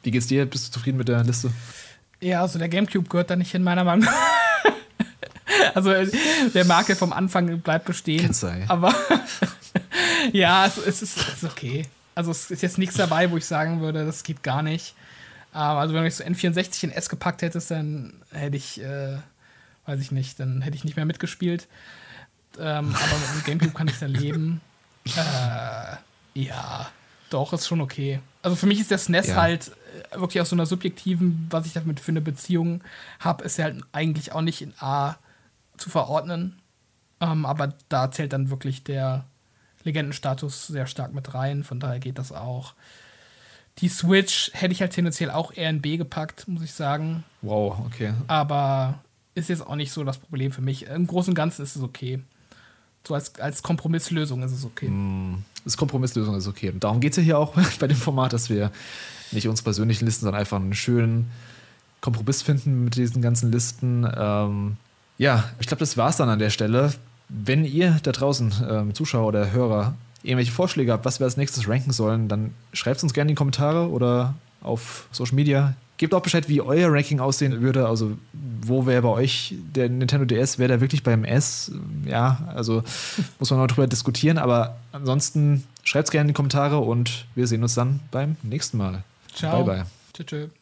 Wie 0.03 0.11
geht's 0.11 0.27
dir? 0.27 0.45
Bist 0.45 0.67
du 0.67 0.71
zufrieden 0.71 0.97
mit 0.97 1.09
der 1.09 1.23
Liste? 1.23 1.51
Ja, 2.21 2.41
also 2.41 2.59
der 2.59 2.69
Gamecube 2.69 3.09
gehört 3.09 3.29
da 3.29 3.35
nicht 3.35 3.51
hin, 3.51 3.63
meiner 3.63 3.83
Meinung 3.83 4.05
nach. 4.05 4.30
Also 5.75 5.91
äh, 5.91 6.07
der 6.53 6.65
Marke 6.65 6.95
vom 6.95 7.13
Anfang 7.13 7.59
bleibt 7.59 7.85
bestehen. 7.85 8.33
Sein. 8.33 8.65
Aber 8.67 8.93
ja, 10.33 10.65
es, 10.65 10.77
es, 10.77 11.01
ist, 11.01 11.17
es 11.17 11.27
ist 11.35 11.43
okay. 11.43 11.85
Also 12.15 12.31
es 12.31 12.51
ist 12.51 12.61
jetzt 12.61 12.77
nichts 12.77 12.95
dabei, 12.95 13.31
wo 13.31 13.37
ich 13.37 13.45
sagen 13.45 13.81
würde, 13.81 14.05
das 14.05 14.23
geht 14.23 14.43
gar 14.43 14.61
nicht. 14.61 14.95
Aber 15.53 15.81
also 15.81 15.93
wenn 15.93 16.01
du 16.01 16.07
jetzt 16.07 16.17
so 16.17 16.23
N64 16.23 16.83
in 16.85 16.91
S 16.91 17.09
gepackt 17.09 17.41
hättest, 17.41 17.71
dann 17.71 18.13
hätte 18.31 18.57
ich, 18.57 18.81
äh, 18.81 19.17
weiß 19.85 19.99
ich 19.99 20.11
nicht, 20.11 20.39
dann 20.39 20.61
hätte 20.61 20.75
ich 20.75 20.83
nicht 20.83 20.95
mehr 20.95 21.05
mitgespielt. 21.05 21.67
Ähm, 22.59 22.93
aber 22.95 23.17
mit 23.17 23.35
dem 23.35 23.43
Gamecube 23.45 23.73
kann 23.73 23.87
ich 23.87 23.99
dann 23.99 24.11
leben. 24.11 24.61
Äh, 25.03 25.95
ja, 26.35 26.87
doch, 27.31 27.53
ist 27.53 27.65
schon 27.67 27.81
okay. 27.81 28.19
Also 28.43 28.55
für 28.55 28.67
mich 28.67 28.79
ist 28.79 28.91
der 28.91 28.99
SNES 28.99 29.29
Ja. 29.29 29.35
halt 29.37 29.71
äh, 30.11 30.19
wirklich 30.19 30.39
aus 30.39 30.49
so 30.49 30.55
einer 30.55 30.67
subjektiven, 30.67 31.47
was 31.49 31.65
ich 31.65 31.73
damit 31.73 31.99
für 31.99 32.11
eine 32.11 32.21
Beziehung 32.21 32.83
habe, 33.19 33.43
ist 33.43 33.57
ja 33.57 33.65
halt 33.65 33.81
eigentlich 33.93 34.31
auch 34.31 34.41
nicht 34.41 34.61
in 34.61 34.75
A 34.79 35.15
zu 35.81 35.89
verordnen. 35.89 36.61
Ähm, 37.19 37.45
aber 37.45 37.73
da 37.89 38.11
zählt 38.11 38.33
dann 38.33 38.49
wirklich 38.49 38.83
der 38.83 39.25
Legendenstatus 39.83 40.67
sehr 40.67 40.87
stark 40.87 41.13
mit 41.13 41.33
rein. 41.33 41.63
Von 41.63 41.79
daher 41.79 41.99
geht 41.99 42.17
das 42.17 42.31
auch. 42.31 42.73
Die 43.79 43.87
Switch 43.87 44.51
hätte 44.53 44.73
ich 44.73 44.81
halt 44.81 44.93
tendenziell 44.93 45.31
auch 45.31 45.53
eher 45.53 45.69
in 45.69 45.81
B 45.81 45.97
gepackt, 45.97 46.47
muss 46.47 46.63
ich 46.63 46.73
sagen. 46.73 47.23
Wow, 47.41 47.79
okay. 47.85 48.13
Aber 48.27 48.99
ist 49.33 49.49
jetzt 49.49 49.65
auch 49.65 49.75
nicht 49.75 49.91
so 49.91 50.03
das 50.03 50.17
Problem 50.17 50.51
für 50.51 50.61
mich. 50.61 50.87
Im 50.87 51.07
Großen 51.07 51.31
und 51.31 51.35
Ganzen 51.35 51.63
ist 51.63 51.75
es 51.75 51.81
okay. 51.81 52.21
So 53.07 53.15
als, 53.15 53.39
als 53.39 53.63
Kompromisslösung 53.63 54.43
ist 54.43 54.51
es 54.51 54.65
okay. 54.65 54.91
Das 55.63 55.77
Kompromisslösung 55.77 56.35
ist 56.35 56.47
okay. 56.47 56.69
Und 56.69 56.83
darum 56.83 56.99
geht 56.99 57.13
es 57.13 57.17
ja 57.17 57.23
hier 57.23 57.39
auch 57.39 57.55
bei 57.79 57.87
dem 57.87 57.97
Format, 57.97 58.33
dass 58.33 58.49
wir 58.49 58.71
nicht 59.31 59.47
uns 59.47 59.61
persönlichen 59.61 60.05
Listen, 60.05 60.25
sondern 60.25 60.41
einfach 60.41 60.57
einen 60.57 60.75
schönen 60.75 61.31
Kompromiss 62.01 62.41
finden 62.41 62.83
mit 62.83 62.95
diesen 62.95 63.21
ganzen 63.21 63.51
Listen. 63.51 64.07
Ähm, 64.15 64.77
ja, 65.21 65.43
ich 65.59 65.67
glaube, 65.67 65.81
das 65.81 65.97
war 65.97 66.09
es 66.09 66.17
dann 66.17 66.29
an 66.29 66.39
der 66.39 66.49
Stelle. 66.49 66.93
Wenn 67.29 67.63
ihr 67.63 67.99
da 68.01 68.11
draußen, 68.11 68.51
ähm, 68.67 68.95
Zuschauer 68.95 69.27
oder 69.27 69.51
Hörer, 69.51 69.93
irgendwelche 70.23 70.51
Vorschläge 70.51 70.91
habt, 70.91 71.05
was 71.05 71.19
wir 71.19 71.25
als 71.25 71.37
nächstes 71.37 71.69
ranken 71.69 71.91
sollen, 71.91 72.27
dann 72.27 72.55
schreibt 72.73 72.97
es 72.97 73.03
uns 73.03 73.13
gerne 73.13 73.29
in 73.29 73.35
die 73.35 73.37
Kommentare 73.37 73.87
oder 73.91 74.33
auf 74.61 75.07
Social 75.11 75.35
Media. 75.35 75.75
Gebt 75.97 76.15
auch 76.15 76.23
Bescheid, 76.23 76.49
wie 76.49 76.59
euer 76.59 76.91
Ranking 76.91 77.19
aussehen 77.19 77.61
würde. 77.61 77.87
Also, 77.87 78.17
wo 78.33 78.87
wäre 78.87 79.03
bei 79.03 79.09
euch 79.09 79.53
der 79.75 79.89
Nintendo 79.89 80.25
DS? 80.25 80.57
Wäre 80.57 80.69
der 80.69 80.81
wirklich 80.81 81.03
beim 81.03 81.23
S? 81.23 81.71
Ja, 82.03 82.49
also 82.55 82.83
muss 83.39 83.51
man 83.51 83.59
noch 83.59 83.67
drüber 83.67 83.85
diskutieren. 83.85 84.39
Aber 84.39 84.77
ansonsten 84.91 85.65
schreibt 85.83 86.07
es 86.07 86.11
gerne 86.11 86.23
in 86.23 86.27
die 86.29 86.33
Kommentare 86.33 86.79
und 86.79 87.25
wir 87.35 87.45
sehen 87.45 87.61
uns 87.61 87.75
dann 87.75 87.99
beim 88.09 88.37
nächsten 88.41 88.77
Mal. 88.77 89.03
Ciao. 89.35 89.63
Bye, 89.63 89.75
bye. 89.75 89.85
Tschüss. 90.15 90.25
tschüss. 90.25 90.60